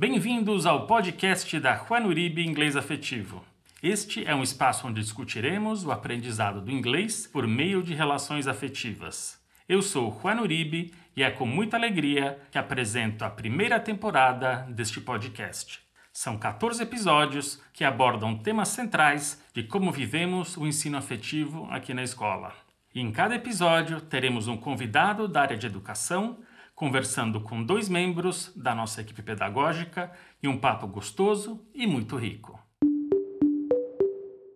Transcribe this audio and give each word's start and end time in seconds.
Bem-vindos 0.00 0.64
ao 0.64 0.86
podcast 0.86 1.60
da 1.60 1.76
Juan 1.76 2.06
Uribe 2.06 2.42
Inglês 2.42 2.74
Afetivo. 2.74 3.44
Este 3.82 4.26
é 4.26 4.34
um 4.34 4.42
espaço 4.42 4.88
onde 4.88 5.02
discutiremos 5.02 5.84
o 5.84 5.92
aprendizado 5.92 6.62
do 6.62 6.70
inglês 6.70 7.26
por 7.26 7.46
meio 7.46 7.82
de 7.82 7.92
relações 7.92 8.46
afetivas. 8.46 9.38
Eu 9.68 9.82
sou 9.82 10.18
Juan 10.22 10.40
Uribe 10.40 10.94
e 11.14 11.22
é 11.22 11.30
com 11.30 11.44
muita 11.44 11.76
alegria 11.76 12.40
que 12.50 12.56
apresento 12.56 13.26
a 13.26 13.28
primeira 13.28 13.78
temporada 13.78 14.66
deste 14.70 15.02
podcast. 15.02 15.80
São 16.10 16.38
14 16.38 16.82
episódios 16.82 17.62
que 17.70 17.84
abordam 17.84 18.38
temas 18.38 18.68
centrais 18.68 19.38
de 19.52 19.64
como 19.64 19.92
vivemos 19.92 20.56
o 20.56 20.66
ensino 20.66 20.96
afetivo 20.96 21.68
aqui 21.70 21.92
na 21.92 22.02
escola. 22.02 22.54
E 22.94 23.02
em 23.02 23.12
cada 23.12 23.34
episódio 23.34 24.00
teremos 24.00 24.48
um 24.48 24.56
convidado 24.56 25.28
da 25.28 25.42
área 25.42 25.58
de 25.58 25.66
educação 25.66 26.38
conversando 26.80 27.42
com 27.42 27.62
dois 27.62 27.90
membros 27.90 28.50
da 28.56 28.74
nossa 28.74 29.02
equipe 29.02 29.20
pedagógica 29.20 30.10
e 30.42 30.48
um 30.48 30.56
papo 30.56 30.86
gostoso 30.86 31.62
e 31.74 31.86
muito 31.86 32.16
rico. 32.16 32.58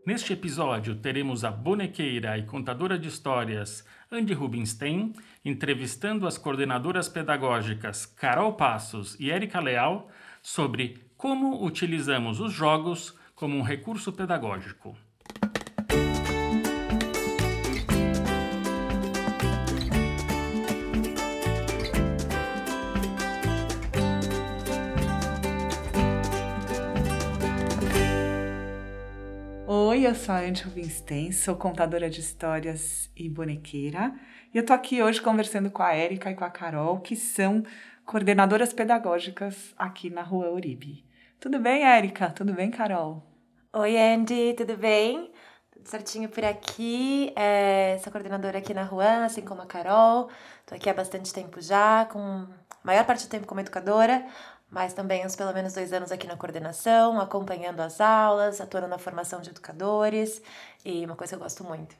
Neste 0.06 0.32
episódio, 0.32 0.95
teremos 0.95 1.45
a 1.45 1.51
bonequeira 1.51 2.38
e 2.38 2.45
contadora 2.45 2.98
de 2.98 3.09
histórias 3.09 3.87
Andy 4.10 4.32
Rubinstein 4.32 5.12
entrevistando 5.45 6.27
as 6.27 6.38
coordenadoras 6.38 7.10
pedagógicas 7.10 8.06
Carol 8.06 8.54
Passos 8.54 9.20
e 9.20 9.30
Érica 9.30 9.60
Leal 9.60 10.09
sobre 10.41 11.02
como 11.18 11.62
utilizamos 11.62 12.41
os 12.41 12.54
jogos 12.54 13.15
como 13.34 13.54
um 13.54 13.62
recurso 13.62 14.10
pedagógico. 14.10 14.96
Oi, 30.05 30.10
eu 30.10 30.15
sou 30.15 30.35
a 30.35 30.41
Andy 30.41 30.63
Rubinstein, 30.65 31.33
sou 31.33 31.57
contadora 31.57 32.10
de 32.10 32.21
histórias 32.21 33.10
e 33.16 33.27
bonequeira. 33.27 34.15
E 34.52 34.59
eu 34.59 34.63
tô 34.63 34.74
aqui 34.74 35.02
hoje 35.02 35.19
conversando 35.19 35.71
com 35.71 35.83
a 35.83 35.95
Érica 35.95 36.30
e 36.30 36.35
com 36.35 36.45
a 36.45 36.51
Carol, 36.51 37.01
que 37.01 37.16
são 37.16 37.65
coordenadoras 38.05 38.75
pedagógicas 38.75 39.73
aqui 39.79 40.10
na 40.10 40.21
Rua 40.21 40.51
Uribe. 40.51 41.07
Tudo 41.41 41.59
bem, 41.59 41.87
Érica? 41.87 42.29
Tudo 42.29 42.52
bem, 42.52 42.71
Carol? 42.71 43.23
Oi, 43.73 43.97
Andy, 43.97 44.52
tudo 44.52 44.77
bem? 44.77 45.32
Tudo 45.73 45.88
certinho 45.88 46.29
por 46.29 46.45
aqui. 46.45 47.32
É, 47.35 47.99
sou 48.02 48.13
coordenadora 48.13 48.59
aqui 48.59 48.75
na 48.75 48.85
Rua, 48.85 49.25
assim 49.25 49.41
como 49.41 49.63
a 49.63 49.66
Carol. 49.66 50.29
Tô 50.66 50.75
aqui 50.75 50.91
há 50.91 50.93
bastante 50.93 51.32
tempo 51.32 51.63
já, 51.63 52.05
com 52.13 52.19
a 52.19 52.49
maior 52.85 53.07
parte 53.07 53.27
do 53.27 53.30
tempo 53.30 53.47
como 53.47 53.63
educadora, 53.63 54.23
mas 54.74 54.92
também 54.92 55.24
uns 55.24 55.36
pelo 55.36 55.54
menos 55.54 55.72
dois 55.72 55.92
anos 55.92 56.10
aqui 56.10 56.26
na 56.26 56.36
coordenação, 56.36 57.20
acompanhando 57.20 57.80
as 57.80 58.00
aulas, 58.00 58.60
atuando 58.60 58.88
na 58.88 58.98
formação 58.98 59.40
de 59.40 59.50
educadores, 59.50 60.42
e 60.84 61.04
uma 61.04 61.14
coisa 61.14 61.30
que 61.30 61.36
eu 61.36 61.42
gosto 61.44 61.62
muito. 61.62 61.94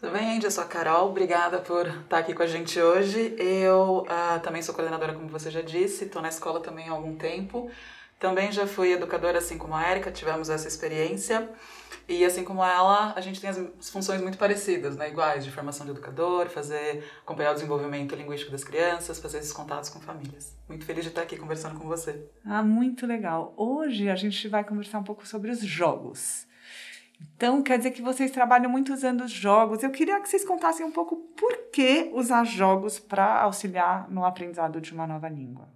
Tudo 0.00 0.12
bem, 0.12 0.36
Andy? 0.36 0.46
Eu 0.46 0.50
sou 0.50 0.64
a 0.64 0.66
Carol, 0.66 1.10
obrigada 1.10 1.58
por 1.58 1.86
estar 1.86 2.18
aqui 2.18 2.32
com 2.32 2.42
a 2.42 2.46
gente 2.46 2.80
hoje. 2.80 3.36
Eu 3.38 4.06
uh, 4.08 4.40
também 4.42 4.62
sou 4.62 4.74
coordenadora, 4.74 5.12
como 5.12 5.28
você 5.28 5.50
já 5.50 5.60
disse, 5.60 6.04
estou 6.04 6.22
na 6.22 6.28
escola 6.28 6.60
também 6.60 6.88
há 6.88 6.92
algum 6.92 7.14
tempo. 7.14 7.70
Também 8.18 8.50
já 8.50 8.66
fui 8.66 8.92
educadora, 8.92 9.38
assim 9.38 9.58
como 9.58 9.74
a 9.74 9.90
Erika, 9.90 10.10
tivemos 10.10 10.48
essa 10.48 10.66
experiência. 10.66 11.48
E 12.08 12.24
assim 12.24 12.44
como 12.44 12.62
ela, 12.62 13.12
a 13.16 13.20
gente 13.20 13.40
tem 13.40 13.50
as 13.50 13.90
funções 13.90 14.22
muito 14.22 14.38
parecidas, 14.38 14.96
né? 14.96 15.08
iguais, 15.08 15.44
de 15.44 15.50
formação 15.50 15.84
de 15.84 15.90
educador, 15.90 16.48
fazer, 16.48 17.04
acompanhar 17.22 17.50
o 17.50 17.54
desenvolvimento 17.54 18.14
linguístico 18.14 18.52
das 18.52 18.62
crianças, 18.62 19.18
fazer 19.18 19.38
esses 19.38 19.52
contatos 19.52 19.90
com 19.90 20.00
famílias. 20.00 20.56
Muito 20.68 20.84
feliz 20.84 21.02
de 21.02 21.10
estar 21.10 21.22
aqui 21.22 21.36
conversando 21.36 21.80
com 21.80 21.88
você. 21.88 22.28
Ah, 22.44 22.62
muito 22.62 23.06
legal. 23.06 23.52
Hoje 23.56 24.08
a 24.08 24.14
gente 24.14 24.46
vai 24.46 24.62
conversar 24.62 25.00
um 25.00 25.04
pouco 25.04 25.26
sobre 25.26 25.50
os 25.50 25.58
jogos. 25.58 26.46
Então, 27.20 27.62
quer 27.62 27.78
dizer 27.78 27.90
que 27.90 28.02
vocês 28.02 28.30
trabalham 28.30 28.70
muito 28.70 28.92
usando 28.92 29.22
os 29.22 29.32
jogos. 29.32 29.82
Eu 29.82 29.90
queria 29.90 30.20
que 30.20 30.28
vocês 30.28 30.44
contassem 30.44 30.86
um 30.86 30.92
pouco 30.92 31.16
por 31.36 31.70
que 31.72 32.10
usar 32.14 32.44
jogos 32.44 33.00
para 33.00 33.42
auxiliar 33.42 34.08
no 34.10 34.24
aprendizado 34.24 34.80
de 34.80 34.92
uma 34.92 35.06
nova 35.06 35.28
língua. 35.28 35.68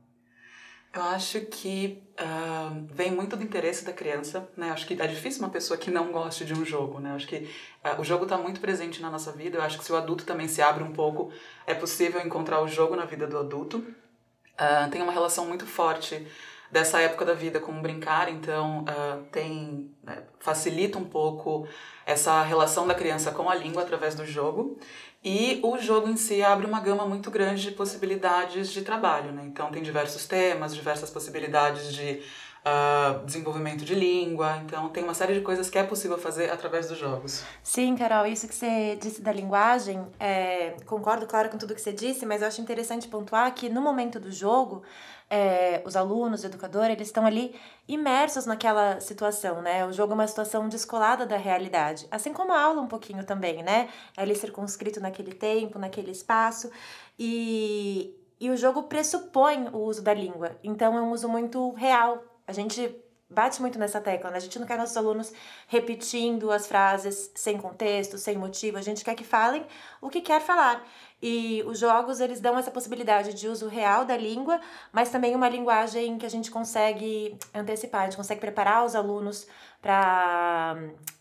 Eu 0.92 1.02
acho 1.02 1.40
que 1.42 2.02
uh, 2.18 2.86
vem 2.92 3.12
muito 3.12 3.36
do 3.36 3.44
interesse 3.44 3.84
da 3.84 3.92
criança, 3.92 4.48
né? 4.56 4.70
Acho 4.70 4.86
que 4.86 5.00
é 5.00 5.06
difícil 5.06 5.40
uma 5.40 5.48
pessoa 5.48 5.78
que 5.78 5.88
não 5.88 6.10
goste 6.10 6.44
de 6.44 6.52
um 6.52 6.64
jogo, 6.64 6.98
né? 6.98 7.12
Acho 7.14 7.28
que 7.28 7.48
uh, 7.84 8.00
o 8.00 8.04
jogo 8.04 8.24
está 8.24 8.36
muito 8.36 8.60
presente 8.60 9.00
na 9.00 9.08
nossa 9.08 9.30
vida. 9.30 9.58
Eu 9.58 9.62
acho 9.62 9.78
que 9.78 9.84
se 9.84 9.92
o 9.92 9.96
adulto 9.96 10.24
também 10.24 10.48
se 10.48 10.60
abre 10.60 10.82
um 10.82 10.92
pouco, 10.92 11.32
é 11.64 11.74
possível 11.74 12.20
encontrar 12.20 12.60
o 12.60 12.66
jogo 12.66 12.96
na 12.96 13.04
vida 13.04 13.24
do 13.24 13.38
adulto. 13.38 13.78
Uh, 13.78 14.90
tem 14.90 15.00
uma 15.00 15.12
relação 15.12 15.46
muito 15.46 15.64
forte 15.64 16.26
dessa 16.70 17.00
época 17.00 17.24
da 17.24 17.34
vida 17.34 17.58
com 17.58 17.80
brincar, 17.82 18.30
então 18.30 18.84
tem 19.32 19.90
né, 20.02 20.22
facilita 20.38 20.98
um 20.98 21.04
pouco 21.04 21.66
essa 22.06 22.42
relação 22.42 22.86
da 22.86 22.94
criança 22.94 23.30
com 23.30 23.48
a 23.48 23.54
língua 23.54 23.82
através 23.82 24.14
do 24.14 24.24
jogo. 24.24 24.78
E 25.22 25.60
o 25.62 25.76
jogo 25.78 26.08
em 26.08 26.16
si 26.16 26.42
abre 26.42 26.66
uma 26.66 26.80
gama 26.80 27.04
muito 27.04 27.30
grande 27.30 27.62
de 27.62 27.70
possibilidades 27.72 28.70
de 28.70 28.80
trabalho, 28.80 29.32
né? 29.32 29.42
Então 29.44 29.70
tem 29.70 29.82
diversos 29.82 30.26
temas, 30.26 30.74
diversas 30.74 31.10
possibilidades 31.10 31.92
de 31.92 32.22
uh, 32.64 33.24
desenvolvimento 33.26 33.84
de 33.84 33.94
língua, 33.94 34.62
então 34.64 34.88
tem 34.88 35.04
uma 35.04 35.12
série 35.12 35.34
de 35.34 35.40
coisas 35.40 35.68
que 35.68 35.78
é 35.78 35.82
possível 35.82 36.16
fazer 36.16 36.50
através 36.50 36.88
dos 36.88 36.98
jogos. 36.98 37.44
Sim, 37.62 37.96
Carol, 37.96 38.26
isso 38.26 38.48
que 38.48 38.54
você 38.54 38.96
disse 39.00 39.20
da 39.20 39.32
linguagem, 39.32 40.06
é, 40.18 40.76
concordo, 40.86 41.26
claro, 41.26 41.50
com 41.50 41.58
tudo 41.58 41.74
que 41.74 41.80
você 41.82 41.92
disse, 41.92 42.24
mas 42.24 42.40
eu 42.42 42.48
acho 42.48 42.60
interessante 42.60 43.06
pontuar 43.06 43.54
que 43.54 43.68
no 43.68 43.82
momento 43.82 44.18
do 44.18 44.32
jogo 44.32 44.82
é, 45.30 45.80
os 45.86 45.94
alunos, 45.94 46.42
o 46.42 46.46
educador, 46.46 46.86
eles 46.86 47.06
estão 47.06 47.24
ali 47.24 47.54
imersos 47.86 48.46
naquela 48.46 49.00
situação, 49.00 49.62
né? 49.62 49.86
O 49.86 49.92
jogo 49.92 50.12
é 50.12 50.14
uma 50.14 50.26
situação 50.26 50.68
descolada 50.68 51.24
da 51.24 51.36
realidade, 51.36 52.08
assim 52.10 52.32
como 52.32 52.52
a 52.52 52.60
aula 52.60 52.82
um 52.82 52.88
pouquinho 52.88 53.24
também, 53.24 53.62
né? 53.62 53.88
É 54.16 54.22
ali 54.22 54.34
circunscrito 54.34 55.00
naquele 55.00 55.32
tempo, 55.32 55.78
naquele 55.78 56.10
espaço, 56.10 56.68
e, 57.16 58.12
e 58.40 58.50
o 58.50 58.56
jogo 58.56 58.82
pressupõe 58.84 59.68
o 59.68 59.78
uso 59.78 60.02
da 60.02 60.12
língua, 60.12 60.58
então 60.64 60.98
é 60.98 61.00
um 61.00 61.12
uso 61.12 61.28
muito 61.28 61.70
real. 61.74 62.24
A 62.44 62.52
gente 62.52 62.92
bate 63.30 63.60
muito 63.60 63.78
nessa 63.78 64.00
tecla, 64.00 64.30
né? 64.30 64.38
A 64.38 64.40
gente 64.40 64.58
não 64.58 64.66
quer 64.66 64.76
nossos 64.76 64.96
alunos 64.96 65.32
repetindo 65.68 66.50
as 66.50 66.66
frases 66.66 67.30
sem 67.36 67.56
contexto, 67.56 68.18
sem 68.18 68.36
motivo, 68.36 68.76
a 68.76 68.82
gente 68.82 69.04
quer 69.04 69.14
que 69.14 69.22
falem 69.22 69.64
o 70.00 70.10
que 70.10 70.20
quer 70.20 70.40
falar. 70.40 70.84
E 71.22 71.62
os 71.66 71.78
jogos, 71.78 72.18
eles 72.20 72.40
dão 72.40 72.58
essa 72.58 72.70
possibilidade 72.70 73.34
de 73.34 73.46
uso 73.46 73.68
real 73.68 74.04
da 74.04 74.16
língua, 74.16 74.58
mas 74.90 75.10
também 75.10 75.34
uma 75.34 75.48
linguagem 75.48 76.16
que 76.16 76.24
a 76.24 76.30
gente 76.30 76.50
consegue 76.50 77.36
antecipar, 77.54 78.02
a 78.02 78.04
gente 78.04 78.16
consegue 78.16 78.40
preparar 78.40 78.84
os 78.86 78.94
alunos 78.94 79.46
para 79.82 80.76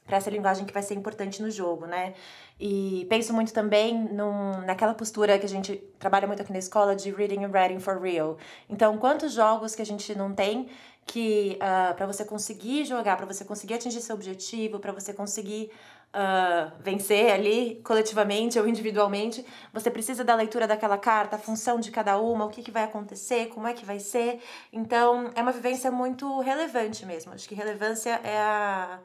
essa 0.08 0.30
linguagem 0.30 0.66
que 0.66 0.74
vai 0.74 0.84
ser 0.84 0.94
importante 0.94 1.42
no 1.42 1.52
jogo, 1.52 1.86
né? 1.86 2.14
E 2.60 3.06
penso 3.10 3.34
muito 3.34 3.54
também 3.54 3.98
num, 3.98 4.62
naquela 4.66 4.94
postura 4.94 5.38
que 5.40 5.46
a 5.46 5.50
gente 5.50 5.78
trabalha 5.98 6.28
muito 6.28 6.42
aqui 6.42 6.52
na 6.52 6.60
escola 6.60 6.96
de 6.96 7.12
reading 7.12 7.46
and 7.46 7.52
writing 7.52 7.80
for 7.80 8.02
real. 8.02 8.38
Então, 8.70 8.98
quantos 8.98 9.34
jogos 9.34 9.76
que 9.76 9.82
a 9.82 9.86
gente 9.86 10.14
não 10.16 10.34
tem 10.34 10.68
que 11.06 11.58
uh, 11.60 11.90
ah, 11.90 11.94
para 11.96 12.06
você 12.06 12.24
conseguir 12.24 12.86
jogar, 12.86 13.18
para 13.18 13.26
você 13.26 13.44
conseguir 13.44 13.76
atingir 13.76 14.00
seu 14.00 14.16
objetivo, 14.16 14.80
para 14.80 14.92
você 14.92 15.12
conseguir 15.12 15.72
uh, 16.14 16.72
vencer 16.80 17.32
ali 17.32 17.82
coletivamente 17.84 18.60
ou 18.60 18.68
individualmente, 18.68 19.46
você 19.74 19.90
precisa 19.90 20.24
da 20.24 20.36
leitura 20.36 20.68
daquela 20.68 20.98
carta, 20.98 21.36
a 21.36 21.40
função 21.40 21.80
de 21.80 21.92
cada 21.92 22.20
uma, 22.20 22.46
o 22.46 22.50
que, 22.50 22.64
que 22.64 22.72
vai 22.72 22.84
acontecer, 22.84 23.48
como 23.48 23.68
é 23.68 23.74
que 23.74 23.86
vai 23.86 24.00
ser. 24.00 24.42
Então, 24.72 25.32
é 25.36 25.42
uma 25.42 25.52
vivência 25.52 25.92
muito 25.92 26.40
relevante 26.42 27.06
mesmo. 27.06 27.34
Acho 27.34 27.48
que 27.48 27.56
relevância 27.56 28.20
é 28.24 28.38
a, 28.38 29.00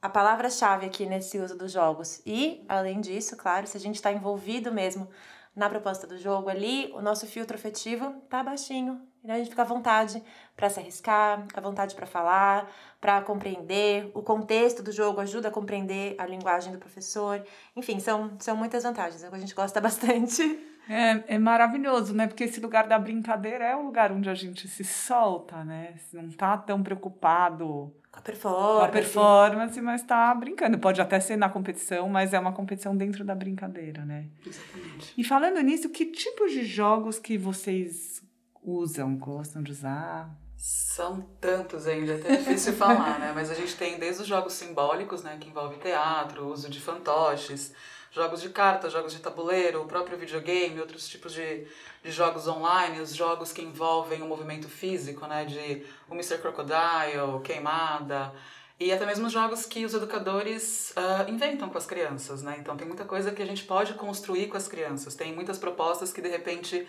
a 0.00 0.08
palavra-chave 0.08 0.86
aqui 0.86 1.06
nesse 1.06 1.38
uso 1.38 1.56
dos 1.56 1.72
jogos. 1.72 2.20
E, 2.26 2.64
além 2.68 3.00
disso, 3.00 3.36
claro, 3.36 3.66
se 3.66 3.76
a 3.76 3.80
gente 3.80 3.96
está 3.96 4.12
envolvido 4.12 4.72
mesmo 4.72 5.08
na 5.54 5.68
proposta 5.68 6.06
do 6.06 6.18
jogo 6.18 6.48
ali, 6.48 6.90
o 6.94 7.02
nosso 7.02 7.26
filtro 7.26 7.56
afetivo 7.56 8.12
tá 8.28 8.42
baixinho. 8.42 9.00
Então 9.22 9.36
a 9.36 9.38
gente 9.38 9.50
fica 9.50 9.62
à 9.62 9.64
vontade 9.64 10.22
para 10.56 10.68
se 10.68 10.80
arriscar, 10.80 11.46
à 11.54 11.60
vontade 11.60 11.94
para 11.94 12.06
falar, 12.06 12.70
para 13.00 13.20
compreender. 13.22 14.10
O 14.14 14.22
contexto 14.22 14.82
do 14.82 14.90
jogo 14.90 15.20
ajuda 15.20 15.48
a 15.48 15.50
compreender 15.50 16.16
a 16.18 16.26
linguagem 16.26 16.72
do 16.72 16.78
professor. 16.78 17.44
Enfim, 17.76 18.00
são, 18.00 18.32
são 18.40 18.56
muitas 18.56 18.82
vantagens. 18.82 19.22
É 19.22 19.28
a 19.28 19.38
gente 19.38 19.54
gosta 19.54 19.78
bastante. 19.80 20.71
É, 20.88 21.34
é 21.34 21.38
maravilhoso, 21.38 22.14
né? 22.14 22.26
Porque 22.26 22.44
esse 22.44 22.60
lugar 22.60 22.86
da 22.86 22.98
brincadeira 22.98 23.64
é 23.64 23.76
o 23.76 23.82
lugar 23.82 24.12
onde 24.12 24.28
a 24.28 24.34
gente 24.34 24.66
se 24.68 24.84
solta, 24.84 25.64
né? 25.64 25.94
Não 26.12 26.30
tá 26.30 26.56
tão 26.56 26.82
preocupado 26.82 27.94
com 28.10 28.18
a 28.18 28.22
performance. 28.22 28.78
Com 28.78 28.84
a 28.84 28.88
performance, 28.88 29.80
mas 29.80 30.02
tá 30.02 30.34
brincando. 30.34 30.78
Pode 30.78 31.00
até 31.00 31.18
ser 31.20 31.36
na 31.36 31.48
competição, 31.48 32.08
mas 32.08 32.34
é 32.34 32.38
uma 32.38 32.52
competição 32.52 32.96
dentro 32.96 33.24
da 33.24 33.34
brincadeira, 33.34 34.04
né? 34.04 34.26
Exatamente. 34.44 35.14
E 35.16 35.24
falando 35.24 35.60
nisso, 35.60 35.88
que 35.88 36.06
tipos 36.06 36.52
de 36.52 36.64
jogos 36.64 37.18
que 37.18 37.38
vocês 37.38 38.22
usam, 38.62 39.16
gostam 39.16 39.62
de 39.62 39.72
usar? 39.72 40.30
São 40.56 41.22
tantos 41.40 41.86
ainda, 41.86 42.12
é 42.12 42.16
até 42.16 42.36
difícil 42.36 42.74
falar, 42.76 43.18
né? 43.18 43.32
Mas 43.34 43.50
a 43.50 43.54
gente 43.54 43.74
tem 43.76 43.98
desde 43.98 44.22
os 44.22 44.28
jogos 44.28 44.52
simbólicos, 44.52 45.22
né? 45.22 45.36
Que 45.40 45.48
envolve 45.48 45.78
teatro, 45.78 46.46
uso 46.46 46.68
de 46.68 46.80
fantoches, 46.80 47.72
jogos 48.12 48.42
de 48.42 48.50
carta, 48.50 48.90
jogos 48.90 49.12
de 49.12 49.20
tabuleiro, 49.20 49.82
o 49.82 49.86
próprio 49.86 50.18
videogame, 50.18 50.78
outros 50.80 51.08
tipos 51.08 51.32
de, 51.32 51.66
de 52.02 52.10
jogos 52.10 52.46
online, 52.46 53.00
os 53.00 53.14
jogos 53.14 53.52
que 53.52 53.62
envolvem 53.62 54.22
o 54.22 54.26
movimento 54.26 54.68
físico, 54.68 55.26
né, 55.26 55.44
de 55.44 55.84
o 56.08 56.14
Mr. 56.14 56.38
Crocodile, 56.38 57.40
queimada, 57.42 58.32
e 58.78 58.92
até 58.92 59.06
mesmo 59.06 59.26
os 59.26 59.32
jogos 59.32 59.64
que 59.64 59.84
os 59.84 59.94
educadores 59.94 60.92
uh, 60.96 61.30
inventam 61.30 61.68
com 61.68 61.78
as 61.78 61.86
crianças, 61.86 62.42
né? 62.42 62.56
Então 62.58 62.76
tem 62.76 62.86
muita 62.86 63.04
coisa 63.04 63.30
que 63.30 63.40
a 63.40 63.46
gente 63.46 63.64
pode 63.64 63.94
construir 63.94 64.48
com 64.48 64.56
as 64.56 64.66
crianças. 64.66 65.14
Tem 65.14 65.32
muitas 65.32 65.56
propostas 65.58 66.12
que 66.12 66.20
de 66.20 66.28
repente 66.28 66.86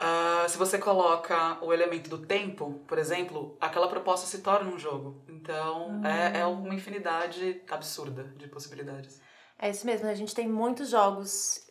Uh, 0.00 0.48
se 0.48 0.56
você 0.56 0.78
coloca 0.78 1.58
o 1.60 1.72
elemento 1.72 2.08
do 2.08 2.18
tempo, 2.18 2.84
por 2.86 2.98
exemplo, 2.98 3.56
aquela 3.60 3.88
proposta 3.88 4.28
se 4.28 4.38
torna 4.38 4.70
um 4.70 4.78
jogo. 4.78 5.20
Então, 5.28 5.88
uhum. 5.88 6.06
é, 6.06 6.38
é 6.38 6.46
uma 6.46 6.72
infinidade 6.72 7.60
absurda 7.68 8.32
de 8.36 8.46
possibilidades. 8.46 9.20
É 9.58 9.70
isso 9.70 9.84
mesmo, 9.84 10.08
a 10.08 10.14
gente 10.14 10.34
tem 10.34 10.48
muitos 10.48 10.90
jogos 10.90 11.66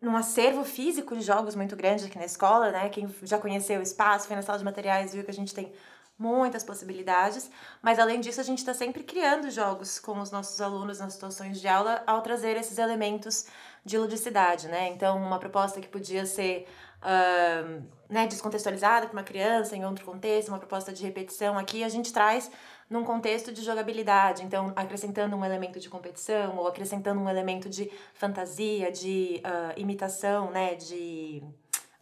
num 0.00 0.14
acervo 0.16 0.64
físico 0.64 1.16
de 1.16 1.22
jogos 1.22 1.54
muito 1.54 1.74
grande 1.74 2.04
aqui 2.04 2.18
na 2.18 2.26
escola, 2.26 2.70
né? 2.70 2.90
Quem 2.90 3.08
já 3.22 3.38
conheceu 3.38 3.80
o 3.80 3.82
espaço, 3.82 4.26
foi 4.26 4.36
na 4.36 4.42
sala 4.42 4.58
de 4.58 4.64
materiais, 4.64 5.14
viu 5.14 5.24
que 5.24 5.30
a 5.30 5.34
gente 5.34 5.54
tem 5.54 5.72
muitas 6.18 6.62
possibilidades, 6.62 7.50
mas 7.82 7.98
além 7.98 8.20
disso 8.20 8.40
a 8.40 8.44
gente 8.44 8.58
está 8.58 8.72
sempre 8.72 9.02
criando 9.02 9.50
jogos 9.50 9.98
com 9.98 10.20
os 10.20 10.30
nossos 10.30 10.60
alunos 10.60 11.00
nas 11.00 11.14
situações 11.14 11.60
de 11.60 11.66
aula 11.66 12.04
ao 12.06 12.22
trazer 12.22 12.56
esses 12.56 12.78
elementos 12.78 13.46
de 13.84 13.98
ludicidade, 13.98 14.68
né? 14.68 14.88
Então, 14.90 15.16
uma 15.16 15.38
proposta 15.38 15.80
que 15.80 15.88
podia 15.88 16.24
ser 16.24 16.68
uh, 17.02 17.82
né, 18.08 18.26
descontextualizada 18.26 19.06
para 19.06 19.16
uma 19.16 19.24
criança 19.24 19.74
em 19.74 19.84
outro 19.84 20.04
contexto, 20.04 20.48
uma 20.48 20.58
proposta 20.58 20.92
de 20.92 21.02
repetição. 21.02 21.58
Aqui 21.58 21.82
a 21.82 21.88
gente 21.88 22.12
traz 22.12 22.50
num 22.88 23.04
contexto 23.04 23.52
de 23.52 23.62
jogabilidade, 23.62 24.42
então 24.42 24.72
acrescentando 24.76 25.36
um 25.36 25.44
elemento 25.44 25.80
de 25.80 25.88
competição 25.88 26.56
ou 26.56 26.66
acrescentando 26.66 27.20
um 27.20 27.28
elemento 27.28 27.68
de 27.68 27.90
fantasia, 28.14 28.92
de 28.92 29.42
uh, 29.44 29.80
imitação, 29.80 30.50
né, 30.50 30.74
de 30.74 31.42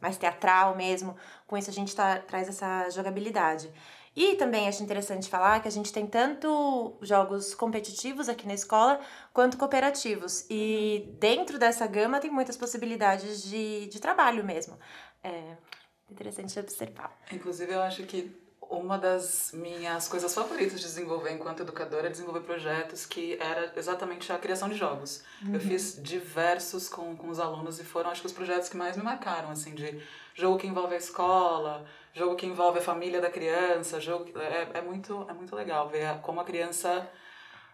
mais 0.00 0.16
teatral 0.16 0.76
mesmo. 0.76 1.16
Com 1.46 1.56
isso 1.56 1.70
a 1.70 1.72
gente 1.72 1.94
tá, 1.94 2.18
traz 2.18 2.48
essa 2.48 2.90
jogabilidade. 2.90 3.70
E 4.14 4.34
também 4.34 4.68
acho 4.68 4.82
interessante 4.82 5.28
falar 5.30 5.60
que 5.60 5.68
a 5.68 5.70
gente 5.70 5.90
tem 5.90 6.06
tanto 6.06 6.98
jogos 7.00 7.54
competitivos 7.54 8.28
aqui 8.28 8.46
na 8.46 8.52
escola 8.52 9.00
quanto 9.32 9.56
cooperativos. 9.56 10.44
E 10.50 11.14
dentro 11.18 11.58
dessa 11.58 11.86
gama 11.86 12.20
tem 12.20 12.30
muitas 12.30 12.56
possibilidades 12.56 13.42
de, 13.42 13.86
de 13.86 13.98
trabalho 14.00 14.44
mesmo. 14.44 14.78
É 15.24 15.56
interessante 16.10 16.58
observar. 16.58 17.16
Inclusive, 17.32 17.72
eu 17.72 17.80
acho 17.80 18.02
que 18.02 18.41
uma 18.72 18.98
das 18.98 19.50
minhas 19.52 20.08
coisas 20.08 20.32
favoritas 20.34 20.80
de 20.80 20.86
desenvolver 20.86 21.32
enquanto 21.32 21.60
educadora 21.60 22.06
é 22.06 22.10
desenvolver 22.10 22.40
projetos 22.40 23.04
que 23.04 23.36
era 23.38 23.72
exatamente 23.76 24.32
a 24.32 24.38
criação 24.38 24.68
de 24.68 24.76
jogos. 24.76 25.22
Uhum. 25.42 25.54
Eu 25.54 25.60
fiz 25.60 26.00
diversos 26.02 26.88
com, 26.88 27.14
com 27.14 27.28
os 27.28 27.38
alunos 27.38 27.78
e 27.78 27.84
foram, 27.84 28.10
acho 28.10 28.22
que, 28.22 28.26
os 28.26 28.32
projetos 28.32 28.68
que 28.68 28.76
mais 28.76 28.96
me 28.96 29.02
marcaram, 29.02 29.50
assim, 29.50 29.74
de 29.74 30.02
jogo 30.34 30.58
que 30.58 30.66
envolve 30.66 30.94
a 30.94 30.98
escola, 30.98 31.84
jogo 32.14 32.34
que 32.34 32.46
envolve 32.46 32.78
a 32.78 32.82
família 32.82 33.20
da 33.20 33.30
criança, 33.30 34.00
jogo 34.00 34.32
é, 34.38 34.78
é 34.78 34.80
muito 34.80 35.26
é 35.28 35.32
muito 35.34 35.54
legal 35.54 35.88
ver 35.88 36.18
como 36.22 36.40
a 36.40 36.44
criança 36.44 37.08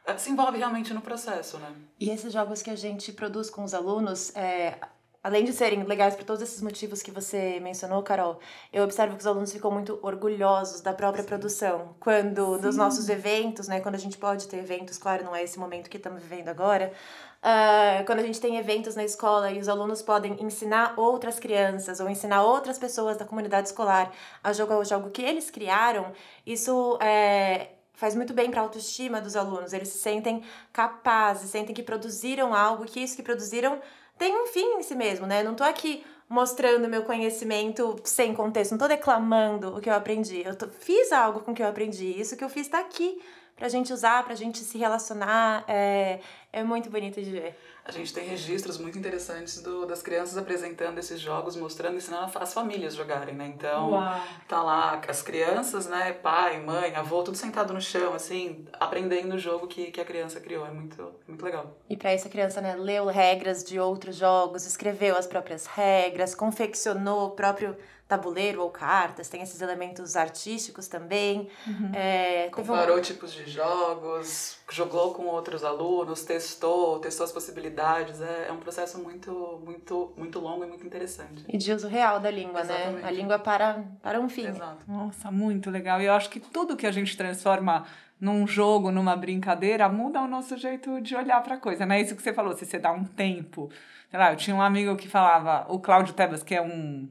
eh, 0.05 0.17
se 0.17 0.31
envolve 0.31 0.59
realmente 0.59 0.93
no 0.93 1.01
processo, 1.01 1.59
né? 1.59 1.73
E 2.01 2.11
esses 2.11 2.33
jogos 2.33 2.61
que 2.61 2.71
a 2.71 2.77
gente 2.77 3.13
produz 3.13 3.49
com 3.51 3.63
os 3.63 3.73
alunos, 3.73 4.35
é, 4.35 4.81
além 5.23 5.45
de 5.45 5.53
serem 5.53 5.83
legais 5.83 6.15
por 6.15 6.25
todos 6.25 6.43
esses 6.43 6.63
motivos 6.63 7.03
que 7.03 7.11
você 7.11 7.59
mencionou, 7.61 8.03
Carol, 8.03 8.39
eu 8.73 8.85
observo 8.85 9.15
que 9.15 9.21
os 9.21 9.27
alunos 9.27 9.53
ficam 9.53 9.71
muito 9.71 9.99
orgulhosos 10.03 10.81
da 10.81 10.93
própria 10.93 11.23
Sim. 11.23 11.29
produção. 11.29 11.97
Quando, 11.99 12.57
Sim. 12.57 12.61
dos 12.61 12.77
nossos 12.77 13.09
eventos, 13.09 13.69
né? 13.69 13.81
Quando 13.81 13.97
a 13.97 13.99
gente 13.99 14.17
pode 14.17 14.47
ter 14.49 14.59
eventos, 14.59 14.99
claro, 14.99 15.25
não 15.25 15.35
é 15.35 15.43
esse 15.43 15.59
momento 15.59 15.91
que 15.91 15.97
estamos 15.97 16.23
vivendo 16.23 16.49
agora, 16.49 16.93
Uh, 17.39 18.05
quando 18.05 18.19
a 18.19 18.23
gente 18.25 18.41
tem 18.41 18.57
eventos 18.57 18.97
na 18.97 19.05
escola 19.05 19.53
e 19.53 19.61
os 19.61 19.69
alunos 19.69 20.03
podem 20.03 20.37
ensinar 20.43 20.95
outras 20.97 21.39
crianças 21.39 22.01
ou 22.01 22.11
ensinar 22.11 22.43
outras 22.43 22.81
pessoas 22.81 23.17
da 23.17 23.25
comunidade 23.25 23.69
escolar 23.69 24.11
a 24.43 24.53
jogar 24.53 24.77
o 24.77 24.85
jogo 24.85 25.11
que 25.11 25.23
eles 25.23 25.49
criaram, 25.49 26.13
isso 26.45 26.99
é, 27.01 27.69
faz 27.95 28.17
muito 28.17 28.35
bem 28.35 28.51
para 28.51 28.61
a 28.61 28.65
autoestima 28.65 29.21
dos 29.21 29.37
alunos. 29.37 29.73
Eles 29.73 29.89
se 29.89 29.99
sentem 29.99 30.43
capazes, 30.73 31.51
sentem 31.51 31.73
que 31.73 31.83
produziram 31.83 32.53
algo, 32.53 32.85
que 32.85 32.99
isso 32.99 33.15
que 33.15 33.23
produziram 33.23 33.81
tem 34.19 34.37
um 34.37 34.47
fim 34.47 34.79
em 34.79 34.83
si 34.83 34.95
mesmo, 34.95 35.27
né? 35.27 35.43
Não 35.43 35.55
tô 35.55 35.65
aqui 35.65 36.05
mostrando 36.29 36.89
meu 36.89 37.05
conhecimento 37.05 37.97
sem 38.05 38.35
contexto, 38.35 38.73
não 38.73 38.79
tô 38.79 38.87
declamando 38.87 39.75
o 39.77 39.81
que 39.81 39.89
eu 39.89 39.95
aprendi. 39.95 40.43
Eu 40.45 40.55
tô, 40.55 40.69
fiz 40.69 41.13
algo 41.13 41.41
com 41.41 41.53
o 41.53 41.55
que 41.55 41.63
eu 41.63 41.69
aprendi. 41.69 42.21
Isso 42.21 42.37
que 42.37 42.45
eu 42.45 42.49
fiz 42.49 42.67
está 42.67 42.81
aqui 42.81 43.21
pra 43.57 43.69
gente 43.69 43.93
usar, 43.93 44.25
pra 44.25 44.35
gente 44.35 44.59
se 44.59 44.77
relacionar. 44.77 45.65
É, 45.67 46.21
é 46.53 46.63
muito 46.63 46.91
bonito 46.91 47.21
de 47.21 47.31
ver. 47.31 47.59
A 47.89 47.93
gente 47.93 48.13
tem 48.13 48.29
registros 48.29 48.77
muito 48.77 48.99
interessantes 48.99 49.63
do, 49.63 49.87
das 49.87 50.03
crianças 50.03 50.37
apresentando 50.37 50.99
esses 50.99 51.19
jogos, 51.19 51.57
mostrando, 51.57 51.97
ensinando 51.97 52.31
as 52.39 52.53
famílias 52.53 52.95
jogarem, 52.95 53.35
né? 53.35 53.47
Então, 53.47 53.93
Uau. 53.93 54.21
tá 54.47 54.63
lá 54.63 55.01
as 55.09 55.23
crianças, 55.23 55.87
né? 55.87 56.13
Pai, 56.13 56.61
mãe, 56.61 56.95
avô, 56.95 57.23
tudo 57.23 57.39
sentado 57.39 57.73
no 57.73 57.81
chão, 57.81 58.13
assim, 58.13 58.67
aprendendo 58.75 59.37
o 59.37 59.39
jogo 59.39 59.67
que, 59.67 59.91
que 59.91 60.03
a 60.03 60.05
criança 60.05 60.39
criou. 60.39 60.67
É 60.67 60.71
muito, 60.71 61.15
muito 61.27 61.43
legal. 61.43 61.79
E 61.89 61.97
para 61.97 62.15
isso 62.15 62.27
a 62.27 62.31
criança, 62.31 62.61
né, 62.61 62.77
leu 62.77 63.07
regras 63.07 63.65
de 63.65 63.81
outros 63.81 64.17
jogos, 64.17 64.67
escreveu 64.67 65.17
as 65.17 65.27
próprias 65.27 65.65
regras, 65.65 66.35
confeccionou 66.35 67.29
o 67.29 67.31
próprio 67.31 67.75
tabuleiro 68.09 68.63
ou 68.63 68.71
cartas, 68.71 69.29
tem 69.29 69.43
esses 69.43 69.61
elementos 69.61 70.17
artísticos 70.17 70.89
também. 70.89 71.51
Uhum. 71.67 71.93
É, 71.95 72.49
Comparou 72.49 72.97
um... 72.97 73.03
tipos 73.03 73.35
de 73.35 73.45
jogos, 73.49 74.59
jogou 74.71 75.13
com 75.13 75.27
outros 75.27 75.63
alunos, 75.63 76.23
testou, 76.23 76.99
testou 77.01 77.25
as 77.25 77.33
possibilidades. 77.33 78.23
É, 78.23 78.47
é 78.49 78.53
um 78.53 78.57
processo 78.57 78.99
muito, 78.99 79.61
muito, 79.63 80.15
muito 80.17 80.41
longo 80.41 80.65
e 80.65 80.67
muito 80.67 80.87
interessante. 80.87 81.45
E 81.47 81.59
de 81.59 81.71
uso 81.71 81.87
real 81.87 82.19
da 82.19 82.31
língua, 82.31 82.63
Exatamente. 82.63 83.03
né? 83.03 83.09
A 83.09 83.11
língua 83.11 83.39
para, 83.39 83.85
para 84.03 84.19
um 84.19 84.29
fim. 84.29 84.47
Exato. 84.47 84.91
Nossa, 84.91 85.31
muito 85.31 85.71
legal. 85.71 86.01
E 86.01 86.07
eu 86.07 86.15
acho 86.15 86.31
que 86.31 86.41
tudo 86.41 86.79
que 86.79 86.87
a 86.87 86.93
gente 86.93 87.15
transforma 87.15 87.85
num 88.19 88.47
jogo, 88.47 88.91
numa 88.91 89.15
brincadeira, 89.15 89.87
muda 89.87 90.23
o 90.23 90.27
nosso 90.27 90.57
jeito 90.57 90.99
de 91.03 91.15
olhar 91.15 91.43
para 91.43 91.57
a 91.57 91.59
coisa. 91.59 91.85
Não 91.85 91.95
é 91.95 92.01
isso 92.01 92.17
que 92.17 92.23
você 92.23 92.33
falou, 92.33 92.57
se 92.57 92.65
você 92.65 92.79
dá 92.79 92.91
um 92.91 93.05
tempo. 93.05 93.71
Sei 94.11 94.19
lá, 94.19 94.33
eu 94.33 94.37
tinha 94.37 94.57
um 94.57 94.63
amigo 94.63 94.97
que 94.97 95.07
falava, 95.07 95.67
o 95.69 95.79
Cláudio 95.79 96.15
Tebas, 96.15 96.43
que 96.43 96.55
é 96.55 96.63
um 96.63 97.07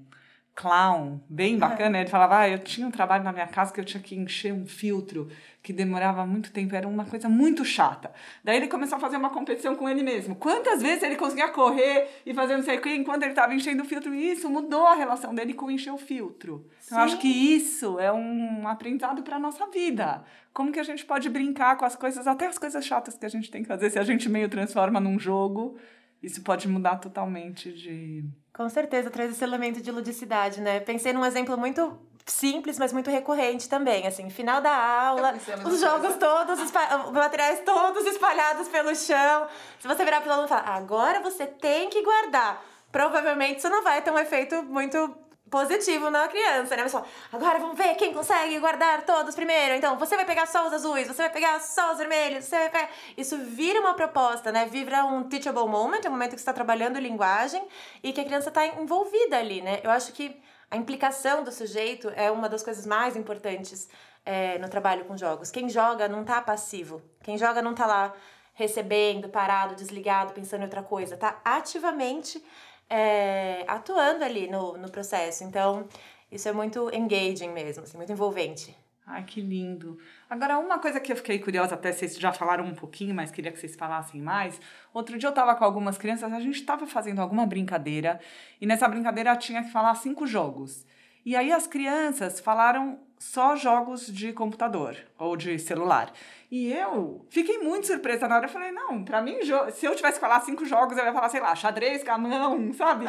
clown, 0.58 1.20
bem 1.30 1.56
bacana. 1.56 2.00
Ele 2.00 2.10
falava, 2.10 2.40
ah, 2.40 2.50
eu 2.50 2.58
tinha 2.58 2.88
um 2.88 2.92
trabalho 2.92 3.24
na 3.24 3.32
minha 3.32 3.46
casa 3.46 3.72
que 3.72 3.80
eu 3.80 3.86
tinha 3.86 4.02
que 4.02 4.16
encher 4.16 4.52
um 4.52 4.66
filtro 4.66 5.30
que 5.62 5.72
demorava 5.72 6.26
muito 6.26 6.52
tempo, 6.52 6.74
era 6.76 6.88
uma 6.88 7.06
coisa 7.06 7.30
muito 7.30 7.64
chata. 7.64 8.12
Daí 8.44 8.58
ele 8.58 8.68
começou 8.68 8.98
a 8.98 9.00
fazer 9.00 9.18
uma 9.18 9.30
competição 9.30 9.76
com 9.76 9.88
ele 9.88 10.02
mesmo. 10.02 10.36
Quantas 10.36 10.82
vezes 10.82 11.04
ele 11.04 11.16
conseguia 11.16 11.50
correr 11.50 12.08
e 12.26 12.34
fazer 12.34 12.56
não 12.56 12.64
sei 12.64 12.78
o 12.78 12.82
que 12.82 12.90
enquanto 12.90 13.22
ele 13.22 13.34
estava 13.34 13.54
enchendo 13.54 13.84
o 13.84 13.86
filtro? 13.86 14.16
E 14.16 14.32
isso 14.32 14.50
mudou 14.50 14.88
a 14.88 14.96
relação 14.96 15.36
dele 15.36 15.54
com 15.54 15.70
encher 15.70 15.94
o 15.94 15.98
filtro. 15.98 16.66
Então, 16.86 16.98
eu 16.98 17.04
acho 17.04 17.20
que 17.20 17.28
isso 17.28 18.00
é 18.00 18.12
um 18.12 18.68
aprendizado 18.68 19.22
para 19.22 19.36
a 19.36 19.40
nossa 19.40 19.68
vida. 19.68 20.24
Como 20.54 20.72
que 20.72 20.80
a 20.80 20.84
gente 20.84 21.06
pode 21.06 21.30
brincar 21.30 21.78
com 21.78 21.86
as 21.86 21.96
coisas, 21.96 22.26
até 22.26 22.48
as 22.48 22.58
coisas 22.58 22.84
chatas 22.84 23.16
que 23.16 23.26
a 23.26 23.30
gente 23.30 23.52
tem 23.52 23.62
que 23.62 23.68
fazer, 23.68 23.92
se 23.92 24.00
a 24.00 24.04
gente 24.04 24.28
meio 24.28 24.50
transforma 24.50 25.00
num 25.00 25.20
jogo, 25.20 25.78
isso 26.24 26.42
pode 26.42 26.68
mudar 26.68 26.96
totalmente 26.96 27.72
de 27.72 28.26
com 28.58 28.68
certeza, 28.68 29.12
traz 29.12 29.32
esse 29.32 29.44
elemento 29.44 29.80
de 29.80 29.92
ludicidade, 29.92 30.60
né? 30.60 30.80
Pensei 30.80 31.14
num 31.14 31.24
exemplo 31.24 31.56
muito 31.56 31.96
simples, 32.26 32.80
mas 32.80 32.92
muito 32.92 33.10
recorrente 33.10 33.70
também, 33.70 34.06
assim, 34.08 34.30
final 34.30 34.60
da 34.60 34.76
aula, 34.76 35.36
os 35.64 35.80
jogos 35.80 36.16
todos, 36.16 36.60
os 36.60 36.72
materiais 37.14 37.62
todos 37.64 38.06
espalhados 38.06 38.68
pelo 38.68 38.94
chão. 38.96 39.48
Se 39.80 39.88
você 39.88 40.04
virar 40.04 40.22
para 40.22 40.30
o 40.30 40.34
aluno 40.34 40.48
e 40.48 40.50
falar, 40.50 40.68
agora 40.76 41.22
você 41.22 41.46
tem 41.46 41.90
que 41.90 42.02
guardar, 42.02 42.62
provavelmente 42.92 43.60
isso 43.60 43.70
não 43.70 43.84
vai 43.84 44.02
ter 44.02 44.12
um 44.12 44.20
efeito 44.20 44.64
muito 44.64 45.16
positivo 45.50 46.10
na 46.10 46.28
criança, 46.28 46.76
né? 46.76 46.84
Pessoal, 46.84 47.06
agora 47.32 47.60
vamos 47.60 47.78
ver 47.78 47.96
quem 47.96 48.14
consegue 48.14 48.60
guardar 48.60 49.06
todos 49.06 49.36
primeiro. 49.36 49.76
Então, 49.76 49.98
você 49.98 50.16
vai 50.16 50.26
pegar 50.26 50.46
só 50.46 50.68
os 50.68 50.74
azuis, 50.74 51.08
você 51.08 51.24
vai 51.24 51.32
pegar 51.32 51.60
só 51.60 51.92
os 51.92 51.98
vermelhos, 51.98 52.46
você 52.46 52.58
vai 52.58 52.70
pegar... 52.70 52.90
Isso 53.18 53.38
vira 53.38 53.80
uma 53.80 53.94
proposta, 53.94 54.52
né? 54.52 54.66
Vira 54.66 55.06
um 55.06 55.24
teachable 55.24 55.68
moment, 55.68 56.02
é 56.04 56.10
um 56.10 56.12
momento 56.12 56.32
que 56.32 56.38
você 56.38 56.42
está 56.42 56.54
trabalhando 56.54 57.00
linguagem 57.00 57.66
e 58.04 58.14
que 58.14 58.22
a 58.22 58.26
criança 58.26 58.50
está 58.50 58.66
envolvida 58.66 59.38
ali, 59.38 59.62
né? 59.62 59.80
Eu 59.84 59.92
acho 59.92 60.12
que 60.14 60.42
a 60.70 60.76
implicação 60.76 61.44
do 61.44 61.52
sujeito 61.52 62.12
é 62.16 62.30
uma 62.30 62.50
das 62.50 62.62
coisas 62.62 62.86
mais 62.86 63.16
importantes 63.16 63.90
é, 64.26 64.58
no 64.58 64.70
trabalho 64.70 65.06
com 65.06 65.16
jogos. 65.16 65.50
Quem 65.50 65.70
joga 65.70 66.10
não 66.10 66.26
tá 66.26 66.42
passivo. 66.42 67.02
Quem 67.24 67.38
joga 67.38 67.62
não 67.62 67.74
tá 67.74 67.86
lá 67.86 68.14
recebendo, 68.54 69.30
parado, 69.30 69.76
desligado, 69.76 70.34
pensando 70.34 70.62
em 70.62 70.64
outra 70.66 70.84
coisa. 70.84 71.16
Tá 71.16 71.40
ativamente 71.46 72.44
é, 72.90 73.64
atuando 73.68 74.24
ali 74.24 74.50
no, 74.50 74.78
no 74.78 74.90
processo. 74.90 75.44
Então, 75.44 75.88
isso 76.32 76.48
é 76.48 76.52
muito 76.52 76.90
engaging 76.94 77.50
mesmo, 77.50 77.84
assim, 77.84 77.98
muito 77.98 78.12
envolvente. 78.12 78.76
Ai, 79.10 79.24
que 79.24 79.40
lindo. 79.40 79.98
Agora, 80.30 80.60
uma 80.60 80.80
coisa 80.80 81.00
que 81.00 81.10
eu 81.10 81.16
fiquei 81.16 81.40
curiosa, 81.40 81.76
até 81.76 81.94
vocês 81.94 82.18
já 82.18 82.34
falaram 82.34 82.66
um 82.66 82.76
pouquinho, 82.76 83.16
mas 83.16 83.32
queria 83.32 83.54
que 83.54 83.58
vocês 83.58 83.74
falassem 83.74 84.22
mais. 84.22 84.60
Outro 84.94 85.18
dia 85.18 85.28
eu 85.28 85.32
estava 85.32 85.56
com 85.56 85.64
algumas 85.64 85.98
crianças, 85.98 86.32
a 86.32 86.40
gente 86.42 86.60
estava 86.60 86.86
fazendo 86.86 87.22
alguma 87.22 87.46
brincadeira, 87.46 88.20
e 88.60 88.66
nessa 88.66 88.86
brincadeira 88.86 89.34
tinha 89.38 89.64
que 89.64 89.72
falar 89.72 89.96
cinco 89.96 90.28
jogos. 90.28 90.86
E 91.26 91.38
aí 91.38 91.54
as 91.54 91.66
crianças 91.68 92.42
falaram 92.42 93.00
só 93.18 93.56
jogos 93.56 94.08
de 94.08 94.34
computador 94.34 94.98
ou 95.18 95.38
de 95.38 95.58
celular. 95.58 96.12
E 96.50 96.72
eu 96.72 97.26
fiquei 97.30 97.58
muito 97.58 97.88
surpresa 97.88 98.26
na 98.26 98.38
hora. 98.38 98.46
Eu 98.46 98.50
falei, 98.50 98.72
não, 98.72 99.04
pra 99.04 99.22
mim, 99.22 99.36
se 99.74 99.86
eu 99.86 99.96
tivesse 99.96 100.14
que 100.14 100.22
falar 100.22 100.40
cinco 100.40 100.66
jogos, 100.66 100.98
eu 100.98 101.04
ia 101.04 101.12
falar, 101.12 101.28
sei 101.28 101.42
lá, 101.42 101.54
xadrez, 101.54 102.04
camão, 102.04 102.72
sabe? 102.72 103.06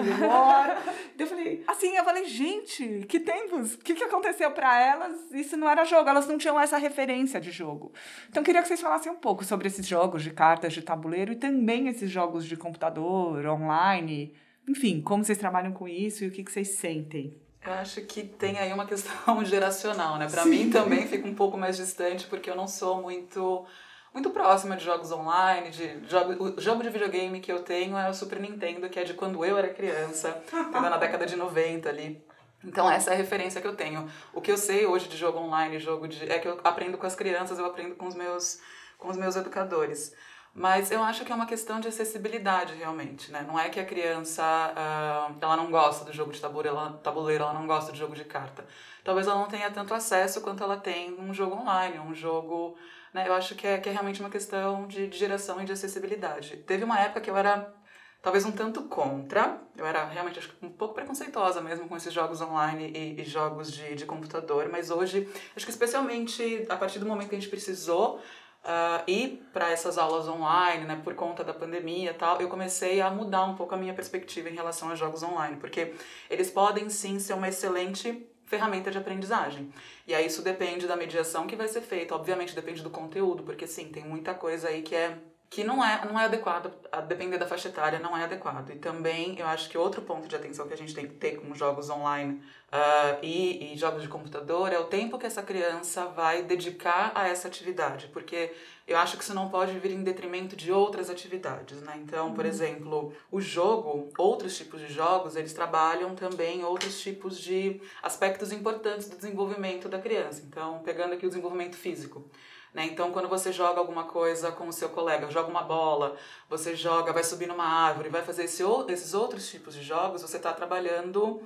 eu 1.16 1.26
falei, 1.26 1.62
assim, 1.68 1.96
eu 1.96 2.04
falei, 2.04 2.24
gente, 2.24 3.06
que 3.08 3.20
tempos? 3.20 3.74
O 3.74 3.78
que, 3.78 3.94
que 3.94 4.02
aconteceu 4.02 4.50
para 4.50 4.80
elas? 4.80 5.30
Isso 5.30 5.56
não 5.56 5.70
era 5.70 5.84
jogo, 5.84 6.08
elas 6.08 6.26
não 6.26 6.36
tinham 6.36 6.58
essa 6.58 6.78
referência 6.78 7.40
de 7.40 7.52
jogo. 7.52 7.92
Então, 8.28 8.42
queria 8.42 8.60
que 8.60 8.66
vocês 8.66 8.80
falassem 8.80 9.12
um 9.12 9.16
pouco 9.16 9.44
sobre 9.44 9.68
esses 9.68 9.86
jogos 9.86 10.24
de 10.24 10.32
cartas 10.32 10.72
de 10.72 10.82
tabuleiro 10.82 11.32
e 11.32 11.36
também 11.36 11.86
esses 11.86 12.10
jogos 12.10 12.44
de 12.44 12.56
computador, 12.56 13.46
online. 13.46 14.34
Enfim, 14.68 15.00
como 15.00 15.24
vocês 15.24 15.38
trabalham 15.38 15.72
com 15.72 15.86
isso 15.86 16.24
e 16.24 16.26
o 16.26 16.32
que, 16.32 16.42
que 16.42 16.50
vocês 16.50 16.70
sentem. 16.70 17.47
Eu 17.68 17.74
acho 17.74 18.00
que 18.00 18.22
tem 18.22 18.58
aí 18.58 18.72
uma 18.72 18.86
questão 18.86 19.44
geracional, 19.44 20.16
né? 20.16 20.26
Para 20.26 20.46
mim 20.46 20.70
também 20.70 21.06
fica 21.06 21.28
um 21.28 21.34
pouco 21.34 21.58
mais 21.58 21.76
distante 21.76 22.26
porque 22.26 22.48
eu 22.48 22.56
não 22.56 22.66
sou 22.66 23.02
muito 23.02 23.66
muito 24.14 24.30
próxima 24.30 24.74
de 24.74 24.82
jogos 24.82 25.12
online, 25.12 25.70
de 25.70 26.08
jogo, 26.08 26.44
o 26.44 26.60
jogo 26.60 26.82
de 26.82 26.88
videogame 26.88 27.40
que 27.40 27.52
eu 27.52 27.62
tenho 27.62 27.96
é 27.96 28.08
o 28.08 28.14
Super 28.14 28.40
Nintendo, 28.40 28.88
que 28.88 28.98
é 28.98 29.04
de 29.04 29.12
quando 29.12 29.44
eu 29.44 29.58
era 29.58 29.68
criança, 29.68 30.42
na 30.72 30.96
década 30.96 31.26
de 31.26 31.36
90 31.36 31.90
ali. 31.90 32.24
Então 32.64 32.90
essa 32.90 33.10
é 33.10 33.12
a 33.12 33.16
referência 33.16 33.60
que 33.60 33.66
eu 33.66 33.76
tenho. 33.76 34.10
O 34.32 34.40
que 34.40 34.50
eu 34.50 34.56
sei 34.56 34.86
hoje 34.86 35.06
de 35.06 35.16
jogo 35.18 35.38
online, 35.38 35.78
jogo 35.78 36.08
de 36.08 36.24
é 36.24 36.38
que 36.38 36.48
eu 36.48 36.58
aprendo 36.64 36.96
com 36.96 37.06
as 37.06 37.14
crianças, 37.14 37.58
eu 37.58 37.66
aprendo 37.66 37.96
com 37.96 38.06
os 38.06 38.14
meus 38.14 38.60
com 38.96 39.08
os 39.08 39.16
meus 39.18 39.36
educadores. 39.36 40.14
Mas 40.54 40.90
eu 40.90 41.02
acho 41.02 41.24
que 41.24 41.30
é 41.30 41.34
uma 41.34 41.46
questão 41.46 41.78
de 41.78 41.88
acessibilidade, 41.88 42.74
realmente, 42.74 43.30
né? 43.30 43.44
Não 43.46 43.58
é 43.58 43.68
que 43.68 43.78
a 43.78 43.84
criança, 43.84 44.42
uh, 44.42 45.36
ela 45.40 45.56
não 45.56 45.70
gosta 45.70 46.04
do 46.04 46.12
jogo 46.12 46.32
de 46.32 46.40
tabuleiro 46.40 46.76
ela, 46.76 46.92
tabuleiro, 47.02 47.44
ela 47.44 47.52
não 47.52 47.66
gosta 47.66 47.92
de 47.92 47.98
jogo 47.98 48.14
de 48.14 48.24
carta. 48.24 48.66
Talvez 49.04 49.26
ela 49.26 49.38
não 49.38 49.46
tenha 49.46 49.70
tanto 49.70 49.94
acesso 49.94 50.40
quanto 50.40 50.62
ela 50.62 50.76
tem 50.76 51.10
num 51.10 51.32
jogo 51.32 51.56
online, 51.56 51.98
um 51.98 52.14
jogo... 52.14 52.76
Né? 53.14 53.26
Eu 53.26 53.34
acho 53.34 53.54
que 53.54 53.66
é, 53.66 53.78
que 53.78 53.88
é 53.88 53.92
realmente 53.92 54.20
uma 54.20 54.30
questão 54.30 54.86
de, 54.86 55.06
de 55.06 55.16
geração 55.16 55.62
e 55.62 55.64
de 55.64 55.72
acessibilidade. 55.72 56.56
Teve 56.58 56.84
uma 56.84 56.98
época 56.98 57.20
que 57.20 57.30
eu 57.30 57.36
era 57.36 57.72
talvez 58.20 58.44
um 58.44 58.52
tanto 58.52 58.82
contra. 58.82 59.60
Eu 59.76 59.86
era 59.86 60.04
realmente 60.06 60.38
acho, 60.38 60.54
um 60.62 60.70
pouco 60.70 60.94
preconceituosa 60.94 61.60
mesmo 61.60 61.88
com 61.88 61.96
esses 61.96 62.12
jogos 62.12 62.40
online 62.40 62.90
e, 62.94 63.20
e, 63.20 63.24
jogos 63.24 63.72
de, 63.72 63.94
de 63.94 64.04
computador, 64.06 64.68
mas 64.70 64.90
hoje, 64.90 65.28
acho 65.56 65.64
que 65.64 65.72
especialmente 65.72 66.66
a 66.68 66.76
partir 66.76 66.98
do 66.98 67.06
momento 67.06 67.28
que 67.28 67.36
a 67.36 67.38
gente 67.38 67.50
precisou 67.50 68.20
uh, 68.68 69.10
ir 69.10 69.42
para 69.52 69.70
essas 69.70 69.96
aulas 69.96 70.28
online, 70.28 70.84
né, 70.84 71.00
por 71.02 71.14
conta 71.14 71.42
da 71.42 71.54
pandemia 71.54 72.10
e 72.10 72.14
tal, 72.14 72.40
eu 72.40 72.48
comecei 72.48 73.00
a 73.00 73.10
mudar 73.10 73.44
um 73.44 73.56
pouco 73.56 73.74
a 73.74 73.78
minha 73.78 73.94
perspectiva 73.94 74.50
em 74.50 74.54
relação 74.54 74.90
a 74.90 74.94
jogos 74.94 75.22
online, 75.22 75.56
porque 75.56 75.94
eles 76.28 76.50
podem 76.50 76.90
sim 76.90 77.18
ser 77.18 77.32
uma 77.32 77.48
excelente 77.48 78.28
ferramenta 78.44 78.90
de 78.90 78.98
aprendizagem. 78.98 79.72
E 80.06 80.14
aí 80.14 80.26
isso 80.26 80.42
depende 80.42 80.86
da 80.86 80.96
mediação 80.96 81.46
que 81.46 81.56
vai 81.56 81.68
ser 81.68 81.80
feita, 81.80 82.14
obviamente 82.14 82.54
depende 82.54 82.82
do 82.82 82.90
conteúdo, 82.90 83.42
porque 83.42 83.66
sim, 83.66 83.88
tem 83.88 84.04
muita 84.04 84.34
coisa 84.34 84.68
aí 84.68 84.82
que 84.82 84.94
é 84.94 85.18
que 85.50 85.64
não 85.64 85.82
é, 85.82 86.04
não 86.04 86.20
é 86.20 86.26
adequado, 86.26 86.70
a 86.92 87.00
depender 87.00 87.38
da 87.38 87.46
faixa 87.46 87.68
etária, 87.68 87.98
não 87.98 88.14
é 88.14 88.24
adequado. 88.24 88.70
E 88.70 88.76
também 88.76 89.38
eu 89.38 89.46
acho 89.46 89.70
que 89.70 89.78
outro 89.78 90.02
ponto 90.02 90.28
de 90.28 90.36
atenção 90.36 90.68
que 90.68 90.74
a 90.74 90.76
gente 90.76 90.94
tem 90.94 91.06
que 91.06 91.14
ter 91.14 91.40
com 91.40 91.54
jogos 91.54 91.88
online 91.88 92.42
uh, 92.72 93.18
e, 93.22 93.72
e 93.72 93.76
jogos 93.76 94.02
de 94.02 94.08
computador 94.08 94.72
é 94.72 94.78
o 94.78 94.84
tempo 94.84 95.18
que 95.18 95.26
essa 95.26 95.42
criança 95.42 96.06
vai 96.06 96.42
dedicar 96.42 97.12
a 97.14 97.28
essa 97.28 97.48
atividade, 97.48 98.08
porque 98.12 98.52
eu 98.86 98.96
acho 98.96 99.16
que 99.16 99.22
isso 99.22 99.34
não 99.34 99.48
pode 99.48 99.78
vir 99.78 99.90
em 99.90 100.02
detrimento 100.02 100.56
de 100.56 100.72
outras 100.72 101.10
atividades, 101.10 101.82
né? 101.82 102.00
Então, 102.02 102.32
por 102.32 102.44
uhum. 102.44 102.50
exemplo, 102.50 103.12
o 103.30 103.40
jogo, 103.40 104.10
outros 104.16 104.56
tipos 104.56 104.80
de 104.80 104.92
jogos, 104.92 105.36
eles 105.36 105.52
trabalham 105.52 106.14
também 106.14 106.64
outros 106.64 106.98
tipos 107.00 107.38
de 107.38 107.80
aspectos 108.02 108.50
importantes 108.50 109.08
do 109.08 109.16
desenvolvimento 109.16 109.88
da 109.88 109.98
criança. 109.98 110.42
Então, 110.46 110.80
pegando 110.80 111.14
aqui 111.14 111.26
o 111.26 111.28
desenvolvimento 111.28 111.76
físico. 111.76 112.24
Né? 112.72 112.86
Então, 112.86 113.10
quando 113.12 113.28
você 113.28 113.52
joga 113.52 113.78
alguma 113.78 114.04
coisa 114.04 114.52
com 114.52 114.68
o 114.68 114.72
seu 114.72 114.88
colega, 114.88 115.30
joga 115.30 115.50
uma 115.50 115.62
bola, 115.62 116.16
você 116.48 116.74
joga, 116.74 117.12
vai 117.12 117.24
subir 117.24 117.46
numa 117.46 117.66
árvore, 117.66 118.08
vai 118.08 118.22
fazer 118.22 118.44
esse, 118.44 118.62
esses 118.88 119.14
outros 119.14 119.50
tipos 119.50 119.74
de 119.74 119.82
jogos, 119.82 120.22
você 120.22 120.36
está 120.36 120.52
trabalhando 120.52 121.42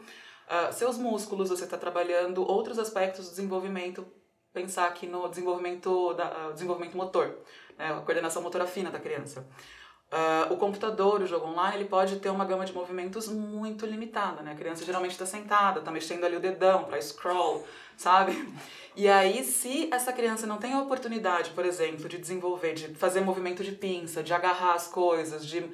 uh, 0.49 0.73
seus 0.73 0.97
músculos, 0.97 1.49
você 1.51 1.65
está 1.65 1.77
trabalhando 1.77 2.43
outros 2.49 2.79
aspectos 2.79 3.27
do 3.27 3.31
desenvolvimento. 3.31 4.07
Pensar 4.53 4.87
aqui 4.87 5.07
no 5.07 5.29
desenvolvimento, 5.29 6.13
da, 6.15 6.49
uh, 6.49 6.53
desenvolvimento 6.53 6.97
motor, 6.97 7.39
né? 7.79 7.93
a 7.93 8.01
coordenação 8.01 8.43
motora 8.43 8.67
fina 8.67 8.91
da 8.91 8.99
criança. 8.99 9.47
Uh, 10.13 10.53
o 10.53 10.59
computador, 10.59 11.23
o 11.23 11.27
jogo 11.27 11.47
online, 11.47 11.79
ele 11.79 11.89
pode 11.89 12.17
ter 12.17 12.29
uma 12.29 12.45
gama 12.45 12.67
de 12.67 12.73
movimentos 12.75 13.29
muito 13.29 13.87
limitada, 13.87 14.43
né? 14.43 14.53
A 14.53 14.55
criança 14.55 14.85
geralmente 14.85 15.13
está 15.13 15.25
sentada, 15.25 15.79
está 15.79 15.91
mexendo 15.91 16.25
ali 16.25 16.37
o 16.37 16.41
dedão 16.41 16.85
para 16.85 17.01
scroll, 17.01 17.67
sabe? 17.97 18.47
E 18.95 19.09
aí, 19.09 19.43
se 19.43 19.89
essa 19.91 20.13
criança 20.13 20.47
não 20.47 20.59
tem 20.59 20.75
a 20.75 20.83
oportunidade, 20.83 21.53
por 21.53 21.65
exemplo, 21.65 22.11
de 22.11 22.19
desenvolver, 22.19 22.75
de 22.75 22.95
fazer 22.95 23.23
movimento 23.23 23.65
de 23.65 23.73
pinça, 23.73 24.23
de 24.23 24.35
agarrar 24.35 24.75
as 24.75 24.87
coisas, 24.87 25.47
de 25.47 25.65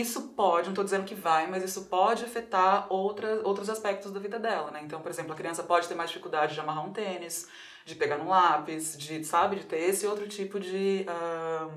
isso 0.00 0.28
pode, 0.28 0.64
não 0.64 0.72
estou 0.72 0.84
dizendo 0.84 1.04
que 1.04 1.14
vai, 1.14 1.46
mas 1.46 1.62
isso 1.62 1.84
pode 1.86 2.24
afetar 2.24 2.86
outra, 2.92 3.40
outros 3.44 3.68
aspectos 3.70 4.12
da 4.12 4.20
vida 4.20 4.38
dela, 4.38 4.70
né? 4.70 4.80
Então, 4.82 5.00
por 5.00 5.10
exemplo, 5.10 5.32
a 5.32 5.36
criança 5.36 5.62
pode 5.62 5.86
ter 5.86 5.94
mais 5.94 6.10
dificuldade 6.10 6.54
de 6.54 6.60
amarrar 6.60 6.86
um 6.86 6.92
tênis, 6.92 7.48
de 7.84 7.94
pegar 7.94 8.18
um 8.18 8.28
lápis, 8.28 8.96
de, 8.96 9.24
sabe, 9.24 9.56
de 9.56 9.66
ter 9.66 9.78
esse 9.78 10.06
outro 10.06 10.26
tipo 10.26 10.58
de, 10.58 11.06
uh, 11.08 11.70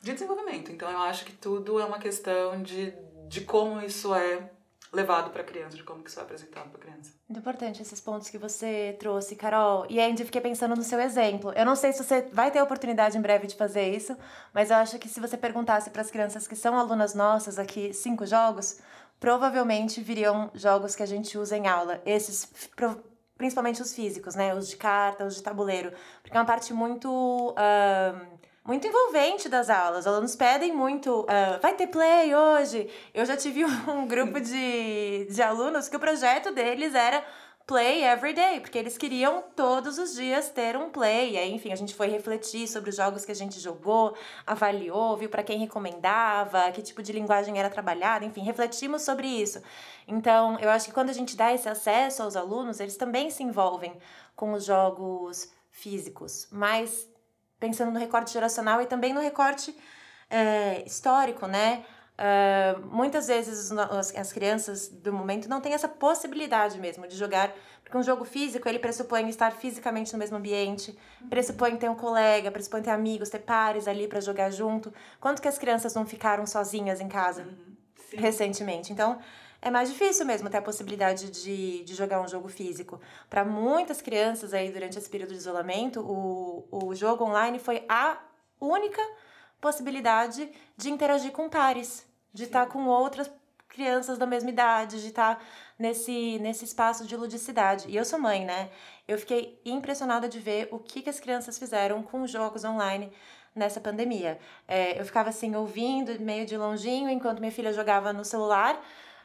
de 0.00 0.12
desenvolvimento. 0.12 0.70
Então, 0.70 0.90
eu 0.90 0.98
acho 0.98 1.24
que 1.24 1.32
tudo 1.32 1.80
é 1.80 1.84
uma 1.84 1.98
questão 1.98 2.62
de, 2.62 2.92
de 3.28 3.40
como 3.40 3.80
isso 3.80 4.14
é 4.14 4.50
levado 4.92 5.30
para 5.30 5.40
a 5.40 5.44
criança, 5.44 5.76
de 5.76 5.82
como 5.82 6.02
que 6.02 6.10
isso 6.10 6.20
é 6.20 6.22
apresentado 6.22 6.68
para 6.68 6.78
a 6.78 6.82
criança. 6.82 7.12
Muito 7.26 7.40
importante 7.40 7.80
esses 7.80 8.00
pontos 8.00 8.28
que 8.28 8.36
você 8.36 8.94
trouxe, 8.98 9.34
Carol. 9.34 9.86
E 9.88 9.98
ainda 9.98 10.24
fiquei 10.24 10.40
pensando 10.40 10.76
no 10.76 10.82
seu 10.82 11.00
exemplo. 11.00 11.52
Eu 11.54 11.64
não 11.64 11.74
sei 11.74 11.92
se 11.92 12.04
você 12.04 12.22
vai 12.32 12.50
ter 12.50 12.58
a 12.58 12.64
oportunidade 12.64 13.16
em 13.16 13.22
breve 13.22 13.46
de 13.46 13.56
fazer 13.56 13.88
isso, 13.88 14.16
mas 14.52 14.70
eu 14.70 14.76
acho 14.76 14.98
que 14.98 15.08
se 15.08 15.18
você 15.18 15.36
perguntasse 15.36 15.88
para 15.90 16.02
as 16.02 16.10
crianças 16.10 16.46
que 16.46 16.54
são 16.54 16.76
alunas 16.76 17.14
nossas 17.14 17.58
aqui 17.58 17.94
cinco 17.94 18.26
jogos, 18.26 18.80
provavelmente 19.18 20.00
viriam 20.00 20.50
jogos 20.52 20.94
que 20.94 21.02
a 21.02 21.06
gente 21.06 21.38
usa 21.38 21.56
em 21.56 21.66
aula. 21.66 22.02
Esses 22.04 22.50
principalmente 23.38 23.80
os 23.82 23.94
físicos, 23.94 24.34
né? 24.34 24.54
Os 24.54 24.68
de 24.68 24.76
carta, 24.76 25.24
os 25.24 25.36
de 25.36 25.42
tabuleiro, 25.42 25.92
porque 26.22 26.36
é 26.36 26.40
uma 26.40 26.46
parte 26.46 26.72
muito 26.72 27.08
uh, 27.50 28.41
muito 28.64 28.86
envolvente 28.86 29.48
das 29.48 29.68
aulas. 29.68 30.00
Os 30.00 30.06
alunos 30.06 30.36
pedem 30.36 30.72
muito, 30.72 31.22
uh, 31.22 31.60
vai 31.60 31.74
ter 31.74 31.88
play 31.88 32.34
hoje. 32.34 32.88
Eu 33.12 33.24
já 33.24 33.36
tive 33.36 33.64
um 33.88 34.06
grupo 34.06 34.40
de, 34.40 35.26
de 35.30 35.42
alunos 35.42 35.88
que 35.88 35.96
o 35.96 36.00
projeto 36.00 36.52
deles 36.52 36.94
era 36.94 37.24
play 37.66 38.04
every 38.04 38.32
day, 38.32 38.60
porque 38.60 38.76
eles 38.76 38.98
queriam 38.98 39.42
todos 39.54 39.98
os 39.98 40.14
dias 40.14 40.50
ter 40.50 40.76
um 40.76 40.90
play. 40.90 41.32
E 41.32 41.38
aí, 41.38 41.54
enfim, 41.54 41.72
a 41.72 41.76
gente 41.76 41.94
foi 41.94 42.08
refletir 42.08 42.68
sobre 42.68 42.90
os 42.90 42.96
jogos 42.96 43.24
que 43.24 43.32
a 43.32 43.34
gente 43.34 43.58
jogou, 43.60 44.16
avaliou, 44.46 45.16
viu 45.16 45.28
para 45.28 45.42
quem 45.42 45.58
recomendava, 45.58 46.70
que 46.72 46.82
tipo 46.82 47.02
de 47.02 47.12
linguagem 47.12 47.58
era 47.58 47.70
trabalhada, 47.70 48.24
enfim, 48.24 48.42
refletimos 48.42 49.02
sobre 49.02 49.26
isso. 49.26 49.62
Então, 50.06 50.58
eu 50.58 50.70
acho 50.70 50.86
que 50.86 50.92
quando 50.92 51.10
a 51.10 51.14
gente 51.14 51.36
dá 51.36 51.52
esse 51.52 51.68
acesso 51.68 52.22
aos 52.22 52.36
alunos, 52.36 52.80
eles 52.80 52.96
também 52.96 53.30
se 53.30 53.42
envolvem 53.42 53.96
com 54.34 54.52
os 54.52 54.64
jogos 54.64 55.50
físicos, 55.70 56.48
mas 56.50 57.08
pensando 57.62 57.92
no 57.92 57.98
recorte 58.00 58.32
geracional 58.32 58.82
e 58.82 58.86
também 58.86 59.14
no 59.14 59.20
recorte 59.20 59.72
é, 60.28 60.82
histórico, 60.84 61.46
né? 61.46 61.84
Uh, 62.12 62.86
muitas 62.88 63.26
vezes 63.28 63.72
as, 63.72 64.14
as 64.14 64.32
crianças 64.32 64.88
do 64.88 65.12
momento 65.12 65.48
não 65.48 65.60
têm 65.60 65.72
essa 65.72 65.88
possibilidade 65.88 66.78
mesmo 66.78 67.06
de 67.06 67.16
jogar, 67.16 67.52
porque 67.82 67.96
um 67.96 68.02
jogo 68.02 68.24
físico 68.24 68.68
ele 68.68 68.78
pressupõe 68.78 69.28
estar 69.28 69.52
fisicamente 69.52 70.12
no 70.12 70.18
mesmo 70.18 70.36
ambiente, 70.36 70.96
pressupõe 71.30 71.76
ter 71.76 71.88
um 71.88 71.94
colega, 71.94 72.50
pressupõe 72.50 72.82
ter 72.82 72.90
amigos, 72.90 73.30
ter 73.30 73.40
pares 73.40 73.88
ali 73.88 74.06
para 74.06 74.20
jogar 74.20 74.50
junto. 74.50 74.92
Quanto 75.20 75.40
que 75.40 75.48
as 75.48 75.58
crianças 75.58 75.94
não 75.94 76.04
ficaram 76.04 76.46
sozinhas 76.46 77.00
em 77.00 77.08
casa 77.08 77.42
uhum. 77.42 77.76
recentemente? 78.14 78.92
Então 78.92 79.18
é 79.62 79.70
mais 79.70 79.88
difícil 79.88 80.26
mesmo 80.26 80.50
ter 80.50 80.56
a 80.56 80.62
possibilidade 80.62 81.30
de, 81.30 81.84
de 81.84 81.94
jogar 81.94 82.20
um 82.20 82.26
jogo 82.26 82.48
físico. 82.48 83.00
Para 83.30 83.44
muitas 83.44 84.02
crianças 84.02 84.52
aí 84.52 84.72
durante 84.72 84.98
esse 84.98 85.08
período 85.08 85.30
de 85.30 85.38
isolamento, 85.38 86.00
o, 86.00 86.66
o 86.88 86.94
jogo 86.96 87.24
online 87.24 87.60
foi 87.60 87.84
a 87.88 88.18
única 88.60 89.00
possibilidade 89.60 90.50
de 90.76 90.90
interagir 90.90 91.30
com 91.30 91.48
pares, 91.48 92.04
de 92.34 92.42
estar 92.42 92.66
tá 92.66 92.72
com 92.72 92.86
outras 92.86 93.30
crianças 93.68 94.18
da 94.18 94.26
mesma 94.26 94.50
idade, 94.50 95.00
de 95.00 95.08
estar 95.08 95.36
tá 95.36 95.44
nesse, 95.78 96.40
nesse 96.40 96.64
espaço 96.64 97.06
de 97.06 97.16
ludicidade. 97.16 97.88
E 97.88 97.96
eu 97.96 98.04
sou 98.04 98.18
mãe, 98.18 98.44
né? 98.44 98.68
Eu 99.06 99.16
fiquei 99.16 99.60
impressionada 99.64 100.28
de 100.28 100.40
ver 100.40 100.68
o 100.72 100.78
que, 100.80 101.02
que 101.02 101.08
as 101.08 101.20
crianças 101.20 101.56
fizeram 101.56 102.02
com 102.02 102.26
jogos 102.26 102.64
online 102.64 103.12
nessa 103.54 103.80
pandemia. 103.80 104.40
É, 104.66 105.00
eu 105.00 105.04
ficava 105.04 105.28
assim, 105.28 105.54
ouvindo 105.54 106.18
meio 106.20 106.44
de 106.44 106.56
longinho, 106.56 107.08
enquanto 107.08 107.38
minha 107.38 107.52
filha 107.52 107.72
jogava 107.72 108.12
no 108.12 108.24
celular 108.24 108.82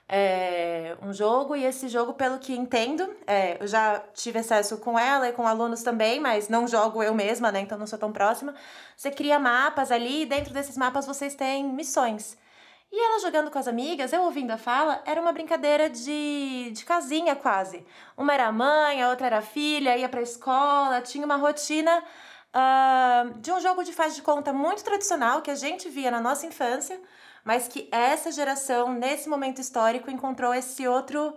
é, 0.10 0.96
um 1.02 1.12
jogo, 1.12 1.56
e 1.56 1.66
esse 1.66 1.90
jogo, 1.90 2.14
pelo 2.14 2.40
que 2.40 2.54
entendo, 2.56 3.14
é, 3.26 3.62
eu 3.62 3.68
já 3.68 4.00
tive 4.14 4.40
acesso 4.40 4.78
com 4.78 4.98
ela 4.98 5.28
e 5.30 5.34
com 5.34 5.46
alunos 5.46 5.84
também, 5.84 6.20
mas 6.20 6.48
não 6.48 6.68
jogo 6.68 7.04
eu 7.04 7.14
mesma, 7.14 7.52
né? 7.52 7.60
Então 7.60 7.78
não 7.78 7.88
sou 7.88 8.00
tão 8.00 8.12
próxima. 8.12 8.56
Você 8.96 9.12
cria 9.12 9.38
mapas 9.38 9.92
ali, 9.92 10.22
e 10.24 10.26
dentro 10.26 10.54
desses 10.54 10.78
mapas 10.78 11.06
vocês 11.06 11.36
têm 11.36 11.64
missões. 11.66 12.38
E 12.90 13.06
ela 13.06 13.20
jogando 13.20 13.52
com 13.52 13.60
as 13.60 13.68
amigas, 13.68 14.14
eu 14.14 14.22
ouvindo 14.24 14.52
a 14.52 14.58
fala, 14.58 15.02
era 15.06 15.20
uma 15.20 15.34
brincadeira 15.34 15.90
de, 15.90 16.72
de 16.74 16.86
casinha 16.86 17.36
quase. 17.36 17.86
Uma 18.16 18.34
era 18.34 18.50
mãe, 18.52 19.04
a 19.04 19.10
outra 19.10 19.28
era 19.28 19.42
filha, 19.42 19.98
ia 19.98 20.08
pra 20.08 20.22
escola, 20.22 21.02
tinha 21.02 21.26
uma 21.26 21.36
rotina 21.36 22.02
uh, 22.56 23.40
de 23.40 23.52
um 23.52 23.60
jogo 23.60 23.84
de 23.84 23.92
faz 23.92 24.16
de 24.16 24.22
conta 24.22 24.54
muito 24.54 24.86
tradicional 24.86 25.42
que 25.42 25.52
a 25.52 25.56
gente 25.56 25.90
via 25.90 26.10
na 26.10 26.22
nossa 26.22 26.46
infância, 26.46 26.98
mas 27.48 27.66
que 27.66 27.88
essa 27.94 28.30
geração, 28.30 28.92
nesse 28.92 29.30
momento 29.30 29.62
histórico, 29.62 30.12
encontrou 30.12 30.54
esse 30.54 30.86
outro 30.86 31.34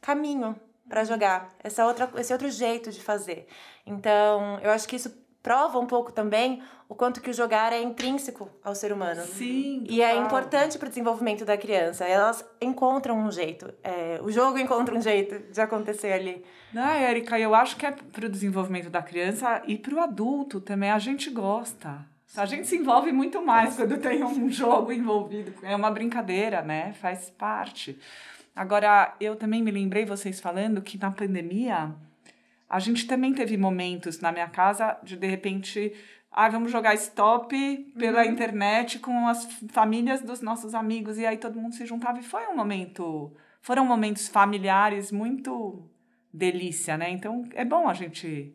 caminho 0.00 0.54
para 0.88 1.02
jogar, 1.02 1.52
essa 1.58 1.84
outra, 1.84 2.08
esse 2.18 2.32
outro 2.32 2.48
jeito 2.48 2.92
de 2.92 3.02
fazer. 3.02 3.48
Então, 3.84 4.60
eu 4.62 4.70
acho 4.70 4.86
que 4.86 4.94
isso 4.94 5.12
prova 5.42 5.80
um 5.80 5.86
pouco 5.86 6.12
também 6.12 6.62
o 6.88 6.94
quanto 6.94 7.20
que 7.20 7.30
o 7.30 7.32
jogar 7.32 7.72
é 7.72 7.82
intrínseco 7.82 8.48
ao 8.62 8.76
ser 8.76 8.92
humano. 8.92 9.22
Sim. 9.24 9.82
E 9.88 10.00
é 10.00 10.16
importante 10.16 10.78
para 10.78 10.86
o 10.86 10.88
desenvolvimento 10.88 11.44
da 11.44 11.56
criança. 11.56 12.04
Elas 12.04 12.44
encontram 12.60 13.18
um 13.18 13.32
jeito. 13.32 13.74
É, 13.82 14.20
o 14.22 14.30
jogo 14.30 14.56
encontra 14.56 14.94
um 14.94 15.00
jeito 15.00 15.52
de 15.52 15.60
acontecer 15.60 16.12
ali. 16.12 16.44
Não, 16.72 16.94
Erika, 16.94 17.36
eu 17.40 17.56
acho 17.56 17.76
que 17.76 17.84
é 17.84 17.90
para 17.90 18.26
o 18.26 18.28
desenvolvimento 18.28 18.88
da 18.88 19.02
criança 19.02 19.60
e 19.66 19.76
para 19.76 19.96
o 19.96 19.98
adulto 19.98 20.60
também. 20.60 20.92
A 20.92 20.98
gente 21.00 21.28
gosta. 21.28 22.13
A 22.36 22.46
gente 22.46 22.66
se 22.66 22.76
envolve 22.76 23.12
muito 23.12 23.40
mais 23.40 23.76
quando 23.76 23.96
tem 23.98 24.24
um 24.24 24.50
jogo 24.50 24.92
envolvido. 24.92 25.54
É 25.62 25.74
uma 25.76 25.90
brincadeira, 25.90 26.62
né? 26.62 26.92
Faz 26.94 27.30
parte. 27.30 27.98
Agora, 28.54 29.14
eu 29.20 29.36
também 29.36 29.62
me 29.62 29.70
lembrei, 29.70 30.04
vocês 30.04 30.40
falando, 30.40 30.82
que 30.82 30.98
na 30.98 31.10
pandemia 31.10 31.94
a 32.68 32.78
gente 32.80 33.06
também 33.06 33.32
teve 33.32 33.56
momentos 33.56 34.20
na 34.20 34.32
minha 34.32 34.48
casa 34.48 34.98
de 35.02 35.16
de 35.16 35.26
repente, 35.26 35.92
ah, 36.30 36.48
vamos 36.48 36.72
jogar 36.72 36.94
stop 36.94 37.54
pela 37.96 38.24
uhum. 38.24 38.30
internet 38.30 38.98
com 38.98 39.28
as 39.28 39.44
famílias 39.70 40.20
dos 40.20 40.40
nossos 40.40 40.74
amigos 40.74 41.18
e 41.18 41.26
aí 41.26 41.36
todo 41.36 41.60
mundo 41.60 41.74
se 41.74 41.86
juntava 41.86 42.18
e 42.18 42.22
foi 42.22 42.46
um 42.48 42.56
momento, 42.56 43.32
foram 43.60 43.84
momentos 43.84 44.26
familiares 44.26 45.12
muito 45.12 45.88
delícia, 46.32 46.96
né? 46.96 47.10
Então 47.10 47.44
é 47.54 47.64
bom 47.64 47.88
a 47.88 47.94
gente 47.94 48.52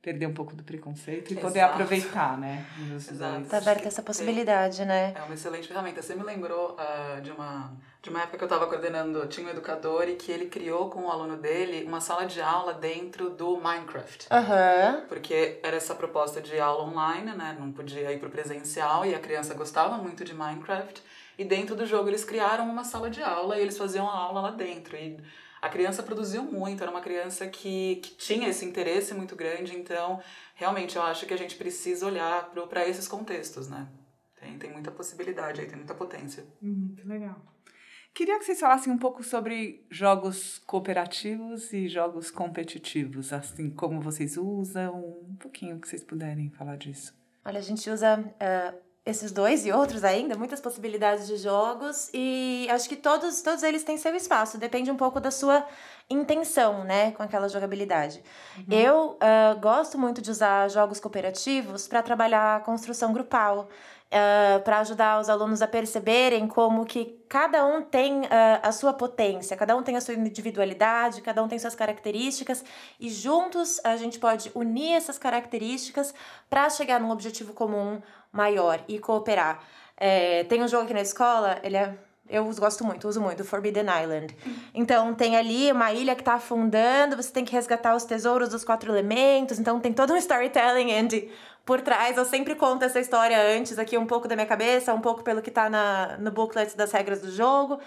perder 0.00 0.26
um 0.26 0.32
pouco 0.32 0.54
do 0.54 0.62
preconceito 0.62 1.30
e 1.30 1.32
Exato. 1.32 1.46
poder 1.46 1.60
aproveitar, 1.60 2.38
né? 2.38 2.64
Exato. 2.94 3.46
Tá 3.46 3.58
aberta 3.58 3.88
essa 3.88 4.02
possibilidade, 4.02 4.84
né? 4.84 5.12
É 5.14 5.22
uma 5.22 5.34
excelente 5.34 5.66
ferramenta. 5.66 6.00
Você 6.00 6.14
me 6.14 6.22
lembrou 6.22 6.76
uh, 6.76 7.20
de, 7.20 7.32
uma, 7.32 7.72
de 8.00 8.08
uma 8.08 8.22
época 8.22 8.38
que 8.38 8.44
eu 8.44 8.46
estava 8.46 8.66
coordenando, 8.66 9.26
tinha 9.26 9.46
um 9.46 9.50
educador 9.50 10.08
e 10.08 10.14
que 10.14 10.30
ele 10.30 10.46
criou 10.46 10.88
com 10.88 11.06
o 11.06 11.10
aluno 11.10 11.36
dele 11.36 11.84
uma 11.84 12.00
sala 12.00 12.26
de 12.26 12.40
aula 12.40 12.74
dentro 12.74 13.30
do 13.30 13.56
Minecraft. 13.56 14.28
Uhum. 14.30 15.06
Porque 15.08 15.58
era 15.62 15.76
essa 15.76 15.94
proposta 15.94 16.40
de 16.40 16.58
aula 16.60 16.84
online, 16.84 17.32
né? 17.32 17.56
Não 17.58 17.72
podia 17.72 18.12
ir 18.12 18.20
para 18.20 18.28
o 18.28 18.30
presencial 18.30 19.04
e 19.04 19.14
a 19.14 19.18
criança 19.18 19.52
gostava 19.54 19.98
muito 19.98 20.24
de 20.24 20.32
Minecraft. 20.32 21.02
E 21.36 21.44
dentro 21.44 21.74
do 21.74 21.84
jogo 21.86 22.08
eles 22.08 22.24
criaram 22.24 22.68
uma 22.68 22.84
sala 22.84 23.10
de 23.10 23.22
aula 23.22 23.58
e 23.58 23.62
eles 23.62 23.76
faziam 23.76 24.08
a 24.08 24.16
aula 24.16 24.40
lá 24.40 24.50
dentro. 24.52 24.96
E 24.96 25.18
a 25.60 25.68
criança 25.68 26.02
produziu 26.02 26.42
muito, 26.42 26.82
era 26.82 26.90
uma 26.90 27.00
criança 27.00 27.46
que, 27.46 27.96
que 27.96 28.14
tinha 28.16 28.48
esse 28.48 28.64
interesse 28.64 29.14
muito 29.14 29.34
grande, 29.34 29.76
então 29.76 30.20
realmente 30.54 30.96
eu 30.96 31.02
acho 31.02 31.26
que 31.26 31.34
a 31.34 31.38
gente 31.38 31.56
precisa 31.56 32.06
olhar 32.06 32.50
para 32.50 32.88
esses 32.88 33.08
contextos, 33.08 33.68
né? 33.68 33.88
Tem, 34.40 34.58
tem 34.58 34.72
muita 34.72 34.90
possibilidade 34.90 35.60
aí, 35.60 35.66
tem 35.66 35.76
muita 35.76 35.94
potência. 35.94 36.46
Muito 36.62 37.06
legal. 37.06 37.36
Queria 38.14 38.38
que 38.38 38.44
vocês 38.44 38.58
falassem 38.58 38.92
um 38.92 38.98
pouco 38.98 39.22
sobre 39.22 39.86
jogos 39.90 40.58
cooperativos 40.58 41.72
e 41.72 41.88
jogos 41.88 42.30
competitivos, 42.30 43.32
assim, 43.32 43.70
como 43.70 44.00
vocês 44.00 44.36
usam, 44.36 44.96
um 45.28 45.36
pouquinho 45.36 45.78
que 45.80 45.88
vocês 45.88 46.02
puderem 46.02 46.50
falar 46.50 46.76
disso. 46.76 47.14
Olha, 47.44 47.58
a 47.58 47.62
gente 47.62 47.88
usa 47.88 48.18
uh, 48.18 48.87
esses 49.08 49.32
dois 49.32 49.64
e 49.64 49.72
outros 49.72 50.04
ainda, 50.04 50.36
muitas 50.36 50.60
possibilidades 50.60 51.26
de 51.26 51.38
jogos 51.38 52.10
e 52.12 52.68
acho 52.70 52.88
que 52.88 52.96
todos, 52.96 53.40
todos 53.40 53.62
eles 53.62 53.82
têm 53.82 53.96
seu 53.96 54.14
espaço, 54.14 54.58
depende 54.58 54.90
um 54.90 54.96
pouco 54.96 55.18
da 55.18 55.30
sua 55.30 55.64
intenção, 56.10 56.84
né, 56.84 57.12
com 57.12 57.22
aquela 57.22 57.48
jogabilidade. 57.48 58.22
Uhum. 58.56 58.64
Eu 58.68 59.10
uh, 59.12 59.58
gosto 59.60 59.98
muito 59.98 60.20
de 60.20 60.30
usar 60.30 60.68
jogos 60.68 61.00
cooperativos 61.00 61.88
para 61.88 62.02
trabalhar 62.02 62.56
a 62.56 62.60
construção 62.60 63.12
grupal, 63.12 63.68
uh, 64.08 64.62
para 64.62 64.80
ajudar 64.80 65.20
os 65.20 65.28
alunos 65.28 65.62
a 65.62 65.66
perceberem 65.66 66.46
como 66.46 66.84
que 66.84 67.18
cada 67.28 67.64
um 67.66 67.82
tem 67.82 68.20
uh, 68.20 68.28
a 68.62 68.72
sua 68.72 68.92
potência, 68.92 69.56
cada 69.56 69.76
um 69.76 69.82
tem 69.82 69.96
a 69.96 70.00
sua 70.00 70.14
individualidade, 70.14 71.20
cada 71.20 71.42
um 71.42 71.48
tem 71.48 71.58
suas 71.58 71.74
características 71.74 72.64
e 72.98 73.08
juntos 73.08 73.80
a 73.84 73.96
gente 73.96 74.18
pode 74.18 74.50
unir 74.54 74.92
essas 74.92 75.18
características 75.18 76.14
para 76.48 76.68
chegar 76.70 77.00
num 77.00 77.10
objetivo 77.10 77.52
comum 77.52 78.00
maior 78.32 78.82
e 78.88 78.98
cooperar. 78.98 79.60
É, 79.96 80.44
tem 80.44 80.62
um 80.62 80.68
jogo 80.68 80.84
aqui 80.84 80.94
na 80.94 81.02
escola, 81.02 81.58
ele 81.62 81.76
é 81.76 81.94
eu 82.28 82.44
gosto 82.56 82.84
muito, 82.84 83.08
uso 83.08 83.20
muito, 83.20 83.42
Forbidden 83.42 83.86
Island. 84.02 84.36
Então, 84.74 85.14
tem 85.14 85.36
ali 85.36 85.72
uma 85.72 85.92
ilha 85.92 86.14
que 86.14 86.20
está 86.20 86.34
afundando, 86.34 87.16
você 87.16 87.32
tem 87.32 87.44
que 87.44 87.52
resgatar 87.52 87.96
os 87.96 88.04
tesouros 88.04 88.50
dos 88.50 88.64
quatro 88.64 88.92
elementos, 88.92 89.58
então 89.58 89.80
tem 89.80 89.94
todo 89.94 90.12
um 90.12 90.16
storytelling 90.16 90.92
and 90.92 91.08
por 91.64 91.80
trás. 91.80 92.16
Eu 92.18 92.26
sempre 92.26 92.54
conto 92.54 92.84
essa 92.84 93.00
história 93.00 93.40
antes, 93.56 93.78
aqui 93.78 93.96
um 93.96 94.06
pouco 94.06 94.28
da 94.28 94.34
minha 94.34 94.46
cabeça, 94.46 94.92
um 94.92 95.00
pouco 95.00 95.22
pelo 95.22 95.40
que 95.40 95.48
está 95.48 95.70
no 96.18 96.30
booklet 96.30 96.76
das 96.76 96.92
regras 96.92 97.22
do 97.22 97.30
jogo. 97.30 97.80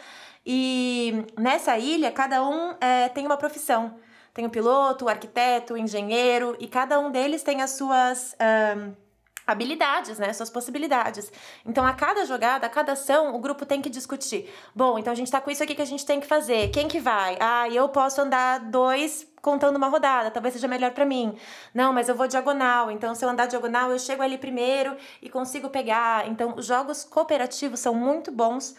E 0.46 1.24
nessa 1.40 1.78
ilha, 1.78 2.12
cada 2.12 2.44
um 2.44 2.74
é, 2.82 3.10
tem 3.10 3.26
uma 3.26 3.38
profissão. 3.38 3.94
Tem 4.34 4.46
o 4.46 4.50
piloto, 4.50 5.06
o 5.06 5.10
arquiteto, 5.10 5.74
o 5.74 5.78
engenheiro, 5.78 6.56
e 6.60 6.68
cada 6.68 7.00
um 7.00 7.12
deles 7.12 7.44
tem 7.44 7.62
as 7.62 7.72
suas. 7.72 8.36
Um, 8.40 9.01
habilidades, 9.46 10.20
né, 10.20 10.32
suas 10.34 10.50
possibilidades. 10.50 11.32
Então, 11.66 11.86
a 11.86 11.94
cada 11.94 12.26
jogada, 12.26 12.68
a 12.68 12.70
cada 12.70 12.94
ação, 12.94 13.36
o 13.36 13.40
grupo 13.40 13.66
tem 13.66 13.82
que 13.82 13.90
discutir. 13.90 14.52
Bom, 14.76 14.98
então 15.00 15.12
a 15.12 15.16
gente 15.16 15.32
tá 15.32 15.42
com 15.42 15.52
isso 15.52 15.64
aqui 15.64 15.76
que 15.76 15.82
a 15.82 15.86
gente 15.86 16.06
tem 16.06 16.20
que 16.20 16.28
fazer. 16.28 16.70
Quem 16.70 16.88
que 16.88 17.00
vai? 17.00 17.38
Ah, 17.40 17.70
eu 17.70 17.90
posso 17.90 18.22
andar 18.22 18.60
dois 18.60 19.28
contando 19.42 19.76
uma 19.76 19.88
rodada, 19.88 20.30
talvez 20.30 20.54
seja 20.54 20.68
melhor 20.68 20.92
para 20.92 21.06
mim. 21.06 21.36
Não, 21.74 21.92
mas 21.92 22.08
eu 22.08 22.16
vou 22.16 22.28
diagonal. 22.28 22.92
Então, 22.92 23.16
se 23.16 23.26
eu 23.26 23.30
andar 23.30 23.48
diagonal, 23.48 23.92
eu 23.92 24.00
chego 24.00 24.22
ali 24.22 24.38
primeiro 24.38 24.96
e 25.22 25.30
consigo 25.30 25.70
pegar. 25.70 26.28
Então, 26.28 26.54
os 26.56 26.66
jogos 26.66 27.04
cooperativos 27.04 27.80
são 27.80 27.94
muito 27.94 28.32
bons 28.32 28.76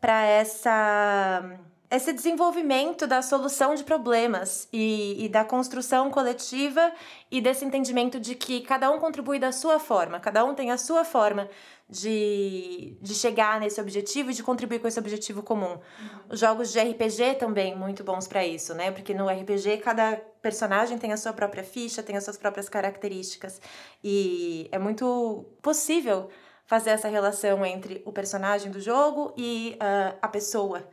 para 0.00 0.24
essa 0.24 1.58
esse 1.90 2.12
desenvolvimento 2.12 3.06
da 3.06 3.22
solução 3.22 3.74
de 3.74 3.84
problemas 3.84 4.68
e, 4.72 5.24
e, 5.24 5.28
da 5.28 5.44
construção 5.44 6.10
coletiva 6.10 6.92
e 7.30 7.40
desse 7.40 7.64
entendimento 7.64 8.18
de 8.18 8.34
que 8.34 8.60
cada 8.62 8.90
um 8.90 8.98
contribui 8.98 9.38
da 9.38 9.52
sua 9.52 9.78
forma, 9.78 10.18
cada 10.18 10.44
um 10.44 10.54
tem 10.54 10.70
a 10.72 10.78
sua 10.78 11.04
forma 11.04 11.48
de, 11.88 12.96
de 13.00 13.14
chegar 13.14 13.60
nesse 13.60 13.80
objetivo 13.80 14.30
e 14.30 14.34
de 14.34 14.42
contribuir 14.42 14.80
com 14.80 14.88
esse 14.88 14.98
objetivo 14.98 15.42
comum. 15.42 15.74
Uhum. 15.74 15.80
Os 16.30 16.40
jogos 16.40 16.72
de 16.72 16.80
RPG 16.80 17.36
também 17.38 17.76
muito 17.76 18.02
bons 18.02 18.26
para 18.26 18.44
isso, 18.44 18.74
né? 18.74 18.90
Porque 18.90 19.14
no 19.14 19.28
RPG 19.28 19.78
cada 19.78 20.16
personagem 20.42 20.98
tem 20.98 21.12
a 21.12 21.16
sua 21.16 21.32
própria 21.32 21.62
ficha, 21.62 22.02
tem 22.02 22.16
as 22.16 22.24
suas 22.24 22.36
próprias 22.36 22.68
características 22.68 23.60
e 24.02 24.68
é 24.72 24.78
muito 24.78 25.46
possível 25.62 26.28
fazer 26.64 26.90
essa 26.90 27.08
relação 27.08 27.64
entre 27.64 28.02
o 28.04 28.12
personagem 28.12 28.72
do 28.72 28.80
jogo 28.80 29.32
e 29.36 29.78
uh, 29.80 30.18
a 30.20 30.26
pessoa 30.26 30.88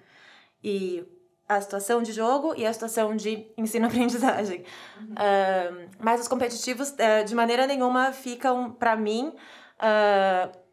e 0.64 1.06
a 1.48 1.60
situação 1.60 2.02
de 2.02 2.12
jogo 2.12 2.54
e 2.56 2.66
a 2.66 2.74
situação 2.74 3.16
de 3.16 3.46
ensino-aprendizagem. 3.58 4.64
Uhum. 5.00 5.14
Uh, 5.14 5.90
mas 6.00 6.22
os 6.22 6.28
competitivos, 6.28 6.92
uh, 6.92 7.26
de 7.26 7.36
maneira 7.36 7.68
nenhuma, 7.68 8.12
ficam, 8.12 8.72
para 8.72 8.96
mim, 8.96 9.34
uh, 9.78 10.64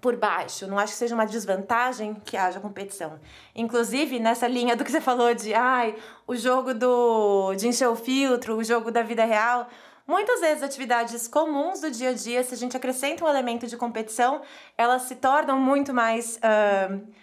por 0.00 0.16
baixo. 0.16 0.66
Não 0.66 0.78
acho 0.78 0.92
que 0.92 0.98
seja 0.98 1.14
uma 1.14 1.24
desvantagem 1.24 2.14
que 2.24 2.36
haja 2.36 2.58
competição. 2.58 3.20
Inclusive, 3.54 4.18
nessa 4.18 4.48
linha 4.48 4.74
do 4.74 4.84
que 4.84 4.90
você 4.90 5.00
falou 5.00 5.32
de 5.32 5.54
ai, 5.54 5.94
o 6.26 6.34
jogo 6.34 6.74
do, 6.74 7.54
de 7.54 7.68
encher 7.68 7.88
o 7.88 7.94
filtro, 7.94 8.56
o 8.56 8.64
jogo 8.64 8.90
da 8.90 9.02
vida 9.02 9.24
real. 9.24 9.68
Muitas 10.04 10.40
vezes, 10.40 10.64
atividades 10.64 11.28
comuns 11.28 11.80
do 11.80 11.90
dia 11.90 12.10
a 12.10 12.12
dia, 12.12 12.42
se 12.42 12.52
a 12.52 12.56
gente 12.56 12.76
acrescenta 12.76 13.24
um 13.24 13.28
elemento 13.28 13.68
de 13.68 13.76
competição, 13.76 14.42
elas 14.76 15.02
se 15.02 15.14
tornam 15.14 15.60
muito 15.60 15.94
mais. 15.94 16.38
Uh, 16.38 17.21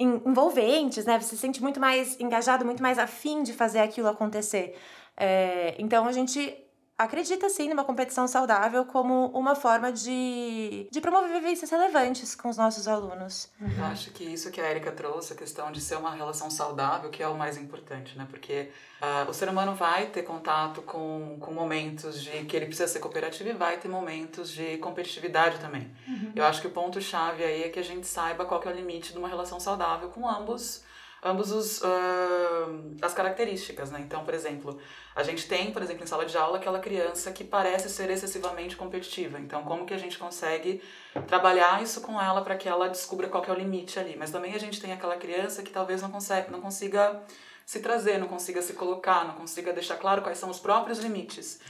envolventes, 0.00 1.04
né? 1.04 1.20
Você 1.20 1.30
se 1.30 1.38
sente 1.38 1.62
muito 1.62 1.78
mais 1.78 2.18
engajado, 2.18 2.64
muito 2.64 2.82
mais 2.82 2.98
afim 2.98 3.42
de 3.42 3.52
fazer 3.52 3.80
aquilo 3.80 4.08
acontecer. 4.08 4.76
É, 5.16 5.74
então 5.78 6.06
a 6.06 6.12
gente 6.12 6.56
acredita 7.00 7.48
sim 7.48 7.70
numa 7.70 7.82
competição 7.82 8.28
saudável 8.28 8.84
como 8.84 9.28
uma 9.28 9.54
forma 9.54 9.90
de, 9.90 10.86
de 10.90 11.00
promover 11.00 11.32
vivências 11.32 11.70
relevantes 11.70 12.34
com 12.34 12.50
os 12.50 12.58
nossos 12.58 12.86
alunos. 12.86 13.48
Uhum. 13.58 13.70
Eu 13.78 13.84
acho 13.86 14.10
que 14.10 14.22
isso 14.22 14.50
que 14.50 14.60
a 14.60 14.70
Erika 14.70 14.92
trouxe, 14.92 15.32
a 15.32 15.36
questão 15.36 15.72
de 15.72 15.80
ser 15.80 15.96
uma 15.96 16.14
relação 16.14 16.50
saudável, 16.50 17.08
que 17.08 17.22
é 17.22 17.26
o 17.26 17.38
mais 17.38 17.56
importante, 17.56 18.18
né? 18.18 18.26
Porque 18.28 18.68
uh, 19.00 19.30
o 19.30 19.32
ser 19.32 19.48
humano 19.48 19.74
vai 19.74 20.08
ter 20.08 20.24
contato 20.24 20.82
com, 20.82 21.38
com 21.40 21.54
momentos 21.54 22.22
de 22.22 22.44
que 22.44 22.54
ele 22.54 22.66
precisa 22.66 22.86
ser 22.86 22.98
cooperativo 22.98 23.48
e 23.48 23.54
vai 23.54 23.78
ter 23.78 23.88
momentos 23.88 24.50
de 24.50 24.76
competitividade 24.76 25.58
também. 25.58 25.90
Uhum. 26.06 26.32
Eu 26.36 26.44
acho 26.44 26.60
que 26.60 26.66
o 26.66 26.70
ponto-chave 26.70 27.42
aí 27.42 27.62
é 27.62 27.70
que 27.70 27.78
a 27.78 27.84
gente 27.84 28.06
saiba 28.06 28.44
qual 28.44 28.62
é 28.62 28.68
o 28.68 28.72
limite 28.72 29.12
de 29.12 29.18
uma 29.18 29.28
relação 29.28 29.58
saudável 29.58 30.10
com 30.10 30.28
ambos 30.28 30.84
ambos 31.22 31.50
os 31.52 31.80
uh, 31.82 32.96
as 33.02 33.12
características, 33.12 33.90
né? 33.90 34.00
Então, 34.00 34.24
por 34.24 34.34
exemplo, 34.34 34.78
a 35.20 35.22
gente 35.22 35.46
tem, 35.46 35.70
por 35.70 35.82
exemplo, 35.82 36.02
em 36.02 36.06
sala 36.06 36.24
de 36.24 36.36
aula 36.36 36.56
aquela 36.56 36.80
criança 36.80 37.30
que 37.30 37.44
parece 37.44 37.90
ser 37.90 38.10
excessivamente 38.10 38.74
competitiva. 38.74 39.38
Então, 39.38 39.62
como 39.62 39.84
que 39.84 39.92
a 39.92 39.98
gente 39.98 40.18
consegue 40.18 40.82
trabalhar 41.26 41.82
isso 41.82 42.00
com 42.00 42.20
ela 42.20 42.40
para 42.42 42.56
que 42.56 42.68
ela 42.68 42.88
descubra 42.88 43.28
qual 43.28 43.44
é 43.44 43.50
o 43.50 43.54
limite 43.54 43.98
ali? 43.98 44.16
Mas 44.16 44.30
também 44.30 44.54
a 44.54 44.58
gente 44.58 44.80
tem 44.80 44.92
aquela 44.92 45.16
criança 45.16 45.62
que 45.62 45.70
talvez 45.70 46.00
não 46.00 46.10
consegue, 46.10 46.50
não 46.50 46.60
consiga 46.60 47.22
se 47.66 47.80
trazer, 47.80 48.18
não 48.18 48.26
consiga 48.26 48.62
se 48.62 48.72
colocar, 48.72 49.24
não 49.24 49.34
consiga 49.34 49.72
deixar 49.72 49.96
claro 49.96 50.22
quais 50.22 50.38
são 50.38 50.48
os 50.48 50.58
próprios 50.58 50.98
limites. 50.98 51.60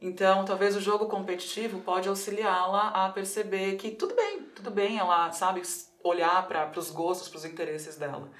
Então, 0.00 0.44
talvez 0.44 0.76
o 0.76 0.80
jogo 0.80 1.06
competitivo 1.06 1.80
pode 1.80 2.08
auxiliá-la 2.08 2.88
a 2.88 3.08
perceber 3.10 3.76
que 3.76 3.90
tudo 3.90 4.14
bem, 4.14 4.42
tudo 4.54 4.70
bem 4.70 4.98
ela, 4.98 5.32
sabe, 5.32 5.62
olhar 6.04 6.46
para 6.46 6.78
os 6.78 6.90
gostos, 6.90 7.28
para 7.28 7.38
os 7.38 7.44
interesses 7.44 7.96
dela. 7.96 8.30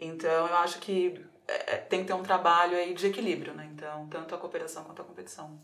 Então, 0.00 0.46
eu 0.46 0.56
acho 0.56 0.78
que 0.78 1.20
é, 1.48 1.74
é, 1.74 1.76
tem 1.78 2.00
que 2.00 2.08
ter 2.08 2.12
um 2.12 2.22
trabalho 2.22 2.76
aí 2.76 2.92
de 2.92 3.06
equilíbrio, 3.06 3.54
né? 3.54 3.66
Então, 3.72 4.06
tanto 4.08 4.34
a 4.34 4.38
cooperação 4.38 4.84
quanto 4.84 5.00
a 5.00 5.04
competição. 5.04 5.58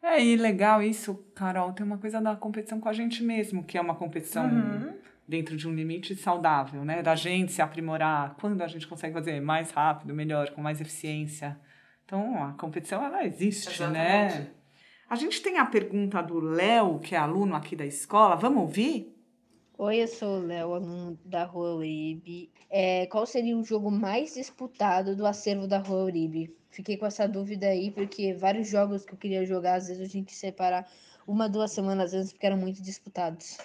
É, 0.00 0.24
e 0.24 0.36
legal 0.36 0.80
isso, 0.80 1.26
Carol, 1.34 1.72
tem 1.72 1.84
uma 1.84 1.98
coisa 1.98 2.20
da 2.20 2.36
competição 2.36 2.80
com 2.80 2.88
a 2.88 2.92
gente 2.92 3.22
mesmo, 3.24 3.64
que 3.64 3.76
é 3.76 3.80
uma 3.80 3.96
competição 3.96 4.46
uhum. 4.46 4.96
dentro 5.26 5.56
de 5.56 5.66
um 5.66 5.74
limite 5.74 6.14
saudável, 6.14 6.84
né? 6.84 7.02
Da 7.02 7.16
gente 7.16 7.50
se 7.50 7.60
aprimorar, 7.60 8.36
quando 8.40 8.62
a 8.62 8.68
gente 8.68 8.86
consegue 8.86 9.12
fazer 9.12 9.40
mais 9.40 9.72
rápido, 9.72 10.14
melhor, 10.14 10.50
com 10.50 10.62
mais 10.62 10.80
eficiência. 10.80 11.58
Então, 12.04 12.40
a 12.44 12.52
competição, 12.52 13.04
ela 13.04 13.24
existe, 13.24 13.82
né? 13.82 14.26
Exatamente. 14.26 14.38
né? 14.38 14.54
A 15.10 15.16
gente 15.16 15.42
tem 15.42 15.58
a 15.58 15.66
pergunta 15.66 16.22
do 16.22 16.38
Léo, 16.38 17.00
que 17.00 17.16
é 17.16 17.18
aluno 17.18 17.56
aqui 17.56 17.74
da 17.74 17.84
escola. 17.84 18.36
Vamos 18.36 18.60
ouvir? 18.60 19.17
Oi, 19.80 20.02
eu 20.02 20.08
sou 20.08 20.40
o 20.40 20.44
Léo, 20.44 20.74
aluno 20.74 21.16
da 21.24 21.44
Rua 21.44 21.74
Uribe. 21.76 22.50
É, 22.68 23.06
qual 23.06 23.24
seria 23.24 23.56
o 23.56 23.62
jogo 23.62 23.92
mais 23.92 24.34
disputado 24.34 25.14
do 25.14 25.24
acervo 25.24 25.68
da 25.68 25.78
Rua 25.78 26.02
Uribe? 26.02 26.52
Fiquei 26.68 26.96
com 26.96 27.06
essa 27.06 27.28
dúvida 27.28 27.68
aí, 27.68 27.92
porque 27.92 28.34
vários 28.34 28.68
jogos 28.68 29.04
que 29.04 29.14
eu 29.14 29.16
queria 29.16 29.46
jogar, 29.46 29.76
às 29.76 29.86
vezes 29.86 30.02
eu 30.02 30.08
tinha 30.08 30.24
que 30.24 30.34
separar 30.34 30.90
uma, 31.24 31.48
duas 31.48 31.70
semanas 31.70 32.12
antes, 32.12 32.32
porque 32.32 32.44
eram 32.44 32.56
muito 32.56 32.82
disputados. 32.82 33.56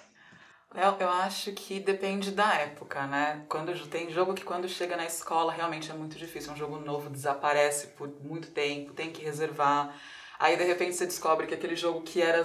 Léo, 0.72 0.98
eu 1.00 1.10
acho 1.10 1.52
que 1.52 1.80
depende 1.80 2.30
da 2.30 2.60
época, 2.60 3.08
né? 3.08 3.44
Quando 3.50 3.74
tem 3.88 4.12
jogo 4.12 4.36
que 4.36 4.44
quando 4.44 4.70
chega 4.70 4.96
na 4.96 5.08
escola 5.08 5.52
realmente 5.52 5.90
é 5.90 5.96
muito 5.96 6.16
difícil. 6.16 6.54
Um 6.54 6.56
jogo 6.56 6.78
novo 6.78 7.10
desaparece 7.10 7.88
por 7.88 8.08
muito 8.22 8.52
tempo, 8.52 8.94
tem 8.94 9.12
que 9.12 9.26
reservar. 9.26 10.00
Aí 10.38 10.56
de 10.56 10.64
repente 10.64 10.96
você 10.96 11.08
descobre 11.08 11.48
que 11.48 11.56
aquele 11.56 11.76
jogo 11.76 12.02
que 12.02 12.22
era 12.22 12.44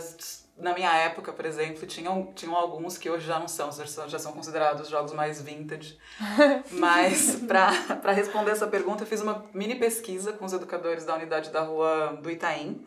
na 0.58 0.74
minha 0.74 0.92
época, 0.92 1.32
por 1.32 1.44
exemplo, 1.44 1.86
tinham, 1.86 2.32
tinham 2.34 2.54
alguns 2.54 2.98
que 2.98 3.08
hoje 3.08 3.26
já 3.26 3.38
não 3.38 3.46
são, 3.46 3.70
já 4.08 4.18
são 4.18 4.32
considerados 4.32 4.88
jogos 4.88 5.12
mais 5.12 5.40
vintage. 5.40 5.98
Mas 6.72 7.36
para 7.36 8.12
responder 8.12 8.50
essa 8.50 8.66
pergunta, 8.66 9.04
eu 9.04 9.06
fiz 9.06 9.20
uma 9.20 9.44
mini 9.54 9.76
pesquisa 9.76 10.32
com 10.32 10.44
os 10.44 10.52
educadores 10.52 11.04
da 11.04 11.14
unidade 11.14 11.50
da 11.50 11.62
rua 11.62 12.18
do 12.20 12.30
Itaim. 12.30 12.84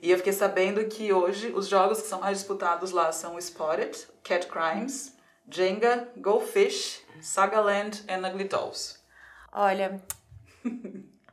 E 0.00 0.12
eu 0.12 0.16
fiquei 0.16 0.32
sabendo 0.32 0.84
que 0.86 1.12
hoje 1.12 1.52
os 1.52 1.66
jogos 1.66 2.00
que 2.00 2.06
são 2.06 2.20
mais 2.20 2.38
disputados 2.38 2.92
lá 2.92 3.10
são 3.10 3.36
Spotted, 3.36 4.06
Cat 4.22 4.46
Crimes, 4.46 5.16
Jenga, 5.50 6.08
Go 6.16 6.40
Fish, 6.40 7.02
Sagaland 7.20 8.04
e 8.06 8.16
Ugly 8.16 8.44
Dolls. 8.44 8.98
Olha, 9.52 10.00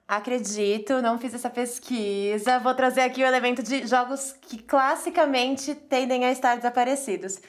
Acredito, 0.07 1.01
não 1.01 1.17
fiz 1.17 1.33
essa 1.33 1.49
pesquisa. 1.49 2.59
Vou 2.59 2.75
trazer 2.75 3.01
aqui 3.01 3.23
o 3.23 3.25
elemento 3.25 3.63
de 3.63 3.87
jogos 3.87 4.35
que 4.39 4.61
classicamente 4.61 5.73
tendem 5.73 6.25
a 6.25 6.31
estar 6.31 6.55
desaparecidos. 6.55 7.39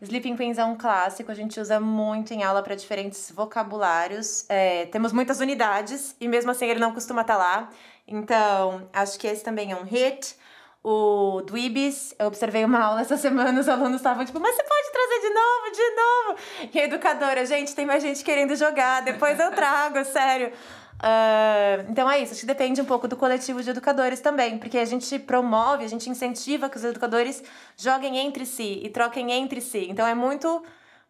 Sleeping 0.00 0.36
Queens 0.36 0.58
é 0.58 0.64
um 0.64 0.76
clássico, 0.76 1.30
a 1.30 1.34
gente 1.34 1.58
usa 1.58 1.80
muito 1.80 2.32
em 2.32 2.42
aula 2.42 2.62
para 2.62 2.74
diferentes 2.74 3.30
vocabulários. 3.30 4.44
É, 4.48 4.86
temos 4.86 5.12
muitas 5.12 5.40
unidades 5.40 6.16
e 6.20 6.26
mesmo 6.26 6.50
assim 6.50 6.66
ele 6.66 6.80
não 6.80 6.92
costuma 6.92 7.20
estar 7.20 7.34
tá 7.34 7.38
lá. 7.38 7.70
Então, 8.08 8.88
acho 8.92 9.18
que 9.18 9.26
esse 9.26 9.44
também 9.44 9.72
é 9.72 9.76
um 9.76 9.84
hit. 9.84 10.36
O 10.82 11.42
Dweebs, 11.42 12.14
eu 12.18 12.28
observei 12.28 12.64
uma 12.64 12.80
aula 12.80 13.00
essa 13.00 13.16
semana, 13.16 13.58
os 13.58 13.68
alunos 13.68 13.96
estavam 13.96 14.24
tipo, 14.24 14.38
mas 14.38 14.54
você 14.54 14.62
pode 14.62 14.92
trazer 14.92 15.20
de 15.20 15.34
novo, 15.34 15.72
de 15.72 15.90
novo? 15.96 16.72
E 16.72 16.80
a 16.80 16.84
educadora, 16.84 17.44
gente, 17.44 17.74
tem 17.74 17.84
mais 17.84 18.02
gente 18.02 18.22
querendo 18.22 18.54
jogar, 18.54 19.02
depois 19.02 19.38
eu 19.40 19.50
trago, 19.50 20.04
sério. 20.04 20.52
Uh, 20.96 21.90
então 21.90 22.10
é 22.10 22.20
isso, 22.20 22.32
acho 22.32 22.40
que 22.40 22.46
depende 22.46 22.80
um 22.80 22.84
pouco 22.84 23.06
do 23.06 23.16
coletivo 23.16 23.62
de 23.62 23.70
educadores 23.70 24.20
também, 24.20 24.58
porque 24.58 24.78
a 24.78 24.84
gente 24.84 25.18
promove, 25.18 25.84
a 25.84 25.88
gente 25.88 26.08
incentiva 26.08 26.70
que 26.70 26.76
os 26.76 26.84
educadores 26.84 27.42
joguem 27.76 28.18
entre 28.18 28.46
si 28.46 28.80
e 28.82 28.88
troquem 28.88 29.30
entre 29.32 29.60
si. 29.60 29.86
Então 29.90 30.06
é 30.06 30.14
muito 30.14 30.62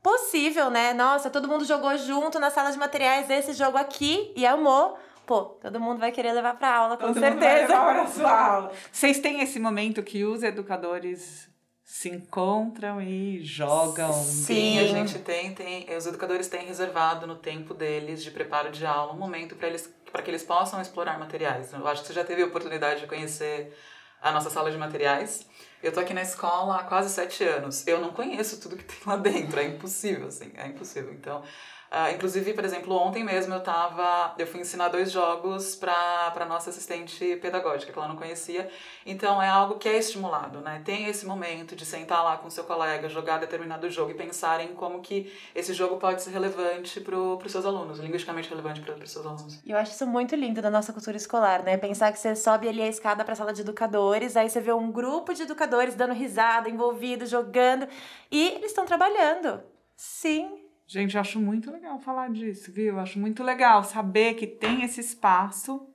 possível, 0.02 0.70
né? 0.70 0.92
Nossa, 0.92 1.30
todo 1.30 1.48
mundo 1.48 1.64
jogou 1.64 1.96
junto 1.98 2.38
na 2.38 2.50
sala 2.50 2.70
de 2.70 2.78
materiais 2.78 3.30
esse 3.30 3.52
jogo 3.52 3.78
aqui 3.78 4.32
e 4.36 4.44
amou. 4.44 4.98
Pô, 5.24 5.42
todo 5.42 5.80
mundo 5.80 5.98
vai 5.98 6.12
querer 6.12 6.32
levar 6.32 6.56
para 6.56 6.72
aula, 6.72 6.96
com 6.96 7.06
todo 7.08 7.18
certeza. 7.18 7.62
Mundo 7.62 7.68
vai 7.68 7.94
levar 7.94 7.94
para 7.94 8.06
sua 8.06 8.46
aula. 8.54 8.72
Vocês 8.92 9.18
têm 9.18 9.40
esse 9.40 9.58
momento 9.58 10.02
que 10.02 10.24
os 10.24 10.44
educadores 10.44 11.48
se 11.86 12.08
encontram 12.08 13.00
e 13.00 13.40
jogam. 13.44 14.12
Sim, 14.12 14.80
a 14.80 14.86
gente 14.88 15.20
tem, 15.20 15.54
tem, 15.54 15.96
os 15.96 16.04
educadores 16.04 16.48
têm 16.48 16.66
reservado 16.66 17.28
no 17.28 17.36
tempo 17.36 17.72
deles 17.72 18.24
de 18.24 18.32
preparo 18.32 18.72
de 18.72 18.84
aula 18.84 19.12
um 19.12 19.16
momento 19.16 19.54
para 19.54 19.68
eles 19.68 19.94
para 20.10 20.22
que 20.22 20.30
eles 20.30 20.42
possam 20.42 20.80
explorar 20.80 21.18
materiais. 21.18 21.72
Eu 21.72 21.86
acho 21.86 22.00
que 22.00 22.08
você 22.08 22.14
já 22.14 22.24
teve 22.24 22.42
a 22.42 22.46
oportunidade 22.46 23.00
de 23.02 23.06
conhecer 23.06 23.76
a 24.20 24.32
nossa 24.32 24.50
sala 24.50 24.70
de 24.70 24.76
materiais. 24.76 25.46
Eu 25.82 25.92
tô 25.92 26.00
aqui 26.00 26.12
na 26.12 26.22
escola 26.22 26.76
há 26.76 26.84
quase 26.84 27.10
sete 27.10 27.44
anos. 27.44 27.86
Eu 27.86 28.00
não 28.00 28.12
conheço 28.12 28.60
tudo 28.60 28.76
que 28.76 28.84
tem 28.84 28.98
lá 29.06 29.16
dentro, 29.16 29.60
é 29.60 29.64
impossível, 29.64 30.26
assim, 30.26 30.50
é 30.56 30.66
impossível. 30.66 31.12
Então, 31.12 31.42
Uh, 31.90 32.14
inclusive, 32.14 32.52
por 32.52 32.64
exemplo, 32.64 32.94
ontem 32.94 33.22
mesmo 33.22 33.54
eu 33.54 33.60
tava. 33.60 34.34
Eu 34.38 34.46
fui 34.46 34.60
ensinar 34.60 34.88
dois 34.88 35.10
jogos 35.10 35.74
para 35.74 36.46
nossa 36.48 36.70
assistente 36.70 37.36
pedagógica, 37.36 37.92
que 37.92 37.98
ela 37.98 38.08
não 38.08 38.16
conhecia. 38.16 38.68
Então 39.04 39.40
é 39.40 39.48
algo 39.48 39.78
que 39.78 39.88
é 39.88 39.96
estimulado, 39.96 40.60
né? 40.60 40.82
Tem 40.84 41.06
esse 41.06 41.24
momento 41.24 41.76
de 41.76 41.86
sentar 41.86 42.24
lá 42.24 42.36
com 42.36 42.50
seu 42.50 42.64
colega, 42.64 43.08
jogar 43.08 43.38
determinado 43.38 43.88
jogo 43.88 44.10
e 44.10 44.14
pensar 44.14 44.60
em 44.60 44.74
como 44.74 45.00
que 45.00 45.32
esse 45.54 45.72
jogo 45.72 45.96
pode 45.96 46.22
ser 46.22 46.30
relevante 46.30 47.00
para 47.00 47.16
os 47.16 47.52
seus 47.52 47.64
alunos, 47.64 47.98
linguisticamente 47.98 48.48
relevante 48.48 48.80
para 48.80 48.94
os 48.94 49.10
seus 49.10 49.24
alunos. 49.24 49.60
Eu 49.64 49.76
acho 49.76 49.92
isso 49.92 50.06
muito 50.06 50.34
lindo 50.34 50.60
da 50.60 50.70
nossa 50.70 50.92
cultura 50.92 51.16
escolar, 51.16 51.62
né? 51.62 51.76
Pensar 51.76 52.12
que 52.12 52.18
você 52.18 52.34
sobe 52.34 52.68
ali 52.68 52.82
a 52.82 52.88
escada 52.88 53.24
para 53.24 53.32
a 53.32 53.36
sala 53.36 53.52
de 53.52 53.60
educadores, 53.60 54.36
aí 54.36 54.50
você 54.50 54.60
vê 54.60 54.72
um 54.72 54.90
grupo 54.90 55.32
de 55.32 55.42
educadores 55.42 55.94
dando 55.94 56.14
risada, 56.14 56.68
envolvido, 56.68 57.26
jogando, 57.26 57.86
e 58.30 58.48
eles 58.48 58.66
estão 58.66 58.84
trabalhando. 58.84 59.62
Sim, 59.96 60.65
Gente, 60.86 61.16
eu 61.16 61.20
acho 61.20 61.40
muito 61.40 61.70
legal 61.70 61.98
falar 61.98 62.30
disso, 62.30 62.70
viu? 62.70 62.94
Eu 62.94 63.00
acho 63.00 63.18
muito 63.18 63.42
legal 63.42 63.82
saber 63.82 64.34
que 64.34 64.46
tem 64.46 64.84
esse 64.84 65.00
espaço 65.00 65.88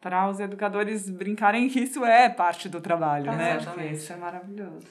para 0.00 0.28
os 0.28 0.40
educadores 0.40 1.08
brincarem 1.08 1.68
que 1.68 1.80
isso 1.80 2.04
é 2.04 2.28
parte 2.28 2.68
do 2.68 2.80
trabalho, 2.80 3.30
é, 3.30 3.36
né? 3.36 3.58
Porque 3.58 3.84
isso 3.86 4.12
é 4.12 4.16
maravilhoso. 4.16 4.86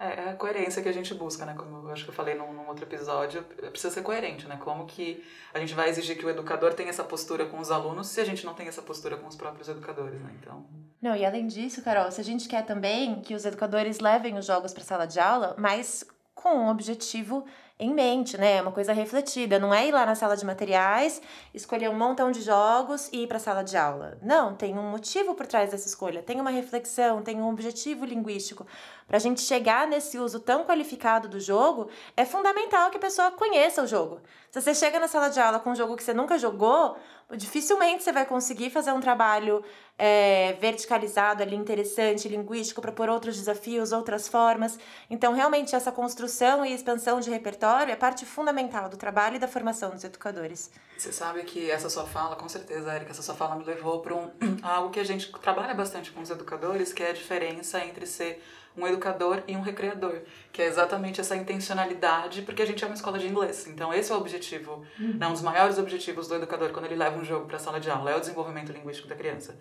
É, 0.00 0.06
é, 0.06 0.30
a 0.30 0.34
coerência 0.34 0.80
que 0.80 0.88
a 0.88 0.92
gente 0.92 1.12
busca, 1.12 1.44
né? 1.44 1.54
Como 1.54 1.88
eu 1.88 1.90
acho 1.90 2.04
que 2.04 2.10
eu 2.10 2.14
falei 2.14 2.34
num, 2.34 2.52
num, 2.52 2.68
outro 2.68 2.84
episódio, 2.84 3.42
precisa 3.42 3.92
ser 3.92 4.02
coerente, 4.02 4.46
né? 4.46 4.56
Como 4.56 4.86
que 4.86 5.24
a 5.52 5.58
gente 5.58 5.74
vai 5.74 5.88
exigir 5.88 6.16
que 6.16 6.24
o 6.24 6.30
educador 6.30 6.72
tenha 6.72 6.88
essa 6.88 7.02
postura 7.02 7.44
com 7.46 7.58
os 7.58 7.70
alunos 7.70 8.06
se 8.06 8.20
a 8.20 8.24
gente 8.24 8.46
não 8.46 8.54
tem 8.54 8.68
essa 8.68 8.80
postura 8.80 9.16
com 9.16 9.26
os 9.26 9.34
próprios 9.36 9.68
educadores, 9.68 10.20
né? 10.20 10.30
Então... 10.40 10.64
Não, 11.02 11.16
e 11.16 11.24
além 11.24 11.46
disso, 11.46 11.82
Carol, 11.82 12.10
se 12.10 12.20
a 12.20 12.24
gente 12.24 12.48
quer 12.48 12.64
também 12.64 13.20
que 13.20 13.34
os 13.34 13.44
educadores 13.44 14.00
levem 14.00 14.36
os 14.36 14.46
jogos 14.46 14.72
para 14.72 14.82
a 14.82 14.86
sala 14.86 15.06
de 15.06 15.18
aula, 15.18 15.54
mas 15.58 16.04
com 16.34 16.50
um 16.50 16.68
objetivo 16.68 17.44
em 17.78 17.94
mente, 17.94 18.36
né? 18.36 18.56
É 18.56 18.62
uma 18.62 18.72
coisa 18.72 18.92
refletida. 18.92 19.58
Não 19.58 19.72
é 19.72 19.86
ir 19.86 19.92
lá 19.92 20.04
na 20.04 20.14
sala 20.14 20.36
de 20.36 20.44
materiais, 20.44 21.22
escolher 21.54 21.88
um 21.88 21.96
montão 21.96 22.32
de 22.32 22.42
jogos 22.42 23.08
e 23.12 23.22
ir 23.22 23.26
para 23.28 23.36
a 23.36 23.40
sala 23.40 23.62
de 23.62 23.76
aula. 23.76 24.18
Não, 24.20 24.54
tem 24.54 24.76
um 24.76 24.90
motivo 24.90 25.34
por 25.34 25.46
trás 25.46 25.70
dessa 25.70 25.86
escolha, 25.86 26.22
tem 26.22 26.40
uma 26.40 26.50
reflexão, 26.50 27.22
tem 27.22 27.40
um 27.40 27.48
objetivo 27.48 28.04
linguístico. 28.04 28.66
Para 29.06 29.16
a 29.16 29.20
gente 29.20 29.40
chegar 29.40 29.86
nesse 29.86 30.18
uso 30.18 30.40
tão 30.40 30.64
qualificado 30.64 31.28
do 31.28 31.38
jogo, 31.38 31.88
é 32.16 32.24
fundamental 32.24 32.90
que 32.90 32.96
a 32.96 33.00
pessoa 33.00 33.30
conheça 33.30 33.82
o 33.82 33.86
jogo. 33.86 34.20
Se 34.50 34.60
você 34.60 34.74
chega 34.74 34.98
na 34.98 35.08
sala 35.08 35.28
de 35.28 35.40
aula 35.40 35.60
com 35.60 35.70
um 35.70 35.74
jogo 35.74 35.96
que 35.96 36.02
você 36.02 36.12
nunca 36.12 36.36
jogou, 36.36 36.96
dificilmente 37.36 38.02
você 38.02 38.12
vai 38.12 38.24
conseguir 38.24 38.70
fazer 38.70 38.92
um 38.92 39.00
trabalho 39.00 39.62
é, 39.98 40.54
verticalizado 40.54 41.42
ali, 41.42 41.54
interessante, 41.54 42.28
linguístico, 42.28 42.80
para 42.80 42.92
pôr 42.92 43.08
outros 43.08 43.36
desafios, 43.36 43.92
outras 43.92 44.28
formas. 44.28 44.78
Então, 45.10 45.34
realmente, 45.34 45.74
essa 45.74 45.92
construção 45.92 46.64
e 46.64 46.72
expansão 46.72 47.20
de 47.20 47.28
repertório 47.28 47.92
é 47.92 47.96
parte 47.96 48.24
fundamental 48.24 48.88
do 48.88 48.96
trabalho 48.96 49.36
e 49.36 49.38
da 49.38 49.48
formação 49.48 49.90
dos 49.90 50.04
educadores. 50.04 50.70
Você 50.96 51.12
sabe 51.12 51.42
que 51.42 51.70
essa 51.70 51.90
sua 51.90 52.06
fala, 52.06 52.34
com 52.36 52.48
certeza, 52.48 52.94
Erika, 52.94 53.10
essa 53.10 53.22
sua 53.22 53.34
fala 53.34 53.56
me 53.56 53.64
levou 53.64 54.00
para 54.00 54.14
um, 54.14 54.30
algo 54.62 54.90
que 54.90 55.00
a 55.00 55.04
gente 55.04 55.30
trabalha 55.40 55.74
bastante 55.74 56.10
com 56.10 56.22
os 56.22 56.30
educadores, 56.30 56.92
que 56.92 57.02
é 57.02 57.10
a 57.10 57.12
diferença 57.12 57.84
entre 57.84 58.06
ser 58.06 58.42
um 58.78 58.86
educador 58.86 59.42
e 59.46 59.56
um 59.56 59.60
recreador, 59.60 60.20
que 60.52 60.62
é 60.62 60.66
exatamente 60.66 61.20
essa 61.20 61.34
intencionalidade, 61.34 62.42
porque 62.42 62.62
a 62.62 62.66
gente 62.66 62.82
é 62.82 62.86
uma 62.86 62.94
escola 62.94 63.18
de 63.18 63.26
inglês. 63.26 63.66
Então, 63.66 63.92
esse 63.92 64.12
é 64.12 64.14
o 64.14 64.18
objetivo, 64.18 64.84
uhum. 64.98 65.18
né, 65.18 65.26
um 65.26 65.32
dos 65.32 65.42
maiores 65.42 65.78
objetivos 65.78 66.28
do 66.28 66.34
educador 66.36 66.70
quando 66.70 66.86
ele 66.86 66.96
leva 66.96 67.18
um 67.18 67.24
jogo 67.24 67.46
para 67.46 67.56
a 67.56 67.60
sala 67.60 67.80
de 67.80 67.90
aula, 67.90 68.10
é 68.10 68.16
o 68.16 68.20
desenvolvimento 68.20 68.72
linguístico 68.72 69.08
da 69.08 69.16
criança. 69.16 69.58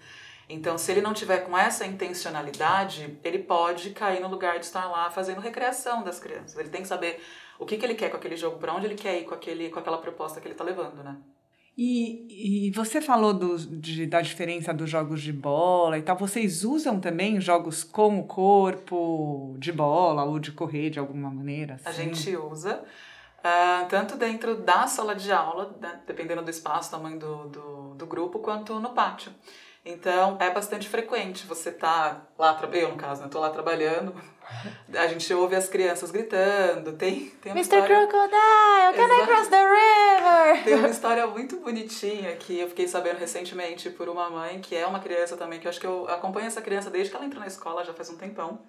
Então, 0.50 0.78
se 0.78 0.92
ele 0.92 1.02
não 1.02 1.14
tiver 1.14 1.40
com 1.40 1.58
essa 1.58 1.86
intencionalidade, 1.86 3.20
ele 3.24 3.40
pode 3.40 3.90
cair 3.90 4.22
no 4.22 4.30
lugar 4.30 4.60
de 4.60 4.66
estar 4.66 4.86
lá 4.86 5.10
fazendo 5.10 5.42
recreação 5.42 6.04
das 6.04 6.20
crianças. 6.20 6.58
Ele 6.58 6.70
tem 6.70 6.84
que 6.84 6.88
saber 6.88 7.22
o 7.60 7.66
que, 7.66 7.76
que 7.78 7.86
ele 7.86 7.96
quer 7.96 8.10
com 8.10 8.18
aquele 8.18 8.38
jogo, 8.38 8.58
para 8.58 8.74
onde 8.74 8.86
ele 8.86 8.96
quer 8.96 9.20
ir 9.20 9.26
com, 9.26 9.34
aquele, 9.34 9.70
com 9.70 9.80
aquela 9.80 9.98
proposta 9.98 10.40
que 10.40 10.48
ele 10.48 10.54
está 10.54 10.64
levando, 10.64 11.04
né? 11.04 11.18
E, 11.78 12.68
e 12.68 12.72
você 12.72 13.00
falou 13.00 13.34
do, 13.34 13.56
de, 13.56 14.08
da 14.08 14.20
diferença 14.20 14.74
dos 14.74 14.90
jogos 14.90 15.22
de 15.22 15.32
bola 15.32 15.98
e 16.00 16.02
tal. 16.02 16.18
Vocês 16.18 16.64
usam 16.64 17.00
também 17.00 17.40
jogos 17.40 17.84
com 17.84 18.20
o 18.20 18.24
corpo, 18.24 19.56
de 19.60 19.72
bola 19.72 20.24
ou 20.24 20.40
de 20.40 20.52
correr 20.52 20.90
de 20.90 20.98
alguma 20.98 21.30
maneira? 21.30 21.76
Assim? 21.76 21.88
A 21.88 21.92
gente 21.92 22.36
usa. 22.36 22.84
Uh, 23.38 23.88
tanto 23.88 24.18
dentro 24.18 24.56
da 24.56 24.88
sala 24.88 25.14
de 25.14 25.32
aula, 25.32 25.78
né, 25.80 26.02
dependendo 26.08 26.42
do 26.42 26.50
espaço, 26.50 26.90
tamanho 26.90 27.20
do, 27.20 27.48
do, 27.50 27.94
do 27.94 28.08
grupo, 28.08 28.40
quanto 28.40 28.80
no 28.80 28.90
pátio. 28.90 29.32
Então, 29.90 30.38
é 30.42 30.50
bastante 30.50 30.90
frequente 30.90 31.48
você 31.48 31.72
tá 31.72 32.22
lá, 32.38 32.60
eu 32.74 32.90
no 32.90 32.98
caso, 32.98 33.22
né? 33.22 33.30
Tô 33.30 33.40
lá 33.40 33.50
trabalhando, 33.50 34.14
a 34.94 35.08
gente 35.08 35.34
ouve 35.34 35.56
as 35.56 35.70
crianças 35.70 36.12
gritando, 36.12 36.92
tem, 36.92 37.30
tem 37.42 37.54
uma 37.54 37.60
Mr. 37.60 37.78
História... 37.78 38.08
Crocodile, 38.08 38.96
can 38.96 39.24
I 39.24 39.26
cross 39.26 39.48
the 39.48 39.64
river? 39.64 40.64
Tem 40.66 40.76
uma 40.76 40.90
história 40.90 41.26
muito 41.28 41.62
bonitinha 41.62 42.36
que 42.36 42.60
eu 42.60 42.68
fiquei 42.68 42.86
sabendo 42.86 43.18
recentemente 43.18 43.90
por 43.90 44.10
uma 44.10 44.30
mãe, 44.30 44.60
que 44.60 44.76
é 44.76 44.86
uma 44.86 45.00
criança 45.00 45.38
também, 45.38 45.58
que 45.58 45.68
eu 45.68 45.70
acho 45.70 45.80
que 45.80 45.88
eu 45.88 46.06
acompanho 46.10 46.48
essa 46.48 46.62
criança 46.62 46.90
desde 46.90 47.10
que 47.10 47.16
ela 47.16 47.26
entrou 47.26 47.40
na 47.40 47.48
escola, 47.48 47.86
já 47.86 47.94
faz 47.94 48.10
um 48.10 48.18
tempão. 48.18 48.60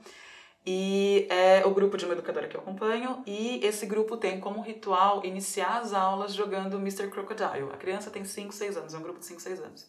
E 0.65 1.27
é 1.31 1.63
o 1.67 1.71
grupo 1.71 1.97
de 1.97 2.05
uma 2.05 2.15
educadora 2.15 2.47
que 2.47 2.57
eu 2.57 2.61
acompanho, 2.61 3.25
e 3.27 3.59
esse 3.65 3.87
grupo 3.87 4.17
tem 4.17 4.39
como 4.39 4.61
ritual 4.61 5.25
iniciar 5.25 5.79
as 5.79 5.93
aulas 5.93 6.33
jogando 6.33 6.77
Mr. 6.77 7.09
Crocodile. 7.09 7.71
A 7.73 7.77
criança 7.77 8.09
tem 8.09 8.25
5, 8.25 8.53
6 8.53 8.77
anos, 8.77 8.95
é 8.95 8.99
um 8.99 9.03
grupo 9.03 9.19
de 9.19 9.27
5, 9.27 9.41
6 9.41 9.61
anos. 9.61 9.87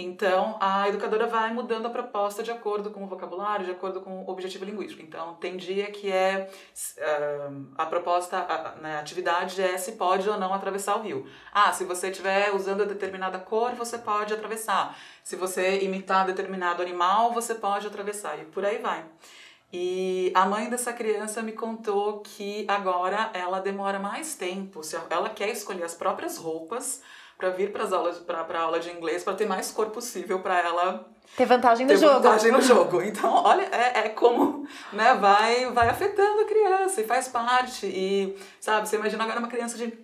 Então, 0.00 0.56
a 0.60 0.88
educadora 0.88 1.26
vai 1.26 1.52
mudando 1.52 1.86
a 1.86 1.90
proposta 1.90 2.40
de 2.40 2.52
acordo 2.52 2.92
com 2.92 3.02
o 3.02 3.06
vocabulário, 3.08 3.64
de 3.64 3.72
acordo 3.72 4.00
com 4.00 4.22
o 4.22 4.30
objetivo 4.30 4.64
linguístico. 4.64 5.02
Então, 5.02 5.34
tem 5.34 5.56
dia 5.56 5.90
que 5.90 6.08
é 6.08 6.48
uh, 6.96 7.66
a 7.76 7.84
proposta, 7.84 8.38
a, 8.38 8.76
né, 8.76 8.96
a 8.96 9.00
atividade 9.00 9.60
é 9.60 9.76
se 9.76 9.92
pode 9.92 10.30
ou 10.30 10.38
não 10.38 10.54
atravessar 10.54 10.96
o 10.96 11.02
rio. 11.02 11.28
Ah, 11.52 11.72
se 11.72 11.84
você 11.84 12.10
estiver 12.10 12.54
usando 12.54 12.86
determinada 12.86 13.40
cor, 13.40 13.72
você 13.72 13.98
pode 13.98 14.32
atravessar. 14.32 14.96
Se 15.24 15.34
você 15.34 15.80
imitar 15.80 16.24
determinado 16.24 16.80
animal, 16.80 17.32
você 17.32 17.56
pode 17.56 17.88
atravessar. 17.88 18.38
E 18.38 18.44
por 18.44 18.64
aí 18.64 18.78
vai. 18.78 19.04
E 19.72 20.30
a 20.32 20.46
mãe 20.46 20.70
dessa 20.70 20.92
criança 20.92 21.42
me 21.42 21.52
contou 21.52 22.20
que 22.20 22.64
agora 22.68 23.30
ela 23.34 23.58
demora 23.60 23.98
mais 23.98 24.36
tempo, 24.36 24.80
ela 25.10 25.28
quer 25.28 25.48
escolher 25.48 25.82
as 25.82 25.94
próprias 25.94 26.38
roupas 26.38 27.02
para 27.38 27.50
vir 27.50 27.70
para 27.72 27.84
as 27.84 27.92
aulas 27.92 28.18
para 28.18 28.40
a 28.40 28.60
aula 28.60 28.80
de 28.80 28.90
inglês 28.90 29.22
para 29.22 29.34
ter 29.34 29.46
mais 29.46 29.70
cor 29.70 29.86
possível 29.90 30.40
para 30.40 30.58
ela 30.58 31.08
ter 31.36 31.46
vantagem 31.46 31.86
no 31.86 31.92
ter 31.92 31.98
jogo. 31.98 32.14
vantagem 32.14 32.52
no 32.52 32.60
jogo. 32.60 33.00
Então, 33.08 33.32
olha, 33.32 33.62
é, 33.62 34.06
é 34.06 34.08
como, 34.08 34.66
né, 34.92 35.14
vai 35.14 35.70
vai 35.72 35.88
afetando 35.88 36.40
a 36.40 36.44
criança 36.44 37.00
e 37.00 37.06
faz 37.06 37.28
parte 37.28 37.86
e, 37.86 38.36
sabe, 38.60 38.88
você 38.88 38.96
imagina 38.96 39.22
agora 39.22 39.38
uma 39.38 39.48
criança 39.48 39.78
de 39.78 39.96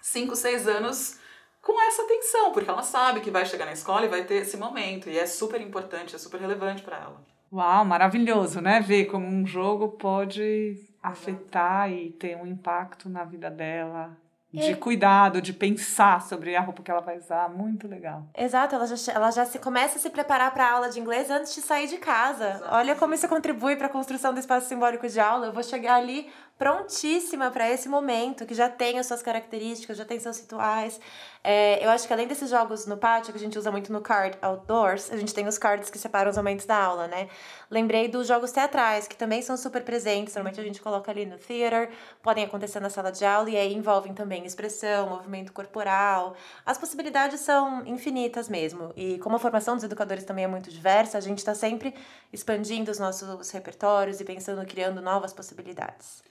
5, 0.00 0.34
6 0.34 0.66
anos 0.66 1.18
com 1.60 1.78
essa 1.82 2.02
atenção, 2.02 2.52
porque 2.52 2.70
ela 2.70 2.82
sabe 2.82 3.20
que 3.20 3.30
vai 3.30 3.44
chegar 3.44 3.66
na 3.66 3.72
escola 3.72 4.06
e 4.06 4.08
vai 4.08 4.24
ter 4.24 4.36
esse 4.36 4.56
momento 4.56 5.10
e 5.10 5.18
é 5.18 5.26
super 5.26 5.60
importante, 5.60 6.14
é 6.14 6.18
super 6.18 6.40
relevante 6.40 6.82
para 6.82 6.96
ela. 6.96 7.20
Uau, 7.52 7.84
maravilhoso, 7.84 8.60
né? 8.60 8.80
Ver 8.80 9.06
como 9.06 9.26
um 9.26 9.46
jogo 9.46 9.88
pode 9.88 10.76
afetar 11.02 11.90
e 11.90 12.10
ter 12.10 12.36
um 12.36 12.46
impacto 12.46 13.08
na 13.08 13.24
vida 13.24 13.50
dela. 13.50 14.16
De 14.52 14.72
é. 14.72 14.74
cuidado, 14.74 15.42
de 15.42 15.52
pensar 15.52 16.22
sobre 16.22 16.56
a 16.56 16.60
roupa 16.60 16.82
que 16.82 16.90
ela 16.90 17.02
vai 17.02 17.18
usar. 17.18 17.50
Muito 17.50 17.86
legal. 17.86 18.26
Exato, 18.34 18.74
ela 18.74 18.86
já, 18.86 19.12
ela 19.12 19.30
já 19.30 19.44
se 19.44 19.58
começa 19.58 19.98
a 19.98 20.00
se 20.00 20.08
preparar 20.08 20.52
para 20.54 20.64
a 20.64 20.72
aula 20.72 20.88
de 20.88 20.98
inglês 20.98 21.30
antes 21.30 21.54
de 21.54 21.60
sair 21.60 21.86
de 21.86 21.98
casa. 21.98 22.50
Exato. 22.50 22.74
Olha 22.74 22.96
como 22.96 23.12
isso 23.12 23.28
contribui 23.28 23.76
para 23.76 23.88
a 23.88 23.90
construção 23.90 24.32
do 24.32 24.40
espaço 24.40 24.66
simbólico 24.66 25.06
de 25.06 25.20
aula. 25.20 25.46
Eu 25.46 25.52
vou 25.52 25.62
chegar 25.62 25.96
ali 25.96 26.30
prontíssima 26.58 27.50
para 27.52 27.70
esse 27.70 27.88
momento, 27.88 28.44
que 28.44 28.52
já 28.52 28.68
tem 28.68 28.98
as 28.98 29.06
suas 29.06 29.22
características, 29.22 29.96
já 29.96 30.04
tem 30.04 30.18
seus 30.18 30.40
rituais. 30.40 31.00
É, 31.44 31.82
eu 31.84 31.88
acho 31.88 32.06
que 32.06 32.12
além 32.12 32.26
desses 32.26 32.50
jogos 32.50 32.84
no 32.84 32.96
pátio, 32.96 33.32
que 33.32 33.38
a 33.38 33.40
gente 33.40 33.56
usa 33.56 33.70
muito 33.70 33.92
no 33.92 34.00
card 34.00 34.36
outdoors, 34.42 35.10
a 35.12 35.16
gente 35.16 35.32
tem 35.32 35.46
os 35.46 35.56
cards 35.56 35.88
que 35.88 35.98
separam 35.98 36.30
os 36.30 36.36
momentos 36.36 36.66
da 36.66 36.76
aula, 36.76 37.06
né? 37.06 37.28
Lembrei 37.70 38.08
dos 38.08 38.26
jogos 38.26 38.50
teatrais, 38.50 39.06
que 39.06 39.16
também 39.16 39.40
são 39.40 39.56
super 39.56 39.84
presentes, 39.84 40.34
normalmente 40.34 40.60
a 40.60 40.64
gente 40.64 40.82
coloca 40.82 41.10
ali 41.12 41.24
no 41.24 41.38
theater, 41.38 41.90
podem 42.22 42.44
acontecer 42.44 42.80
na 42.80 42.90
sala 42.90 43.12
de 43.12 43.24
aula, 43.24 43.48
e 43.50 43.56
aí 43.56 43.72
envolvem 43.72 44.12
também 44.12 44.44
expressão, 44.44 45.08
movimento 45.10 45.52
corporal. 45.52 46.34
As 46.66 46.76
possibilidades 46.76 47.40
são 47.40 47.86
infinitas 47.86 48.48
mesmo. 48.48 48.92
E 48.96 49.18
como 49.18 49.36
a 49.36 49.38
formação 49.38 49.76
dos 49.76 49.84
educadores 49.84 50.24
também 50.24 50.44
é 50.44 50.48
muito 50.48 50.70
diversa, 50.70 51.18
a 51.18 51.20
gente 51.20 51.38
está 51.38 51.54
sempre 51.54 51.94
expandindo 52.32 52.90
os 52.90 52.98
nossos 52.98 53.50
repertórios 53.50 54.20
e 54.20 54.24
pensando, 54.24 54.66
criando 54.66 55.00
novas 55.00 55.32
possibilidades. 55.32 56.26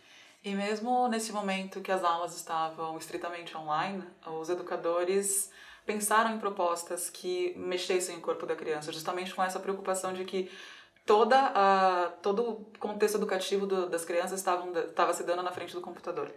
E 0.48 0.56
mesmo 0.56 1.10
nesse 1.10 1.34
momento 1.34 1.82
que 1.82 1.92
as 1.92 2.06
aulas 2.06 2.34
estavam 2.34 2.98
estritamente 2.98 3.58
online, 3.58 4.02
os 4.26 4.48
educadores 4.48 5.52
pensaram 5.86 6.34
em 6.34 6.40
propostas 6.40 7.10
que 7.10 7.54
mexessem 7.58 8.16
o 8.16 8.22
corpo 8.22 8.46
da 8.46 8.56
criança, 8.56 8.94
justamente 8.94 9.36
com 9.36 9.44
essa 9.44 9.60
preocupação 9.60 10.14
de 10.14 10.24
que 10.24 10.50
toda 11.06 11.38
a, 11.38 12.14
todo 12.22 12.50
o 12.50 12.56
contexto 12.80 13.16
educativo 13.16 13.66
do, 13.66 13.90
das 13.90 14.06
crianças 14.06 14.40
estava 14.40 15.14
se 15.14 15.24
dando 15.24 15.44
na 15.44 15.52
frente 15.52 15.74
do 15.74 15.82
computador. 15.82 16.32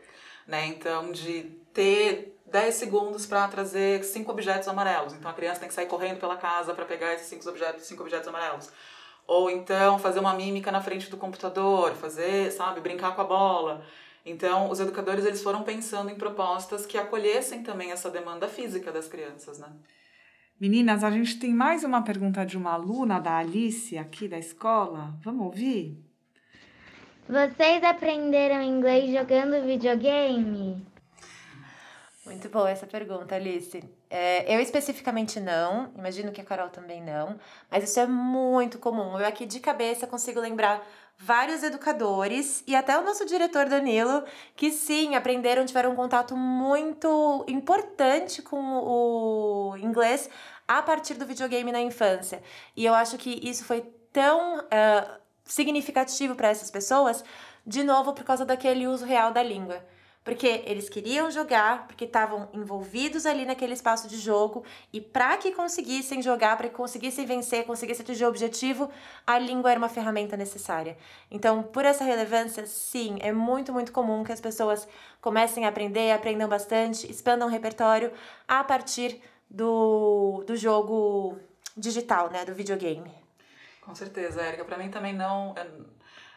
Né? 0.45 0.67
Então, 0.67 1.13
de 1.13 1.45
ter 1.73 2.37
10 2.47 2.75
segundos 2.75 3.27
para 3.27 3.47
trazer 3.47 4.03
cinco 4.03 4.33
objetos 4.33 4.67
amarelos. 4.67 5.13
Então, 5.13 5.31
a 5.31 5.35
criança 5.35 5.61
tem 5.61 5.69
que 5.69 5.75
sair 5.75 5.87
correndo 5.87 6.19
pela 6.19 6.37
casa 6.37 6.75
para 6.75 6.85
pegar 6.85 7.15
esses 7.15 7.29
cinco 7.29 7.49
objetos, 7.49 7.85
cinco 7.85 8.03
objetos 8.03 8.27
amarelos 8.27 8.73
ou 9.31 9.49
então 9.49 9.97
fazer 9.97 10.19
uma 10.19 10.35
mímica 10.35 10.73
na 10.73 10.81
frente 10.81 11.09
do 11.09 11.17
computador, 11.17 11.95
fazer, 11.95 12.51
sabe, 12.51 12.81
brincar 12.81 13.15
com 13.15 13.21
a 13.21 13.25
bola. 13.25 13.85
Então, 14.27 14.69
os 14.69 14.81
educadores 14.81 15.25
eles 15.25 15.41
foram 15.41 15.63
pensando 15.63 16.11
em 16.11 16.17
propostas 16.17 16.85
que 16.85 16.99
acolhessem 16.99 17.63
também 17.63 17.93
essa 17.93 18.11
demanda 18.11 18.49
física 18.49 18.91
das 18.91 19.07
crianças, 19.07 19.61
né? 19.61 19.69
Meninas, 20.61 21.05
a 21.05 21.13
gente 21.13 21.39
tem 21.39 21.55
mais 21.55 21.85
uma 21.85 22.03
pergunta 22.03 22.45
de 22.45 22.59
uma 22.59 22.73
aluna 22.73 23.21
da 23.21 23.37
Alice 23.37 23.97
aqui 23.97 24.27
da 24.27 24.37
escola. 24.37 25.15
Vamos 25.23 25.47
ouvir? 25.47 25.97
Vocês 27.29 27.85
aprenderam 27.85 28.61
inglês 28.61 29.13
jogando 29.13 29.65
videogame? 29.65 30.85
Muito 32.27 32.49
boa 32.49 32.69
essa 32.69 32.85
pergunta, 32.85 33.37
Alice. 33.37 33.81
É, 34.13 34.53
eu 34.53 34.61
especificamente 34.61 35.39
não, 35.39 35.93
imagino 35.97 36.33
que 36.33 36.41
a 36.41 36.45
Carol 36.45 36.69
também 36.69 37.01
não, 37.01 37.39
mas 37.71 37.85
isso 37.85 38.01
é 38.01 38.07
muito 38.09 38.77
comum. 38.77 39.17
Eu 39.17 39.25
aqui 39.25 39.47
de 39.47 39.61
cabeça 39.61 40.05
consigo 40.05 40.41
lembrar 40.41 40.85
vários 41.17 41.63
educadores 41.63 42.65
e 42.67 42.75
até 42.75 42.99
o 42.99 43.05
nosso 43.05 43.25
diretor 43.25 43.67
Danilo, 43.69 44.25
que 44.57 44.73
sim, 44.73 45.15
aprenderam, 45.15 45.65
tiveram 45.65 45.93
um 45.93 45.95
contato 45.95 46.37
muito 46.37 47.45
importante 47.47 48.43
com 48.43 48.59
o 48.59 49.77
inglês 49.77 50.29
a 50.67 50.83
partir 50.83 51.15
do 51.15 51.25
videogame 51.25 51.71
na 51.71 51.81
infância. 51.81 52.43
E 52.77 52.85
eu 52.85 52.95
acho 52.95 53.17
que 53.17 53.39
isso 53.49 53.65
foi 53.65 53.83
tão 54.13 54.59
uh, 54.59 55.21
significativo 55.45 56.35
para 56.35 56.49
essas 56.49 56.71
pessoas, 56.71 57.25
de 57.65 57.85
novo, 57.85 58.13
por 58.13 58.25
causa 58.25 58.45
daquele 58.45 58.89
uso 58.89 59.05
real 59.05 59.31
da 59.31 59.43
língua 59.43 59.81
porque 60.23 60.63
eles 60.67 60.89
queriam 60.89 61.31
jogar, 61.31 61.87
porque 61.87 62.05
estavam 62.05 62.49
envolvidos 62.53 63.25
ali 63.25 63.45
naquele 63.47 63.73
espaço 63.73 64.07
de 64.07 64.19
jogo 64.19 64.65
e 64.93 65.01
para 65.01 65.37
que 65.39 65.53
conseguissem 65.53 66.21
jogar, 66.23 66.57
para 66.57 66.69
que 66.69 66.75
conseguissem 66.75 67.25
vencer, 67.25 67.65
conseguissem 67.65 68.03
atingir 68.03 68.25
o 68.25 68.29
objetivo, 68.29 68.91
a 69.27 69.39
língua 69.39 69.71
era 69.71 69.79
uma 69.79 69.89
ferramenta 69.89 70.37
necessária. 70.37 70.97
Então, 71.31 71.63
por 71.63 71.85
essa 71.85 72.05
relevância, 72.05 72.67
sim, 72.67 73.17
é 73.21 73.33
muito, 73.33 73.73
muito 73.73 73.93
comum 73.93 74.23
que 74.23 74.33
as 74.33 74.41
pessoas 74.41 74.87
comecem 75.21 75.65
a 75.65 75.69
aprender, 75.69 76.13
aprendam 76.13 76.49
bastante, 76.49 77.11
expandam 77.11 77.49
o 77.49 77.51
repertório 77.51 78.13
a 78.47 78.63
partir 78.63 79.21
do, 79.49 80.45
do 80.47 80.55
jogo 80.55 81.39
digital, 81.77 82.31
né, 82.31 82.45
do 82.45 82.55
videogame. 82.55 83.11
Com 83.81 83.95
certeza, 83.95 84.43
Érica. 84.43 84.65
Para 84.65 84.77
mim 84.77 84.91
também 84.91 85.15
não 85.15 85.55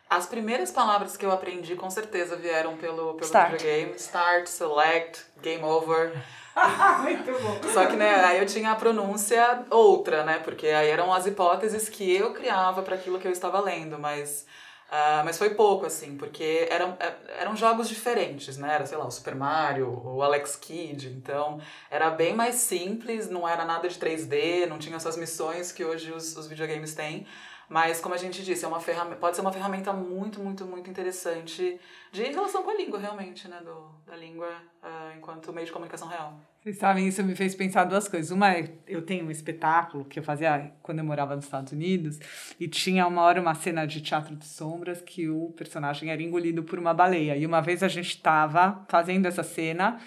as 0.09 0.25
primeiras 0.25 0.71
palavras 0.71 1.17
que 1.17 1.25
eu 1.25 1.31
aprendi, 1.31 1.75
com 1.75 1.89
certeza, 1.89 2.35
vieram 2.35 2.77
pelo, 2.77 3.15
pelo 3.15 3.25
Start. 3.25 3.51
videogame. 3.51 3.93
Start, 3.95 4.47
select, 4.47 5.21
game 5.41 5.63
over. 5.63 6.13
Muito 7.01 7.31
bom. 7.41 7.59
Só 7.73 7.85
que, 7.87 7.95
né, 7.95 8.23
aí 8.23 8.39
eu 8.39 8.45
tinha 8.45 8.71
a 8.71 8.75
pronúncia 8.75 9.65
outra, 9.69 10.23
né? 10.23 10.39
Porque 10.43 10.67
aí 10.67 10.89
eram 10.89 11.11
as 11.11 11.25
hipóteses 11.25 11.89
que 11.89 12.15
eu 12.15 12.33
criava 12.33 12.81
para 12.83 12.95
aquilo 12.95 13.19
que 13.19 13.27
eu 13.27 13.31
estava 13.31 13.59
lendo, 13.59 13.97
mas... 13.97 14.45
Uh, 14.93 15.25
mas 15.25 15.39
foi 15.39 15.55
pouco, 15.55 15.87
assim, 15.87 16.15
porque 16.17 16.67
eram, 16.69 16.95
é, 16.99 17.13
eram 17.39 17.55
jogos 17.55 17.89
diferentes, 17.89 18.57
né? 18.57 18.75
Era, 18.75 18.85
sei 18.85 18.95
lá, 18.95 19.07
o 19.07 19.11
Super 19.11 19.33
Mario, 19.33 19.89
o 20.05 20.21
Alex 20.21 20.55
Kidd, 20.55 21.07
então 21.07 21.59
era 21.89 22.11
bem 22.11 22.35
mais 22.35 22.55
simples, 22.55 23.27
não 23.27 23.49
era 23.49 23.65
nada 23.65 23.89
de 23.89 23.97
3D, 23.97 24.67
não 24.67 24.77
tinha 24.77 24.95
essas 24.95 25.17
missões 25.17 25.71
que 25.71 25.83
hoje 25.83 26.11
os, 26.11 26.37
os 26.37 26.45
videogames 26.45 26.93
têm. 26.93 27.25
Mas, 27.69 27.99
como 27.99 28.13
a 28.13 28.17
gente 28.17 28.43
disse, 28.43 28.65
é 28.65 28.67
uma 28.67 28.79
ferramenta, 28.79 29.15
pode 29.15 29.35
ser 29.35 29.41
uma 29.41 29.51
ferramenta 29.51 29.91
muito, 29.93 30.39
muito, 30.39 30.65
muito 30.65 30.89
interessante 30.89 31.79
de 32.11 32.23
relação 32.23 32.63
com 32.63 32.69
a 32.69 32.75
língua, 32.75 32.99
realmente, 32.99 33.47
né? 33.47 33.61
Do, 33.63 33.89
da 34.05 34.15
língua 34.15 34.47
uh, 34.83 35.17
enquanto 35.17 35.51
meio 35.51 35.65
de 35.65 35.71
comunicação 35.71 36.07
real. 36.07 36.39
Vocês 36.61 36.77
sabem, 36.77 37.07
isso 37.07 37.21
me 37.23 37.35
fez 37.35 37.55
pensar 37.55 37.83
duas 37.83 38.07
coisas. 38.07 38.31
Uma 38.31 38.53
é, 38.53 38.77
eu 38.87 39.01
tenho 39.01 39.25
um 39.25 39.31
espetáculo 39.31 40.05
que 40.05 40.17
eu 40.17 40.23
fazia 40.23 40.71
quando 40.81 40.99
eu 40.99 41.05
morava 41.05 41.35
nos 41.35 41.45
Estados 41.45 41.73
Unidos, 41.73 42.19
e 42.59 42.67
tinha 42.67 43.05
uma 43.05 43.21
hora 43.21 43.41
uma 43.41 43.53
cena 43.53 43.85
de 43.85 43.99
teatro 44.01 44.35
de 44.35 44.45
sombras 44.45 45.01
que 45.01 45.27
o 45.27 45.51
personagem 45.57 46.09
era 46.09 46.21
engolido 46.21 46.63
por 46.63 46.79
uma 46.79 46.93
baleia. 46.93 47.35
E 47.35 47.45
uma 47.45 47.61
vez 47.61 47.83
a 47.83 47.87
gente 47.87 48.09
estava 48.09 48.85
fazendo 48.87 49.25
essa 49.25 49.43
cena, 49.43 49.99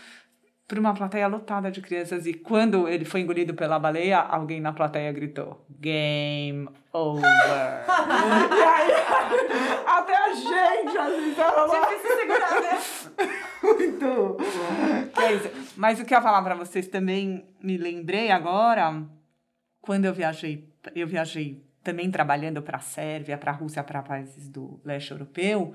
para 0.66 0.80
uma 0.80 0.94
plateia 0.94 1.28
lotada 1.28 1.70
de 1.70 1.80
crianças 1.80 2.26
e 2.26 2.34
quando 2.34 2.88
ele 2.88 3.04
foi 3.04 3.20
engolido 3.20 3.54
pela 3.54 3.78
baleia, 3.78 4.18
alguém 4.18 4.60
na 4.60 4.72
plateia 4.72 5.12
gritou: 5.12 5.64
Game 5.70 6.68
over. 6.92 7.22
e 7.24 8.62
aí, 8.62 8.90
até 9.86 10.16
a 10.16 10.34
gente, 10.34 10.98
assim, 10.98 11.34
sabe? 11.34 11.70
Difícil 11.70 12.16
segurar, 12.16 12.60
né? 12.60 12.80
Muito. 13.62 14.36
Que 15.14 15.22
é 15.22 15.34
isso. 15.34 15.50
Mas 15.76 16.00
o 16.00 16.04
que 16.04 16.14
eu 16.14 16.18
ia 16.18 16.22
falar 16.22 16.42
para 16.42 16.54
vocês 16.54 16.88
também 16.88 17.46
me 17.62 17.76
lembrei 17.76 18.30
agora, 18.30 19.02
quando 19.80 20.04
eu 20.04 20.12
viajei, 20.12 20.68
eu 20.94 21.06
viajei 21.06 21.64
também 21.82 22.10
trabalhando 22.10 22.60
para 22.60 22.78
a 22.78 22.80
Sérvia, 22.80 23.38
para 23.38 23.52
a 23.52 23.54
Rússia, 23.54 23.84
para 23.84 24.02
países 24.02 24.48
do 24.48 24.80
leste 24.84 25.12
europeu, 25.12 25.72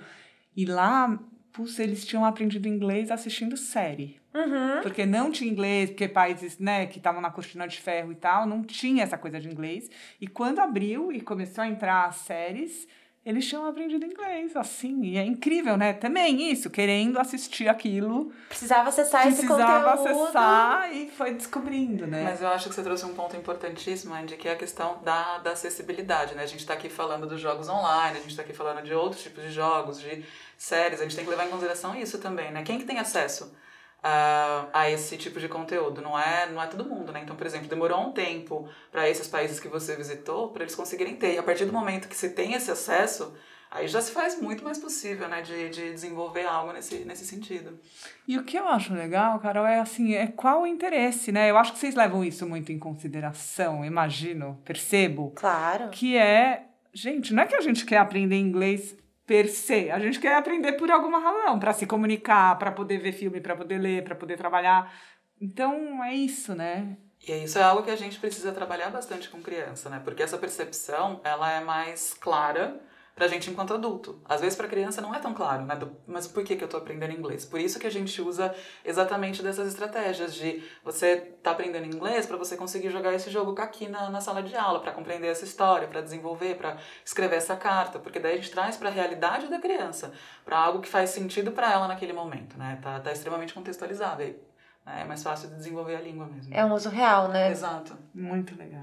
e 0.56 0.66
lá, 0.66 1.18
putz, 1.54 1.80
eles 1.80 2.06
tinham 2.06 2.26
aprendido 2.26 2.68
inglês 2.68 3.10
assistindo 3.10 3.56
série. 3.56 4.21
Uhum. 4.34 4.82
Porque 4.82 5.06
não 5.06 5.32
tinha 5.32 5.52
inglês, 5.52 5.90
porque 5.90 6.08
países 6.08 6.58
né, 6.58 6.86
que 6.86 6.98
estavam 6.98 7.22
na 7.22 7.30
cortina 7.30 7.68
de 7.68 7.80
ferro 7.80 8.12
e 8.12 8.16
tal, 8.16 8.46
não 8.46 8.64
tinha 8.64 9.04
essa 9.04 9.18
coisa 9.18 9.40
de 9.40 9.50
inglês. 9.50 9.90
E 10.20 10.28
quando 10.28 10.60
abriu 10.60 11.12
e 11.12 11.22
começou 11.22 11.64
a 11.64 11.68
entrar 11.68 12.06
as 12.06 12.16
séries, 12.18 12.88
eles 13.24 13.48
tinham 13.48 13.68
aprendido 13.68 14.04
inglês, 14.04 14.56
assim. 14.56 15.04
E 15.04 15.18
é 15.18 15.24
incrível, 15.24 15.78
né? 15.78 15.94
Também 15.94 16.52
isso, 16.52 16.72
querendo 16.72 17.20
assistir 17.20 17.68
aquilo. 17.68 18.32
Precisava 18.50 18.90
acessar 18.90 19.28
esse 19.28 19.46
Precisava 19.46 19.98
conteúdo. 19.98 20.24
acessar 20.24 20.96
e 20.96 21.08
foi 21.12 21.34
descobrindo, 21.36 22.08
né? 22.08 22.24
Mas 22.24 22.42
eu 22.42 22.48
acho 22.48 22.68
que 22.70 22.74
você 22.74 22.82
trouxe 22.82 23.06
um 23.06 23.14
ponto 23.14 23.38
importantíssimo, 23.38 24.16
Andy, 24.16 24.38
que 24.38 24.48
é 24.48 24.54
a 24.54 24.56
questão 24.56 25.04
da, 25.04 25.38
da 25.38 25.52
acessibilidade, 25.52 26.34
né? 26.34 26.42
A 26.42 26.48
gente 26.48 26.62
está 26.62 26.74
aqui 26.74 26.90
falando 26.90 27.28
dos 27.28 27.40
jogos 27.40 27.70
online, 27.70 28.18
a 28.18 28.22
gente 28.22 28.32
está 28.32 28.42
aqui 28.42 28.54
falando 28.54 28.82
de 28.82 28.94
outros 28.94 29.22
tipos 29.22 29.44
de 29.44 29.52
jogos, 29.52 30.00
de 30.00 30.26
séries, 30.58 31.00
a 31.00 31.04
gente 31.04 31.16
tem 31.16 31.24
que 31.24 31.30
levar 31.30 31.46
em 31.46 31.50
consideração 31.50 31.96
isso 31.96 32.18
também, 32.18 32.50
né? 32.52 32.64
Quem 32.64 32.80
que 32.80 32.86
tem 32.86 32.98
acesso 32.98 33.54
a, 34.04 34.68
a 34.74 34.90
esse 34.90 35.18
tipo 35.18 35.40
de 35.40 35.48
conteúdo? 35.48 36.02
Não 36.02 36.18
é, 36.18 36.50
não 36.50 36.62
é 36.62 36.68
todo 36.68 36.86
mundo, 36.86 37.12
né? 37.12 37.22
Então, 37.24 37.36
por 37.36 37.46
exemplo, 37.46 37.68
demorou 37.68 38.02
um 38.02 38.12
tempo 38.12 38.68
para 38.92 39.10
esses 39.10 39.28
países 39.28 39.60
que 39.60 39.68
você 39.68 39.96
visitou, 39.96 40.50
para 40.50 40.64
eles 40.64 40.76
conseguirem 40.76 41.16
ter. 41.16 41.36
E 41.36 41.38
a 41.38 41.44
partir 41.44 41.66
do 41.66 41.74
momento 41.74 42.08
que 42.08 42.16
você 42.16 42.30
tem 42.30 42.54
esse 42.54 42.72
acesso, 42.72 43.34
aí 43.70 43.88
já 43.88 44.02
se 44.02 44.12
faz 44.12 44.42
muito 44.42 44.64
mais 44.64 44.80
possível, 44.80 45.28
né? 45.28 45.42
De, 45.42 45.70
de 45.70 45.92
desenvolver 45.92 46.46
algo 46.46 46.74
nesse, 46.74 47.06
nesse 47.06 47.26
sentido. 47.26 47.80
E 48.28 48.38
o 48.38 48.44
que 48.44 48.58
eu 48.58 48.68
acho 48.68 48.94
legal, 48.94 49.40
Carol, 49.40 49.66
é 49.66 49.80
assim, 49.80 50.14
é 50.16 50.28
qual 50.28 50.64
o 50.64 50.68
interesse, 50.68 51.32
né? 51.32 51.50
Eu 51.50 51.58
acho 51.58 51.74
que 51.74 51.80
vocês 51.80 51.96
levam 51.96 52.24
isso 52.24 52.48
muito 52.48 52.72
em 52.72 52.80
consideração, 52.80 53.86
imagino, 53.86 54.60
percebo. 54.66 55.32
Claro. 55.36 55.90
Que 55.90 56.18
é, 56.18 56.66
gente, 56.94 57.34
não 57.34 57.44
é 57.44 57.46
que 57.46 57.56
a 57.56 57.62
gente 57.62 57.86
quer 57.86 57.98
aprender 57.98 58.38
inglês 58.38 58.96
per 59.32 59.48
se, 59.48 59.90
a 59.90 59.98
gente 59.98 60.20
quer 60.20 60.36
aprender 60.36 60.74
por 60.74 60.92
alguma 60.92 61.18
razão, 61.18 61.58
para 61.58 61.72
se 61.72 61.88
comunicar, 61.88 62.60
para 62.60 62.70
poder 62.70 62.98
ver 62.98 63.14
filme, 63.14 63.40
para 63.40 63.56
poder 63.56 63.78
ler, 63.78 64.04
para 64.04 64.14
poder 64.14 64.36
trabalhar. 64.36 64.94
Então, 65.40 66.04
é 66.04 66.14
isso, 66.14 66.54
né? 66.54 66.98
E 67.26 67.32
isso 67.46 67.58
é 67.58 67.64
algo 67.64 67.82
que 67.82 67.92
a 67.92 67.96
gente 67.96 68.20
precisa 68.20 68.52
trabalhar 68.52 68.90
bastante 68.90 69.30
com 69.30 69.42
criança, 69.42 69.90
né? 69.90 70.02
Porque 70.04 70.22
essa 70.22 70.38
percepção, 70.38 71.22
ela 71.24 71.50
é 71.50 71.64
mais 71.64 72.14
clara 72.14 72.82
pra 73.16 73.28
gente 73.28 73.50
enquanto 73.50 73.74
adulto. 73.74 74.22
Às 74.28 74.42
vezes 74.42 74.56
pra 74.56 74.68
criança 74.68 75.02
não 75.02 75.14
é 75.14 75.20
tão 75.20 75.34
claro, 75.34 75.64
né? 75.66 75.76
Do- 75.76 75.96
Mas 76.08 76.28
por 76.28 76.44
que 76.44 76.56
que 76.56 76.64
eu 76.64 76.68
tô 76.68 76.78
aprendendo 76.78 77.14
inglês? 77.14 77.46
Por 77.46 77.60
isso 77.60 77.80
que 77.80 77.86
a 77.86 77.92
gente 77.92 78.22
usa 78.22 78.54
exatamente 78.84 79.44
dessas 79.44 79.68
estratégias 79.68 80.34
de 80.34 80.64
você 80.84 81.18
tá 81.44 81.52
aprendendo 81.52 81.86
inglês 81.86 82.26
para 82.26 82.38
você 82.38 82.56
conseguir 82.58 82.90
jogar 82.90 83.14
esse 83.14 83.30
jogo 83.30 83.60
aqui 83.62 83.88
na, 83.88 84.10
na 84.10 84.22
sala 84.22 84.42
de 84.42 84.56
aula, 84.56 84.80
para 84.80 84.92
compreender 84.92 85.28
essa 85.28 85.44
história, 85.46 85.88
para 85.88 86.02
desenvolver, 86.02 86.56
para 86.56 86.78
escrever 87.06 87.36
essa 87.36 87.56
carta, 87.56 88.00
porque 88.00 88.20
daí 88.20 88.34
a 88.34 88.36
gente 88.38 88.52
traz 88.52 88.78
para 88.78 88.90
a 88.90 88.92
realidade 88.92 89.48
da 89.48 89.60
criança, 89.60 90.12
para 90.46 90.58
algo 90.58 90.80
que 90.82 90.88
faz 90.90 91.10
sentido 91.12 91.52
para 91.52 91.72
ela 91.72 91.88
naquele 91.88 92.14
momento, 92.14 92.58
né? 92.58 92.80
Tá, 92.82 93.00
tá 93.00 93.12
extremamente 93.12 93.54
contextualizado 93.54 94.22
aí. 94.24 94.38
né? 94.86 95.02
É 95.02 95.06
mais 95.06 95.22
fácil 95.22 95.50
de 95.50 95.56
desenvolver 95.56 95.96
a 95.96 96.02
língua 96.02 96.26
mesmo. 96.26 96.54
É 96.54 96.64
um 96.66 96.74
uso 96.74 96.90
real, 96.90 97.28
né? 97.28 97.52
Exato. 97.52 97.96
Muito 98.14 98.56
legal. 98.58 98.82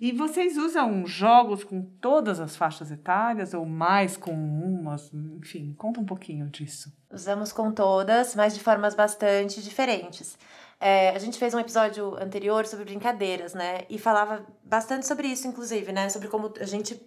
E 0.00 0.12
vocês 0.12 0.56
usam 0.56 1.04
jogos 1.06 1.64
com 1.64 1.82
todas 1.82 2.38
as 2.38 2.56
faixas 2.56 2.90
etárias 2.90 3.52
ou 3.52 3.66
mais 3.66 4.16
com 4.16 4.32
umas? 4.32 5.12
Enfim, 5.12 5.74
conta 5.76 5.98
um 5.98 6.04
pouquinho 6.04 6.48
disso. 6.48 6.92
Usamos 7.12 7.52
com 7.52 7.72
todas, 7.72 8.36
mas 8.36 8.54
de 8.54 8.60
formas 8.60 8.94
bastante 8.94 9.60
diferentes. 9.60 10.38
É, 10.80 11.10
a 11.10 11.18
gente 11.18 11.36
fez 11.36 11.52
um 11.52 11.58
episódio 11.58 12.14
anterior 12.22 12.64
sobre 12.64 12.84
brincadeiras, 12.84 13.54
né? 13.54 13.80
E 13.90 13.98
falava 13.98 14.46
bastante 14.62 15.04
sobre 15.04 15.26
isso, 15.26 15.48
inclusive, 15.48 15.90
né? 15.90 16.08
Sobre 16.08 16.28
como 16.28 16.52
a 16.60 16.64
gente 16.64 17.00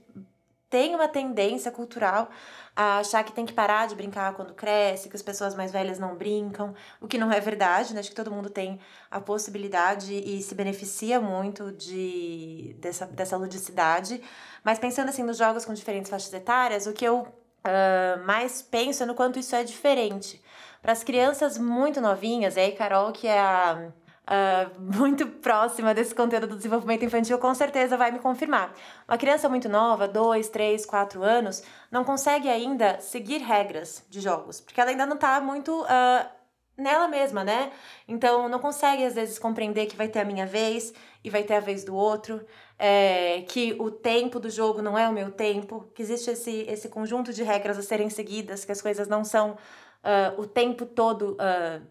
tem 0.72 0.96
uma 0.96 1.08
tendência 1.08 1.70
cultural 1.70 2.30
a 2.74 3.00
achar 3.00 3.24
que 3.24 3.34
tem 3.34 3.46
que 3.46 3.52
parar 3.54 3.88
de 3.88 3.94
brincar 3.94 4.34
quando 4.34 4.54
cresce, 4.54 5.10
que 5.10 5.16
as 5.16 5.22
pessoas 5.22 5.54
mais 5.54 5.72
velhas 5.72 6.00
não 6.00 6.16
brincam, 6.16 6.74
o 7.02 7.08
que 7.08 7.18
não 7.18 7.32
é 7.32 7.40
verdade, 7.42 7.94
né? 7.94 8.00
Acho 8.00 8.10
que 8.10 8.16
todo 8.16 8.32
mundo 8.32 8.50
tem 8.50 8.80
a 9.12 9.20
possibilidade 9.20 10.14
e 10.16 10.42
se 10.42 10.56
beneficia 10.56 11.20
muito 11.20 11.74
de, 11.74 12.76
dessa, 12.80 13.06
dessa 13.06 13.36
ludicidade. 13.36 14.22
Mas 14.64 14.80
pensando 14.80 15.10
assim 15.10 15.22
nos 15.22 15.38
jogos 15.38 15.66
com 15.66 15.74
diferentes 15.74 16.10
faixas 16.10 16.34
etárias, 16.34 16.88
o 16.88 16.94
que 16.94 17.06
eu 17.06 17.28
ah, 17.64 18.22
mais 18.26 18.62
penso 18.62 19.04
é 19.04 19.06
no 19.06 19.14
quanto 19.14 19.40
isso 19.40 19.56
é 19.56 19.64
diferente. 19.64 20.42
Para 20.82 20.94
as 20.94 21.04
crianças 21.04 21.58
muito 21.58 22.02
novinhas, 22.02 22.58
aí 22.58 22.72
Carol, 22.72 23.12
que 23.12 23.28
é 23.28 23.40
a 23.40 23.92
ah, 24.34 24.72
muito 24.80 25.28
próxima 25.28 25.94
desse 25.94 26.16
conteúdo 26.16 26.48
do 26.48 26.56
desenvolvimento 26.56 27.04
infantil, 27.04 27.38
com 27.38 27.54
certeza 27.54 27.98
vai 27.98 28.12
me 28.12 28.20
confirmar. 28.20 28.74
Uma 29.06 29.18
criança 29.18 29.50
muito 29.50 29.68
nova, 29.68 30.08
2, 30.08 30.48
3, 30.48 30.86
4 30.86 31.22
anos, 31.22 31.62
não 31.92 32.06
consegue 32.06 32.48
ainda 32.48 32.98
seguir 33.02 33.40
regras 33.40 34.06
de 34.10 34.22
jogos, 34.22 34.62
porque 34.62 34.80
ela 34.80 34.90
ainda 34.90 35.06
não 35.06 35.16
está 35.16 35.42
muito 35.42 35.86
ah, 35.86 36.32
nela 36.78 37.10
mesma, 37.10 37.44
né? 37.44 37.74
Então 38.08 38.48
não 38.48 38.60
consegue 38.60 39.04
às 39.04 39.16
vezes 39.16 39.38
compreender 39.38 39.88
que 39.88 39.98
vai 39.98 40.08
ter 40.08 40.20
a 40.20 40.26
minha 40.26 40.46
vez 40.46 40.94
e 41.22 41.30
vai 41.30 41.44
ter 41.44 41.56
a 41.56 41.60
vez 41.60 41.84
do 41.84 41.94
outro, 41.94 42.42
é, 42.80 43.42
que 43.50 43.76
o 43.80 43.92
tempo 43.92 44.40
do 44.40 44.50
jogo 44.50 44.82
não 44.82 44.98
é 44.98 45.10
o 45.10 45.12
meu 45.12 45.30
tempo, 45.30 45.92
que 45.94 46.02
existe 46.02 46.32
esse, 46.32 46.62
esse 46.70 46.88
conjunto 46.88 47.34
de 47.34 47.44
regras 47.44 47.78
a 47.78 47.82
serem 47.82 48.10
seguidas, 48.10 48.64
que 48.64 48.72
as 48.72 48.82
coisas 48.82 49.10
não 49.10 49.26
são 49.26 49.58
ah, 50.02 50.34
o 50.38 50.48
tempo 50.48 50.86
todo 50.86 51.36
ah, 51.38 51.82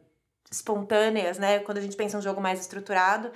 espontâneas, 0.51 1.39
né? 1.39 1.61
Quando 1.61 1.79
a 1.79 1.81
gente 1.81 1.97
pensa 1.97 2.19
um 2.19 2.23
jogo 2.23 2.41
mais 2.41 2.61
estruturado. 2.61 3.31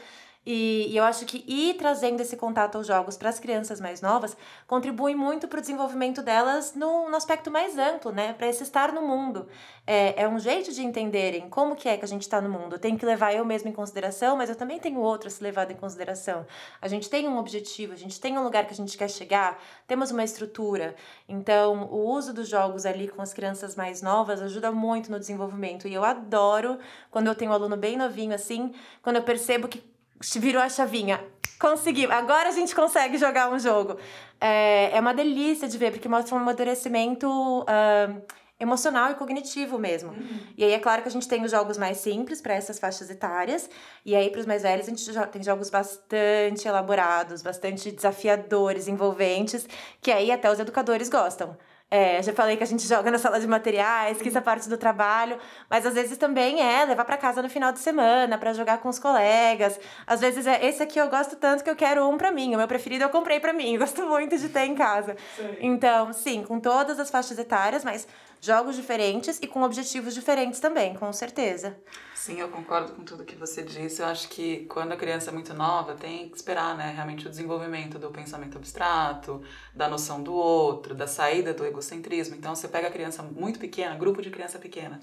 E, 0.46 0.88
e 0.90 0.96
eu 0.96 1.04
acho 1.04 1.24
que 1.24 1.44
ir 1.46 1.74
trazendo 1.74 2.20
esse 2.20 2.37
contato 2.37 2.76
aos 2.76 2.87
jogos 2.87 3.16
para 3.16 3.30
as 3.30 3.38
crianças 3.38 3.80
mais 3.80 4.02
novas 4.02 4.37
contribui 4.66 5.14
muito 5.14 5.48
para 5.48 5.59
o 5.59 5.61
desenvolvimento 5.61 6.22
delas 6.22 6.74
no, 6.74 7.09
no 7.09 7.16
aspecto 7.16 7.50
mais 7.50 7.78
amplo, 7.78 8.12
né? 8.12 8.35
Para 8.35 8.48
esse 8.48 8.62
estar 8.62 8.92
no 8.92 9.02
mundo. 9.02 9.48
É, 9.87 10.22
é 10.22 10.28
um 10.28 10.38
jeito 10.38 10.72
de 10.72 10.83
entenderem 10.83 11.48
como 11.48 11.74
que 11.74 11.88
é 11.88 11.96
que 11.96 12.04
a 12.04 12.09
gente 12.09 12.22
está 12.22 12.40
no 12.40 12.48
mundo. 12.48 12.78
Tenho 12.78 12.98
que 12.98 13.07
levar 13.07 13.35
eu 13.35 13.44
mesmo 13.44 13.68
em 13.68 13.72
consideração, 13.72 14.37
mas 14.37 14.50
eu 14.50 14.57
também 14.57 14.78
tenho 14.78 15.00
outro 15.00 15.28
a 15.28 15.30
ser 15.30 15.44
levado 15.44 15.72
em 15.72 15.76
consideração. 15.76 16.46
A 16.80 16.88
gente 16.88 17.09
tem 17.09 17.26
um 17.28 17.38
objetivo, 17.38 17.92
a 17.92 17.96
gente 17.96 18.20
tem 18.20 18.37
um 18.37 18.42
lugar 18.42 18.66
que 18.66 18.72
a 18.72 18.76
gente 18.76 18.98
quer 18.98 19.09
chegar, 19.09 19.59
temos 19.87 20.11
uma 20.11 20.24
estrutura. 20.24 20.94
Então, 21.28 21.85
o 21.90 22.09
uso 22.11 22.35
dos 22.35 22.48
jogos 22.48 22.85
ali 22.85 23.09
com 23.09 23.22
as 23.22 23.33
crianças 23.33 23.74
mais 23.76 24.02
novas 24.02 24.42
ajuda 24.42 24.70
muito 24.70 25.11
no 25.11 25.18
desenvolvimento. 25.18 25.88
E 25.88 25.94
eu 25.94 26.04
adoro 26.04 26.78
quando 27.11 27.28
eu 27.28 27.35
tenho 27.35 27.50
um 27.50 27.54
aluno 27.54 27.76
bem 27.76 27.96
novinho 27.96 28.35
assim, 28.35 28.72
quando 29.02 29.16
eu 29.16 29.22
percebo 29.22 29.68
que 29.68 29.93
virou 30.37 30.62
a 30.62 30.68
chavinha. 30.68 31.20
Conseguiu. 31.59 32.11
Agora 32.12 32.48
a 32.48 32.53
gente 32.53 32.74
consegue 32.74 33.16
jogar 33.16 33.50
um 33.50 33.59
jogo. 33.59 33.96
É, 34.40 34.90
é 34.96 35.00
uma 35.00 35.14
delícia 35.14 35.68
de 35.68 35.79
ver, 35.79 35.92
porque 35.92 36.09
mostra 36.09 36.35
um 36.35 36.38
amadurecimento 36.38 37.64
ah, 37.66 38.14
emocional 38.59 39.11
e 39.12 39.14
cognitivo 39.14 39.79
mesmo. 39.79 40.14
E 40.59 40.64
aí 40.64 40.72
é 40.72 40.79
claro 40.79 41.03
que 41.03 41.09
a 41.09 41.11
gente 41.11 41.27
tem 41.29 41.42
os 41.44 41.50
jogos 41.50 41.79
mais 41.79 41.98
simples 41.98 42.40
para 42.40 42.55
essas 42.55 42.79
faixas 42.79 43.09
etárias. 43.09 43.70
E 44.05 44.14
aí, 44.14 44.31
para 44.31 44.40
os 44.40 44.46
mais 44.46 44.62
velhos, 44.62 44.87
a 44.87 44.90
gente 44.90 45.05
jo- 45.11 45.27
tem 45.29 45.42
jogos 45.42 45.70
bastante 45.70 46.66
elaborados, 46.66 47.40
bastante 47.40 47.90
desafiadores, 47.90 48.88
envolventes, 48.88 49.66
que 50.03 50.11
aí 50.11 50.31
até 50.31 50.50
os 50.50 50.59
educadores 50.59 51.09
gostam. 51.09 51.57
É, 51.90 52.20
já 52.23 52.33
falei 52.33 52.57
que 52.57 52.62
a 52.64 52.66
gente 52.66 52.87
joga 52.87 53.11
na 53.11 53.18
sala 53.18 53.38
de 53.38 53.47
materiais, 53.47 54.20
que 54.20 54.29
isso 54.29 54.38
é 54.38 54.40
parte 54.40 54.68
do 54.68 54.77
trabalho, 54.77 55.38
mas 55.70 55.87
às 55.87 55.94
vezes 55.94 56.18
também 56.18 56.61
é 56.61 56.85
levar 56.85 57.05
para 57.05 57.16
casa 57.16 57.40
no 57.40 57.49
final 57.49 57.73
de 57.73 57.79
semana 57.79 58.37
para 58.37 58.53
jogar 58.53 58.79
com 58.79 58.88
os 58.88 58.99
colegas. 58.99 59.79
Às 60.07 60.20
vezes 60.20 60.47
é 60.47 60.64
esse 60.66 60.83
aqui 60.83 60.99
eu 60.99 61.09
gosto 61.09 61.37
tanto 61.37 61.62
que 61.62 61.70
eu 61.70 61.77
quero 61.77 62.09
um 62.09 62.16
para 62.16 62.33
mim, 62.33 62.55
o 62.55 62.59
meu 62.59 62.66
preferido 62.66 63.05
eu 63.05 63.11
comprei 63.11 63.38
para 63.38 63.53
mim, 63.53 63.77
gosto 63.79 64.07
muito 64.07 64.37
de 64.37 64.49
ter 64.49 64.64
em 64.64 64.75
casa. 64.75 65.16
Então, 65.61 66.12
sim, 66.12 66.42
com 66.42 66.59
todas 66.59 66.99
as 66.99 67.11
faixas 67.11 67.38
etárias, 67.38 67.85
mas 67.85 68.09
jogos 68.44 68.76
diferentes 68.76 69.38
e 69.40 69.46
com 69.46 69.62
objetivos 69.62 70.14
diferentes 70.14 70.61
também, 70.61 70.94
com 70.94 71.12
certeza. 71.12 71.76
Sim, 72.14 72.40
eu 72.40 72.48
concordo 72.48 72.92
com 72.92 73.04
tudo 73.04 73.24
que 73.24 73.37
você 73.37 73.62
disse. 73.62 74.00
Eu 74.00 74.07
acho 74.07 74.28
que 74.28 74.66
quando 74.66 74.92
a 74.92 74.96
criança 74.96 75.30
é 75.30 75.33
muito 75.33 75.52
nova, 75.52 75.94
tem 75.94 76.28
que 76.28 76.37
esperar, 76.37 76.76
né, 76.76 76.92
realmente 76.94 77.26
o 77.26 77.30
desenvolvimento 77.30 77.98
do 77.98 78.11
pensamento 78.11 78.57
abstrato, 78.57 79.42
da 79.74 79.88
noção 79.88 80.22
do 80.22 80.33
outro, 80.33 80.94
da 80.94 81.07
saída 81.07 81.52
do 81.52 81.64
egocentrismo. 81.64 82.35
Então, 82.35 82.54
você 82.54 82.68
pega 82.68 82.88
a 82.88 82.90
criança 82.90 83.22
muito 83.22 83.59
pequena, 83.59 83.94
grupo 83.94 84.22
de 84.22 84.30
criança 84.30 84.59
pequena. 84.59 85.00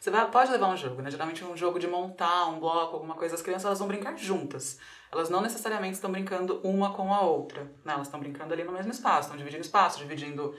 Você 0.00 0.10
vai, 0.10 0.30
pode 0.30 0.50
levar 0.50 0.68
um 0.68 0.76
jogo, 0.76 1.02
né? 1.02 1.10
Geralmente 1.10 1.44
um 1.44 1.56
jogo 1.56 1.78
de 1.78 1.88
montar 1.88 2.46
um 2.46 2.60
bloco, 2.60 2.94
alguma 2.94 3.14
coisa, 3.14 3.34
as 3.34 3.42
crianças 3.42 3.64
elas 3.64 3.78
vão 3.78 3.88
brincar 3.88 4.16
juntas. 4.16 4.78
Elas 5.10 5.28
não 5.28 5.40
necessariamente 5.40 5.94
estão 5.94 6.12
brincando 6.12 6.60
uma 6.62 6.92
com 6.92 7.12
a 7.12 7.20
outra, 7.22 7.64
né? 7.84 7.94
Elas 7.94 8.06
estão 8.06 8.20
brincando 8.20 8.52
ali 8.52 8.62
no 8.62 8.72
mesmo 8.72 8.92
espaço, 8.92 9.22
estão 9.22 9.36
dividindo 9.36 9.62
espaço, 9.62 9.98
dividindo 9.98 10.54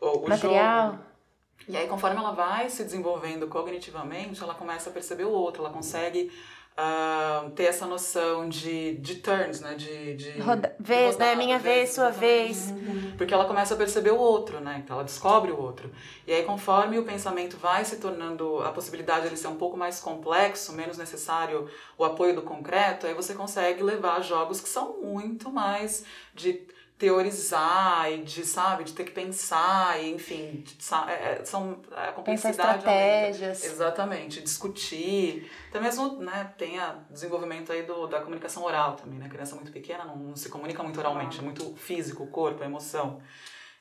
o, 0.00 0.06
o 0.24 0.28
Material. 0.28 0.92
jogo. 0.92 1.09
E 1.68 1.76
aí, 1.76 1.86
conforme 1.86 2.16
ela 2.16 2.32
vai 2.32 2.68
se 2.68 2.82
desenvolvendo 2.84 3.46
cognitivamente, 3.46 4.42
ela 4.42 4.54
começa 4.54 4.90
a 4.90 4.92
perceber 4.92 5.24
o 5.24 5.30
outro, 5.30 5.62
ela 5.62 5.72
consegue 5.72 6.32
uh, 6.80 7.50
ter 7.50 7.64
essa 7.64 7.86
noção 7.86 8.48
de, 8.48 8.96
de 8.96 9.16
turns, 9.16 9.60
né? 9.60 9.74
De, 9.74 10.14
de 10.14 10.40
Roda 10.40 10.74
vez, 10.78 11.14
rodada, 11.14 11.30
né? 11.30 11.36
Minha 11.36 11.58
vez, 11.58 11.90
sua 11.90 12.10
vez. 12.10 12.72
Porque 13.16 13.34
ela 13.34 13.44
começa 13.44 13.74
a 13.74 13.76
perceber 13.76 14.10
o 14.10 14.18
outro, 14.18 14.60
né? 14.60 14.80
Então 14.82 14.96
ela 14.96 15.04
descobre 15.04 15.50
o 15.50 15.60
outro. 15.60 15.90
E 16.26 16.32
aí, 16.32 16.42
conforme 16.44 16.98
o 16.98 17.04
pensamento 17.04 17.56
vai 17.56 17.84
se 17.84 17.96
tornando 17.96 18.62
a 18.62 18.72
possibilidade 18.72 19.22
de 19.22 19.28
ele 19.28 19.36
ser 19.36 19.48
um 19.48 19.56
pouco 19.56 19.76
mais 19.76 20.00
complexo, 20.00 20.72
menos 20.72 20.96
necessário 20.96 21.68
o 21.96 22.04
apoio 22.04 22.34
do 22.34 22.42
concreto, 22.42 23.06
aí 23.06 23.14
você 23.14 23.34
consegue 23.34 23.82
levar 23.82 24.22
jogos 24.22 24.60
que 24.60 24.68
são 24.68 25.00
muito 25.02 25.50
mais 25.50 26.04
de 26.34 26.66
teorizar 27.00 28.12
e 28.12 28.18
de, 28.18 28.44
sabe, 28.44 28.84
de 28.84 28.92
ter 28.92 29.04
que 29.04 29.10
pensar, 29.10 29.98
e, 29.98 30.12
enfim, 30.12 30.62
de, 30.62 30.76
é, 31.08 31.32
é, 31.40 31.44
são 31.46 31.80
a 31.92 32.12
complexidade 32.12 32.58
estratégias. 32.58 33.62
Aumenta. 33.62 33.74
Exatamente, 33.74 34.42
discutir. 34.42 35.50
Até 35.70 35.80
mesmo, 35.80 36.18
né, 36.18 36.52
tem 36.58 36.78
a 36.78 36.98
desenvolvimento 37.08 37.72
aí 37.72 37.84
do, 37.84 38.06
da 38.06 38.20
comunicação 38.20 38.62
oral 38.64 38.96
também, 38.96 39.18
né? 39.18 39.26
A 39.26 39.28
criança 39.30 39.56
muito 39.56 39.72
pequena 39.72 40.04
não, 40.04 40.16
não 40.16 40.36
se 40.36 40.50
comunica 40.50 40.82
muito 40.82 41.00
oralmente, 41.00 41.38
é 41.38 41.42
muito 41.42 41.74
físico, 41.74 42.22
o 42.22 42.26
corpo, 42.26 42.62
a 42.62 42.66
emoção. 42.66 43.22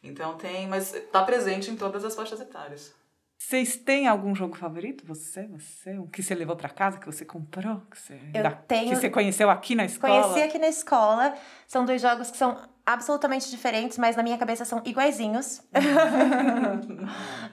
Então 0.02 0.38
tem, 0.38 0.66
mas 0.66 0.94
está 0.94 1.22
presente 1.22 1.70
em 1.70 1.76
todas 1.76 2.06
as 2.06 2.16
faixas 2.16 2.40
etárias. 2.40 2.96
Vocês 3.42 3.78
têm 3.78 4.06
algum 4.06 4.36
jogo 4.36 4.58
favorito? 4.58 5.06
Você, 5.08 5.48
você, 5.48 5.98
o 5.98 6.08
que 6.08 6.22
você 6.22 6.36
levou 6.36 6.58
para 6.58 6.68
casa, 6.68 7.00
que 7.00 7.06
você 7.06 7.24
comprou, 7.24 7.82
que 7.90 7.98
você, 7.98 8.20
Eu 8.34 8.44
da, 8.44 8.52
tenho, 8.52 8.90
que 8.90 8.96
você 8.98 9.10
conheceu 9.10 9.50
aqui 9.50 9.76
na 9.76 9.86
escola? 9.86 10.24
Conheci 10.24 10.42
aqui 10.42 10.60
na 10.60 10.68
escola. 10.68 11.34
São 11.66 11.86
dois 11.86 12.02
jogos 12.02 12.30
que 12.30 12.38
são 12.38 12.58
absolutamente 12.86 13.50
diferentes, 13.50 13.98
mas 13.98 14.18
na 14.18 14.24
minha 14.24 14.38
cabeça 14.38 14.66
são 14.66 14.82
iguaizinhos. 14.84 15.60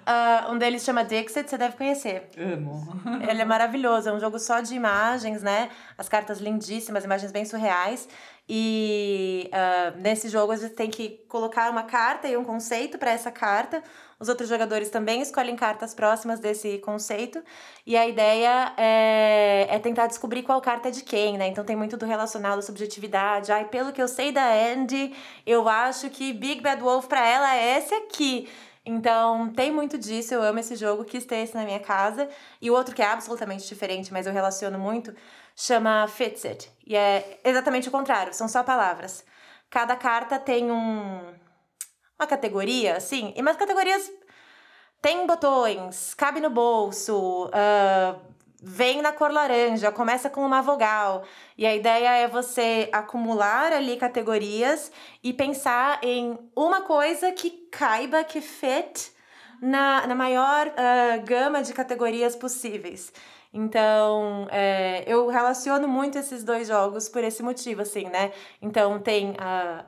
uh, 0.06 0.50
um 0.50 0.58
deles 0.58 0.82
chama 0.82 1.04
Dixit, 1.04 1.48
você 1.48 1.56
deve 1.56 1.76
conhecer. 1.76 2.30
Amo. 2.36 2.84
Ele 3.28 3.42
é 3.42 3.44
maravilhoso, 3.44 4.08
é 4.08 4.12
um 4.12 4.18
jogo 4.18 4.40
só 4.40 4.60
de 4.60 4.74
imagens, 4.74 5.40
né? 5.40 5.70
As 5.96 6.08
cartas 6.08 6.40
lindíssimas, 6.40 7.04
imagens 7.04 7.30
bem 7.30 7.44
surreais. 7.44 8.08
E 8.48 9.50
uh, 9.52 10.00
nesse 10.00 10.28
jogo 10.28 10.52
a 10.52 10.56
gente 10.56 10.74
tem 10.74 10.90
que 10.90 11.24
colocar 11.28 11.70
uma 11.70 11.82
carta 11.82 12.26
e 12.26 12.36
um 12.36 12.44
conceito 12.44 12.96
para 12.98 13.10
essa 13.12 13.30
carta. 13.30 13.82
Os 14.18 14.28
outros 14.28 14.48
jogadores 14.48 14.88
também 14.88 15.20
escolhem 15.20 15.54
cartas 15.56 15.94
próximas 15.94 16.40
desse 16.40 16.78
conceito. 16.78 17.42
E 17.84 17.96
a 17.96 18.06
ideia 18.06 18.72
é, 18.76 19.66
é 19.68 19.78
tentar 19.78 20.06
descobrir 20.06 20.42
qual 20.42 20.60
carta 20.60 20.88
é 20.88 20.90
de 20.90 21.02
quem, 21.02 21.36
né? 21.36 21.48
Então 21.48 21.64
tem 21.64 21.76
muito 21.76 21.96
do 21.96 22.06
relacional, 22.06 22.56
da 22.56 22.62
subjetividade. 22.62 23.52
Ai, 23.52 23.66
pelo 23.66 23.92
que 23.92 24.00
eu 24.00 24.08
sei 24.08 24.32
da 24.32 24.46
Andy, 24.52 25.14
eu 25.46 25.68
acho 25.68 26.08
que 26.08 26.32
Big 26.32 26.62
Bad 26.62 26.80
Wolf 26.80 27.06
para 27.06 27.26
ela 27.26 27.54
é 27.56 27.78
esse 27.78 27.94
aqui. 27.94 28.48
Então, 28.86 29.50
tem 29.50 29.70
muito 29.70 29.98
disso, 29.98 30.32
eu 30.32 30.42
amo 30.42 30.60
esse 30.60 30.76
jogo, 30.76 31.04
quis 31.04 31.24
ter 31.24 31.38
esse 31.38 31.54
na 31.56 31.64
minha 31.64 31.80
casa. 31.80 32.28
E 32.62 32.70
o 32.70 32.74
outro 32.74 32.94
que 32.94 33.02
é 33.02 33.06
absolutamente 33.06 33.66
diferente, 33.66 34.12
mas 34.12 34.26
eu 34.26 34.32
relaciono 34.32 34.78
muito, 34.78 35.12
chama 35.56 36.06
Fits 36.06 36.44
It. 36.44 36.70
E 36.86 36.94
é 36.96 37.40
exatamente 37.44 37.88
o 37.88 37.90
contrário, 37.90 38.32
são 38.32 38.48
só 38.48 38.62
palavras. 38.62 39.24
Cada 39.68 39.96
carta 39.96 40.38
tem 40.38 40.70
um 40.70 41.34
uma 42.18 42.26
categoria, 42.26 42.96
assim, 42.96 43.32
e 43.36 43.40
umas 43.40 43.56
categorias 43.56 44.10
tem 45.00 45.26
botões, 45.26 46.14
cabe 46.14 46.40
no 46.40 46.50
bolso, 46.50 47.46
uh, 47.46 48.20
vem 48.60 49.00
na 49.02 49.12
cor 49.12 49.30
laranja, 49.30 49.92
começa 49.92 50.28
com 50.28 50.44
uma 50.44 50.62
vogal. 50.62 51.22
E 51.56 51.66
a 51.66 51.74
ideia 51.74 52.08
é 52.16 52.26
você 52.26 52.88
acumular 52.92 53.72
ali 53.72 53.96
categorias 53.96 54.90
e 55.22 55.32
pensar 55.32 56.00
em 56.02 56.38
uma 56.56 56.80
coisa 56.80 57.30
que 57.32 57.50
caiba, 57.70 58.24
que 58.24 58.40
fit 58.40 59.12
na, 59.60 60.06
na 60.06 60.14
maior 60.14 60.66
uh, 60.66 61.24
gama 61.24 61.62
de 61.62 61.72
categorias 61.72 62.34
possíveis. 62.34 63.12
Então, 63.52 64.46
é, 64.50 65.04
eu 65.06 65.28
relaciono 65.28 65.88
muito 65.88 66.18
esses 66.18 66.44
dois 66.44 66.68
jogos 66.68 67.08
por 67.08 67.24
esse 67.24 67.42
motivo, 67.42 67.82
assim, 67.82 68.04
né? 68.04 68.32
Então, 68.60 68.98
tem 68.98 69.34
a, 69.38 69.86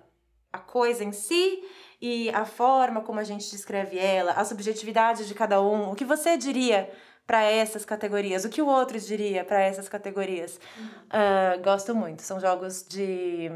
a 0.52 0.58
coisa 0.58 1.04
em 1.04 1.12
si 1.12 1.62
e 2.00 2.30
a 2.30 2.44
forma 2.44 3.00
como 3.00 3.18
a 3.20 3.24
gente 3.24 3.50
descreve 3.50 3.98
ela, 3.98 4.32
a 4.32 4.44
subjetividade 4.44 5.26
de 5.26 5.34
cada 5.34 5.60
um, 5.60 5.90
o 5.90 5.94
que 5.94 6.04
você 6.04 6.36
diria 6.36 6.90
para 7.26 7.42
essas 7.42 7.84
categorias, 7.84 8.44
o 8.44 8.48
que 8.48 8.62
o 8.62 8.66
outro 8.66 8.98
diria 8.98 9.44
para 9.44 9.60
essas 9.60 9.88
categorias. 9.88 10.58
Uh, 10.78 11.62
gosto 11.62 11.94
muito. 11.94 12.22
São 12.22 12.40
jogos 12.40 12.86
de 12.88 13.50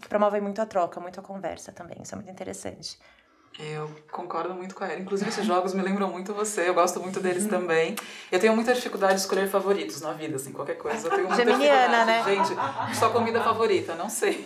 que 0.00 0.08
promovem 0.08 0.40
muito 0.40 0.60
a 0.62 0.66
troca, 0.66 1.00
muito 1.00 1.18
a 1.18 1.22
conversa 1.22 1.72
também. 1.72 1.98
Isso 2.02 2.14
é 2.14 2.16
muito 2.16 2.30
interessante. 2.30 2.98
Eu 3.58 3.90
concordo 4.12 4.54
muito 4.54 4.74
com 4.74 4.84
ela. 4.84 5.00
Inclusive, 5.00 5.30
esses 5.30 5.44
jogos 5.44 5.74
me 5.74 5.82
lembram 5.82 6.08
muito 6.08 6.32
você. 6.32 6.68
Eu 6.68 6.74
gosto 6.74 7.00
muito 7.00 7.18
deles 7.18 7.46
também. 7.46 7.96
Eu 8.30 8.38
tenho 8.38 8.54
muita 8.54 8.72
dificuldade 8.72 9.14
de 9.14 9.20
escolher 9.20 9.48
favoritos 9.48 10.00
na 10.00 10.12
vida, 10.12 10.36
assim, 10.36 10.52
qualquer 10.52 10.76
coisa. 10.76 11.08
Eu 11.08 11.10
tenho 11.10 11.26
muita 11.26 11.44
Geminiana, 11.44 12.04
né? 12.04 12.22
Gente, 12.24 12.54
sua 12.96 13.10
comida 13.10 13.42
favorita? 13.42 13.96
Não 13.96 14.08
sei. 14.08 14.44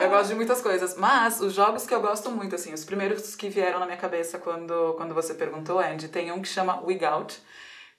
Eu 0.00 0.08
gosto 0.08 0.28
de 0.28 0.34
muitas 0.36 0.60
coisas. 0.60 0.96
Mas 0.96 1.40
os 1.40 1.52
jogos 1.52 1.84
que 1.84 1.94
eu 1.94 2.00
gosto 2.00 2.30
muito, 2.30 2.54
assim, 2.54 2.72
os 2.72 2.84
primeiros 2.84 3.34
que 3.34 3.48
vieram 3.48 3.80
na 3.80 3.86
minha 3.86 3.98
cabeça 3.98 4.38
quando, 4.38 4.94
quando 4.96 5.14
você 5.14 5.34
perguntou, 5.34 5.80
Andy, 5.80 6.06
tem 6.06 6.30
um 6.30 6.40
que 6.40 6.48
chama 6.48 6.80
Wig 6.84 7.04
Out 7.04 7.42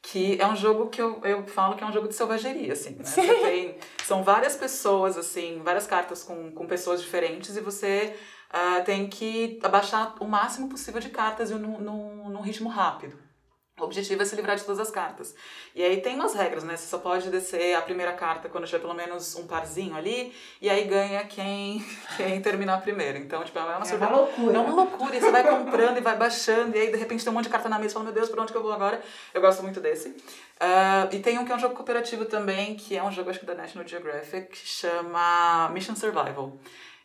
que 0.08 0.40
é 0.40 0.46
um 0.46 0.56
jogo 0.56 0.88
que 0.88 1.02
eu, 1.02 1.20
eu 1.24 1.44
falo 1.48 1.76
que 1.76 1.84
é 1.84 1.88
um 1.88 1.92
jogo 1.92 2.08
de 2.08 2.14
selvageria, 2.14 2.74
assim, 2.74 2.92
né? 2.92 3.04
Você 3.04 3.22
tem, 3.22 3.76
são 4.04 4.24
várias 4.24 4.56
pessoas, 4.56 5.18
assim, 5.18 5.62
várias 5.64 5.88
cartas 5.88 6.22
com, 6.22 6.52
com 6.52 6.68
pessoas 6.68 7.02
diferentes 7.02 7.58
e 7.58 7.60
você 7.60 8.16
uh, 8.54 8.84
tem 8.84 9.08
que 9.08 9.60
abaixar 9.64 10.16
o 10.20 10.28
máximo 10.28 10.70
possível 10.70 11.00
de 11.00 11.10
cartas 11.10 11.52
num, 11.52 11.80
num, 11.80 12.30
num 12.30 12.42
ritmo 12.42 12.70
rápido. 12.70 13.26
O 13.78 13.84
objetivo 13.84 14.22
é 14.22 14.26
se 14.26 14.34
livrar 14.38 14.56
de 14.56 14.64
todas 14.64 14.80
as 14.80 14.90
cartas. 14.90 15.36
E 15.76 15.84
aí 15.84 16.00
tem 16.00 16.16
umas 16.16 16.34
regras, 16.34 16.64
né? 16.64 16.78
Você 16.78 16.88
só 16.88 16.98
pode 16.98 17.30
descer 17.30 17.76
a 17.76 17.82
primeira 17.82 18.14
carta 18.14 18.48
quando 18.48 18.66
tiver 18.66 18.80
pelo 18.80 18.94
menos 18.94 19.36
um 19.36 19.46
parzinho 19.46 19.98
ali, 19.98 20.34
e 20.62 20.70
aí 20.70 20.86
ganha 20.86 21.26
quem, 21.26 21.86
quem 22.16 22.42
terminar 22.42 22.82
primeiro. 22.82 23.18
Então, 23.18 23.44
tipo, 23.44 23.60
é 23.60 23.62
uma, 23.62 23.86
é 23.86 23.96
uma 23.98 24.10
loucura. 24.10 24.58
É 24.58 24.60
uma 24.62 24.74
loucura. 24.74 25.18
E 25.18 25.20
você 25.20 25.30
vai 25.30 25.44
comprando 25.44 25.98
e 25.98 26.00
vai 26.00 26.16
baixando, 26.16 26.78
e 26.78 26.80
aí 26.80 26.90
de 26.90 26.96
repente 26.96 27.22
tem 27.22 27.30
um 27.30 27.36
monte 27.36 27.46
de 27.46 27.52
carta 27.52 27.68
na 27.68 27.78
mesa 27.78 27.90
e 27.90 27.94
fala, 27.96 28.06
meu 28.06 28.14
Deus, 28.14 28.30
por 28.30 28.40
onde 28.40 28.54
que 28.54 28.58
eu 28.58 28.64
vou 28.64 28.72
agora? 28.72 29.02
Eu 29.34 29.42
gosto 29.42 29.62
muito 29.62 29.82
desse. 29.82 30.08
Uh, 30.08 31.12
e 31.12 31.20
tem 31.20 31.38
um 31.38 31.44
que 31.44 31.52
é 31.52 31.56
um 31.56 31.60
jogo 31.60 31.76
cooperativo 31.76 32.24
também, 32.24 32.76
que 32.76 32.96
é 32.96 33.04
um 33.04 33.12
jogo, 33.12 33.30
acho 33.30 33.42
que 33.42 33.46
da 33.46 33.56
National 33.56 33.86
Geographic, 33.86 34.48
que 34.54 34.66
chama 34.66 35.70
Mission 35.74 35.98
Survival. 35.98 36.58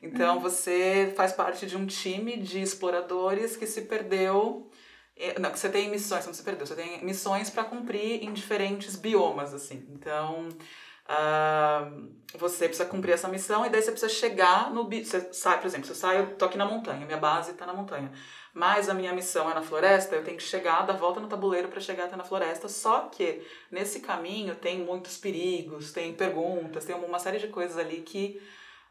Então 0.02 0.36
uhum. 0.36 0.40
você 0.40 1.12
faz 1.16 1.32
parte 1.32 1.66
de 1.66 1.76
um 1.76 1.86
time 1.86 2.36
de 2.36 2.60
exploradores 2.60 3.56
que 3.56 3.66
se 3.66 3.82
perdeu. 3.82 4.70
Eh, 5.16 5.38
não, 5.38 5.50
que 5.50 5.58
você 5.58 5.68
tem 5.68 5.90
missões, 5.90 6.26
não 6.26 6.32
se 6.32 6.42
perdeu, 6.42 6.66
você 6.66 6.74
tem 6.74 7.04
missões 7.04 7.50
para 7.50 7.64
cumprir 7.64 8.24
em 8.24 8.32
diferentes 8.32 8.96
biomas, 8.96 9.52
assim. 9.52 9.86
Então, 9.90 10.48
uh, 11.10 12.08
você 12.38 12.66
precisa 12.66 12.88
cumprir 12.88 13.12
essa 13.12 13.28
missão 13.28 13.66
e 13.66 13.68
daí 13.68 13.82
você 13.82 13.90
precisa 13.90 14.10
chegar 14.10 14.72
no. 14.72 14.88
Você 14.88 15.28
sai, 15.32 15.60
por 15.60 15.66
exemplo, 15.66 15.86
você 15.86 15.94
sai, 15.94 16.20
eu 16.20 16.34
tô 16.36 16.46
aqui 16.46 16.56
na 16.56 16.64
montanha, 16.64 17.04
minha 17.04 17.18
base 17.18 17.50
está 17.50 17.66
na 17.66 17.74
montanha. 17.74 18.10
Mas 18.54 18.88
a 18.88 18.94
minha 18.94 19.12
missão 19.12 19.48
é 19.50 19.54
na 19.54 19.62
floresta, 19.62 20.16
eu 20.16 20.24
tenho 20.24 20.36
que 20.36 20.42
chegar, 20.42 20.84
dar 20.86 20.94
volta 20.94 21.20
no 21.20 21.28
tabuleiro 21.28 21.68
para 21.68 21.80
chegar 21.80 22.04
até 22.04 22.16
na 22.16 22.24
floresta. 22.24 22.68
Só 22.68 23.02
que 23.02 23.46
nesse 23.70 24.00
caminho 24.00 24.56
tem 24.56 24.78
muitos 24.78 25.16
perigos, 25.18 25.92
tem 25.92 26.12
perguntas, 26.14 26.84
tem 26.84 26.96
uma 26.96 27.18
série 27.18 27.38
de 27.38 27.48
coisas 27.48 27.76
ali 27.78 28.00
que 28.00 28.40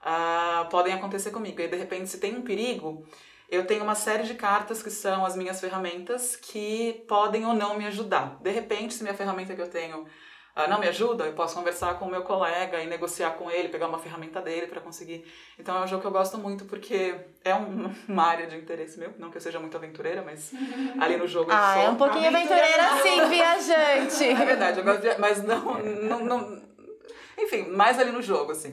uh, 0.02 0.70
podem 0.70 0.94
acontecer 0.94 1.32
comigo. 1.32 1.60
E 1.62 1.68
de 1.68 1.78
repente, 1.78 2.10
se 2.10 2.20
tem 2.20 2.36
um 2.36 2.42
perigo, 2.42 3.06
eu 3.50 3.66
tenho 3.66 3.84
uma 3.84 3.96
série 3.96 4.24
de 4.24 4.36
cartas 4.36 4.84
que 4.84 4.92
são 4.92 5.26
as 5.26 5.36
minhas 5.36 5.60
ferramentas 5.60 6.36
que 6.36 7.04
podem 7.08 7.46
ou 7.46 7.54
não 7.54 7.78
me 7.78 7.86
ajudar. 7.88 8.38
De 8.42 8.52
repente, 8.52 8.94
se 8.94 9.04
minha 9.04 9.16
ferramenta 9.16 9.56
que 9.56 9.62
eu 9.62 9.70
tenho 9.70 10.02
uh, 10.04 10.70
não 10.70 10.80
me 10.80 10.88
ajuda, 10.88 11.26
eu 11.26 11.34
posso 11.34 11.56
conversar 11.56 11.96
com 11.96 12.06
o 12.06 12.12
meu 12.12 12.22
colega 12.22 12.82
e 12.82 12.88
negociar 12.88 13.32
com 13.32 13.50
ele, 13.50 13.70
pegar 13.70 13.88
uma 13.88 13.98
ferramenta 13.98 14.42
dele 14.42 14.68
para 14.68 14.80
conseguir. 14.80 15.26
Então 15.58 15.78
é 15.78 15.84
um 15.84 15.88
jogo 15.88 16.02
que 16.02 16.08
eu 16.08 16.12
gosto 16.12 16.38
muito 16.38 16.66
porque 16.66 17.16
é 17.44 17.56
um, 17.56 17.94
uma 18.08 18.24
área 18.24 18.48
de 18.48 18.56
interesse 18.56 19.00
meu. 19.00 19.14
Não 19.18 19.32
que 19.32 19.38
eu 19.38 19.42
seja 19.42 19.60
muito 19.60 19.76
aventureira, 19.76 20.22
mas 20.22 20.52
ali 21.02 21.18
no 21.18 21.28
jogo 21.28 21.50
ah, 21.52 21.76
eu 21.76 21.82
sou. 21.82 21.84
é 21.84 21.90
um 21.90 21.98
pouquinho 21.98 22.28
aventureira, 22.28 22.84
aventureira 22.84 23.26
sim, 23.26 23.30
viajante. 23.34 24.42
É 24.42 24.46
verdade, 24.46 24.80
eu 24.80 24.86
gosto 24.86 25.02
de, 25.02 25.18
mas 25.18 25.44
não, 25.44 25.80
não, 25.84 26.26
não. 26.26 26.70
Enfim, 27.38 27.68
mais 27.70 27.98
ali 27.98 28.12
no 28.12 28.22
jogo, 28.22 28.52
assim. 28.52 28.72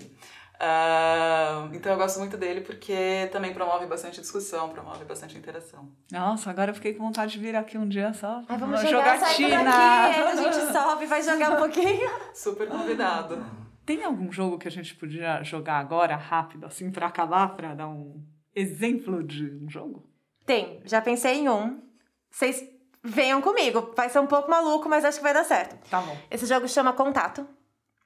Uh, 0.57 1.75
então 1.75 1.93
eu 1.93 1.99
gosto 1.99 2.19
muito 2.19 2.37
dele 2.37 2.63
porque 2.63 3.29
também 3.31 3.53
promove 3.53 3.85
bastante 3.87 4.21
discussão, 4.21 4.71
promove 4.71 5.05
bastante 5.05 5.37
interação. 5.37 5.91
Nossa, 6.11 6.49
agora 6.49 6.71
eu 6.71 6.75
fiquei 6.75 6.95
com 6.95 7.05
vontade 7.05 7.33
de 7.33 7.39
vir 7.39 7.55
aqui 7.55 7.77
um 7.77 7.87
dia 7.87 8.15
só. 8.15 8.43
Ai, 8.49 8.57
vamos 8.57 8.81
jogar, 8.81 9.19
jogatina. 9.19 9.65
Daqui, 9.65 10.21
a 10.21 10.35
gente 10.37 10.73
sobe, 10.73 11.07
vai 11.07 11.23
jogar 11.23 11.53
um 11.53 11.57
pouquinho. 11.57 12.11
Super 12.35 12.69
convidado. 12.69 13.45
Tem 13.85 14.03
algum 14.03 14.33
jogo 14.33 14.59
que 14.59 14.67
a 14.67 14.71
gente 14.71 14.95
podia 14.95 15.43
jogar 15.43 15.79
agora, 15.79 16.17
rápido, 16.17 16.67
assim, 16.67 16.91
para 16.91 17.07
acabar, 17.07 17.55
para 17.55 17.75
dar 17.75 17.89
um 17.89 18.21
exemplo 18.55 19.23
de 19.23 19.45
um 19.63 19.69
jogo? 19.69 20.09
Tem, 20.47 20.81
já 20.85 21.03
pensei 21.03 21.41
em 21.41 21.49
um. 21.49 21.83
Vocês 22.31 22.65
venham 23.05 23.43
comigo. 23.43 23.93
Vai 23.95 24.09
ser 24.09 24.19
um 24.19 24.27
pouco 24.27 24.51
maluco, 24.51 24.89
mas 24.89 25.05
acho 25.05 25.19
que 25.19 25.23
vai 25.23 25.35
dar 25.35 25.45
certo. 25.45 25.77
Tá 25.89 26.01
bom. 26.01 26.17
Esse 26.31 26.47
jogo 26.47 26.67
chama 26.67 26.93
Contato. 26.93 27.47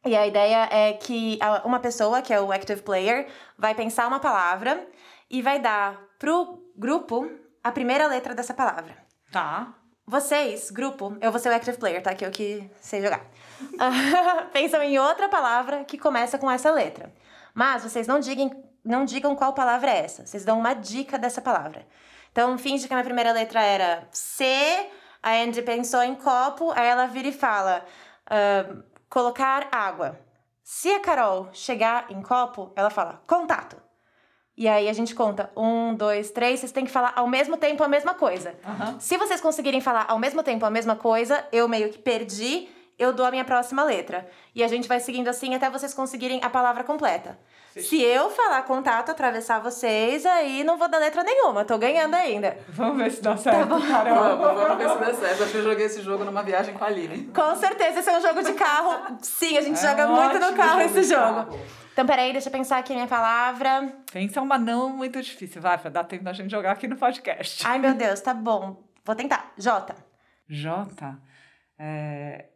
E 0.04 0.16
a 0.16 0.26
ideia 0.26 0.68
é 0.70 0.94
que 0.94 1.38
uma 1.64 1.78
pessoa, 1.78 2.22
que 2.22 2.32
é 2.32 2.40
o 2.40 2.50
active 2.50 2.80
player, 2.82 3.28
vai 3.58 3.74
pensar 3.74 4.06
uma 4.06 4.18
palavra 4.18 4.86
e 5.28 5.42
vai 5.42 5.58
dar 5.58 6.00
pro 6.18 6.62
grupo 6.76 7.30
a 7.62 7.70
primeira 7.70 8.06
letra 8.06 8.34
dessa 8.34 8.54
palavra. 8.54 8.96
Tá. 9.30 9.74
vocês, 10.06 10.72
grupo, 10.72 11.16
eu 11.20 11.30
vou 11.30 11.38
ser 11.38 11.50
o 11.50 11.54
active 11.54 11.78
player, 11.78 12.02
tá? 12.02 12.12
Que 12.14 12.26
eu 12.26 12.32
que 12.32 12.68
sei 12.80 13.00
jogar. 13.00 13.24
Pensam 14.52 14.82
em 14.82 14.98
outra 14.98 15.28
palavra 15.28 15.84
que 15.84 15.96
começa 15.96 16.36
com 16.36 16.50
essa 16.50 16.72
letra. 16.72 17.14
Mas 17.54 17.84
vocês 17.84 18.06
não 18.06 18.18
digam, 18.18 18.50
não 18.84 19.04
digam 19.04 19.36
qual 19.36 19.52
palavra 19.52 19.90
é 19.90 20.04
essa. 20.04 20.26
Vocês 20.26 20.44
dão 20.44 20.58
uma 20.58 20.74
dica 20.74 21.18
dessa 21.18 21.40
palavra. 21.40 21.86
Então, 22.32 22.56
finge 22.58 22.88
que 22.88 22.92
a 22.92 22.96
minha 22.96 23.04
primeira 23.04 23.32
letra 23.32 23.60
era 23.60 24.08
C, 24.10 24.44
a 25.22 25.32
Andy 25.32 25.62
pensou 25.62 26.02
em 26.02 26.14
copo, 26.14 26.72
aí 26.72 26.86
ela 26.86 27.06
vira 27.06 27.28
e 27.28 27.32
fala: 27.32 27.84
uh, 28.26 28.82
colocar 29.10 29.68
água. 29.72 30.18
Se 30.62 30.90
a 30.92 31.00
Carol 31.00 31.48
chegar 31.52 32.06
em 32.10 32.22
copo, 32.22 32.72
ela 32.76 32.88
fala 32.88 33.20
contato. 33.26 33.76
E 34.56 34.68
aí 34.68 34.88
a 34.88 34.92
gente 34.92 35.14
conta 35.14 35.50
um, 35.56 35.94
dois, 35.94 36.30
três. 36.30 36.60
Vocês 36.60 36.70
têm 36.70 36.84
que 36.84 36.90
falar 36.90 37.12
ao 37.16 37.26
mesmo 37.26 37.56
tempo 37.56 37.82
a 37.82 37.88
mesma 37.88 38.14
coisa. 38.14 38.54
Aham. 38.64 39.00
Se 39.00 39.16
vocês 39.16 39.40
conseguirem 39.40 39.80
falar 39.80 40.04
ao 40.06 40.18
mesmo 40.18 40.42
tempo 40.42 40.64
a 40.64 40.70
mesma 40.70 40.94
coisa, 40.94 41.44
eu 41.50 41.66
meio 41.66 41.90
que 41.90 41.98
perdi, 41.98 42.68
eu 43.00 43.12
dou 43.12 43.24
a 43.26 43.30
minha 43.30 43.44
próxima 43.44 43.82
letra. 43.82 44.28
E 44.54 44.62
a 44.62 44.68
gente 44.68 44.86
vai 44.86 45.00
seguindo 45.00 45.28
assim 45.28 45.54
até 45.54 45.68
vocês 45.70 45.94
conseguirem 45.94 46.40
a 46.44 46.50
palavra 46.50 46.84
completa. 46.84 47.38
Se 47.76 48.02
eu 48.02 48.30
falar 48.30 48.62
contato, 48.62 49.10
atravessar 49.10 49.60
vocês, 49.60 50.26
aí 50.26 50.64
não 50.64 50.76
vou 50.76 50.88
dar 50.88 50.98
letra 50.98 51.22
nenhuma, 51.22 51.64
tô 51.64 51.78
ganhando 51.78 52.14
ainda. 52.14 52.58
Vamos 52.68 52.96
ver 52.98 53.12
se 53.12 53.22
dá 53.22 53.36
certo, 53.36 53.68
Vamos, 53.68 53.88
Carol. 53.88 54.36
vamos 54.38 54.76
ver 54.78 54.88
se 54.90 54.98
dá 54.98 55.14
certo. 55.14 55.42
Acho 55.44 55.52
que 55.52 55.58
eu 55.58 55.62
joguei 55.62 55.86
esse 55.86 56.02
jogo 56.02 56.24
numa 56.24 56.42
viagem 56.42 56.74
com 56.74 56.82
a 56.84 56.88
Aline. 56.88 57.26
Com 57.32 57.54
certeza, 57.56 58.00
esse 58.00 58.10
é 58.10 58.18
um 58.18 58.20
jogo 58.20 58.42
de 58.42 58.52
carro. 58.54 59.16
Sim, 59.22 59.56
a 59.56 59.60
gente 59.62 59.78
É 59.78 59.88
joga 59.88 60.08
um 60.08 60.14
muito 60.16 60.38
no 60.40 60.52
carro 60.56 60.80
jogo 60.82 60.98
esse 60.98 61.02
jogo. 61.08 61.22
carro. 61.46 61.60
Então, 61.92 62.06
peraí, 62.06 62.32
deixa 62.32 62.48
eu 62.48 62.52
pensar 62.52 62.78
aqui 62.78 62.92
a 62.92 62.96
minha 62.96 63.08
palavra. 63.08 63.92
Pensa 64.12 64.40
uma 64.40 64.58
não 64.58 64.88
muito 64.90 65.20
difícil, 65.22 65.62
vai, 65.62 65.78
pra 65.78 65.90
dar 65.90 66.04
tempo 66.04 66.24
da 66.24 66.32
gente 66.32 66.50
jogar 66.50 66.72
aqui 66.72 66.88
no 66.88 66.96
podcast. 66.96 67.64
Ai, 67.66 67.78
meu 67.78 67.94
Deus, 67.94 68.20
tá 68.20 68.34
bom. 68.34 68.82
Vou 69.04 69.14
tentar. 69.14 69.52
J. 69.56 69.94
J 70.48 70.88
é, 71.78 72.46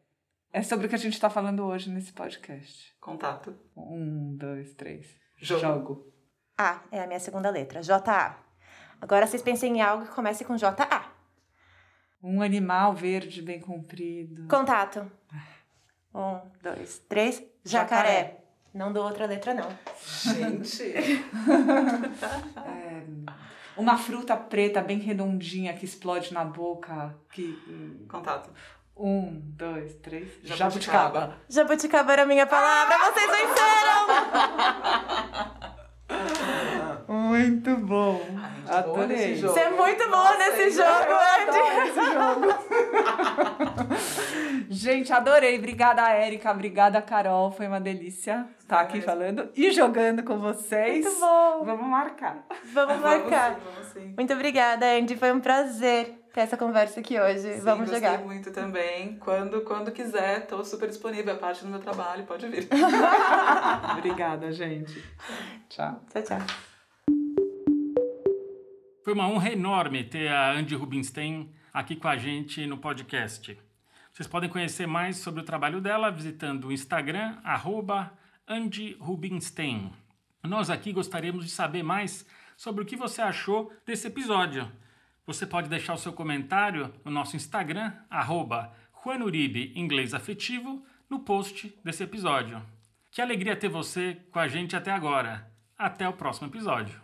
é 0.55 0.63
sobre 0.63 0.87
o 0.87 0.89
que 0.89 0.95
a 0.95 0.99
gente 0.99 1.19
tá 1.19 1.29
falando 1.29 1.65
hoje 1.65 1.91
nesse 1.91 2.13
podcast. 2.13 2.97
Contato. 3.01 3.59
Um, 3.77 4.37
dois, 4.37 4.73
três. 4.75 5.05
Jogo. 5.37 5.61
Jogo. 5.61 6.13
A 6.57 6.81
é 6.93 7.03
a 7.03 7.09
minha 7.09 7.19
segunda 7.19 7.51
letra. 7.51 7.83
J-A. 7.83 8.39
Agora 9.01 9.27
vocês 9.27 9.43
pensem 9.43 9.79
em 9.79 9.83
algo 9.83 10.07
que 10.07 10.13
comece 10.13 10.45
com 10.45 10.57
J-A. 10.57 11.11
Um 12.23 12.41
animal 12.41 12.95
verde 12.95 13.43
bem 13.43 13.61
comprido. 13.61 14.47
Contato. 14.47 15.11
Um, 16.15 16.39
dois, 16.63 17.01
três. 17.09 17.43
Jacaré. 17.65 18.09
Jacaré. 18.09 18.45
Não 18.73 18.93
dou 18.93 19.05
outra 19.05 19.27
letra, 19.27 19.55
não. 19.55 19.69
Gente. 20.33 20.95
Uma 23.77 23.99
fruta 23.99 24.37
preta 24.37 24.81
bem 24.81 25.01
redondinha 25.01 25.75
que 25.75 25.85
explode 25.85 26.33
na 26.33 26.45
boca. 26.45 27.13
Que, 27.33 28.07
Contato. 28.09 28.53
Um, 28.97 29.41
dois, 29.57 29.95
três. 29.97 30.29
Jabuticaba. 30.43 30.57
Jabuticaba. 30.57 31.37
Jabuticaba 31.49 32.13
era 32.13 32.23
a 32.23 32.27
minha 32.27 32.47
palavra. 32.47 32.97
Vocês 32.99 33.31
venceram! 33.31 34.07
Muito 37.09 37.77
bom. 37.77 38.21
Adorei. 38.69 39.37
Você 39.41 39.61
é 39.61 39.71
muito 39.71 40.05
boa 40.09 40.25
Nossa, 40.25 40.39
nesse 40.39 40.63
esse 40.63 40.77
jogo, 40.77 41.13
Andy. 41.13 41.59
Adoro 41.59 41.83
esse 41.89 42.05
jogo. 42.13 42.47
Gente, 44.71 45.13
adorei. 45.13 45.59
Obrigada, 45.59 46.09
Érica. 46.11 46.51
Obrigada, 46.51 47.03
Carol. 47.03 47.51
Foi 47.51 47.67
uma 47.67 47.81
delícia 47.81 48.47
estar 48.59 48.81
aqui 48.81 48.95
mesmo. 48.95 49.11
falando 49.11 49.51
e 49.57 49.71
jogando 49.73 50.23
com 50.23 50.39
vocês. 50.39 51.05
Muito 51.05 51.21
bom. 51.21 51.65
Vamos 51.65 51.87
marcar. 51.87 52.45
Vamos 52.73 53.01
marcar. 53.01 53.51
Vamos 53.51 53.65
sim, 53.65 53.73
vamos 53.75 53.93
sim. 53.93 54.15
Muito 54.17 54.33
obrigada, 54.33 54.87
Andy. 54.87 55.17
Foi 55.17 55.33
um 55.33 55.41
prazer 55.41 56.24
ter 56.35 56.41
essa 56.41 56.57
conversa 56.57 56.99
aqui 56.99 57.19
hoje. 57.19 57.55
Sim, 57.55 57.61
Vamos 57.61 57.89
gostei 57.89 58.11
jogar. 58.11 58.25
muito 58.25 58.51
também. 58.51 59.17
Quando, 59.19 59.61
quando 59.61 59.93
quiser, 59.93 60.49
tô 60.49 60.65
super 60.65 60.89
disponível. 60.89 61.33
É 61.33 61.37
parte 61.37 61.63
do 61.63 61.71
meu 61.71 61.79
trabalho, 61.79 62.27
pode 62.27 62.49
vir. 62.49 62.69
Obrigada, 63.97 64.53
gente. 64.53 65.01
Tchau. 65.69 66.05
Tchau, 66.13 66.23
tchau. 66.23 66.39
Foi 69.05 69.13
uma 69.13 69.29
honra 69.29 69.53
enorme 69.53 70.03
ter 70.03 70.27
a 70.27 70.51
Andy 70.51 70.75
Rubinstein 70.75 71.55
aqui 71.73 71.95
com 71.95 72.09
a 72.09 72.17
gente 72.17 72.67
no 72.67 72.79
podcast. 72.79 73.57
Vocês 74.13 74.27
podem 74.27 74.51
conhecer 74.51 74.89
mais 74.89 75.19
sobre 75.19 75.41
o 75.41 75.45
trabalho 75.45 75.81
dela 75.81 76.11
visitando 76.11 76.67
o 76.67 76.73
Instagram, 76.73 77.39
arroba 77.45 78.13
Andy 78.49 78.97
Rubinstein. 78.99 79.93
Nós 80.43 80.69
aqui 80.69 80.93
gostaríamos 80.93 81.45
de 81.45 81.51
saber 81.53 81.85
mais 81.85 82.27
sobre 82.57 82.83
o 82.83 82.87
que 82.87 82.97
você 82.97 83.23
achou 83.23 83.73
desse 83.87 84.09
episódio. 84.09 84.69
Você 85.27 85.47
pode 85.47 85.69
deixar 85.69 85.95
o 85.95 85.99
seu 85.99 86.13
comentário 86.13 86.93
no 87.05 87.11
nosso 87.11 87.37
Instagram, 87.37 87.93
arroba 88.11 88.73
Juanuribe 89.03 89.73
Inglês 89.75 90.13
Afetivo, 90.13 90.85
no 91.09 91.21
post 91.21 91.75
desse 91.83 92.03
episódio. 92.03 92.63
Que 93.11 93.23
alegria 93.23 93.57
ter 93.57 93.69
você 93.69 94.17
com 94.31 94.39
a 94.39 94.49
gente 94.49 94.75
até 94.77 94.91
agora. 94.91 95.51
Até 95.79 96.09
o 96.09 96.13
próximo 96.13 96.49
episódio. 96.49 97.04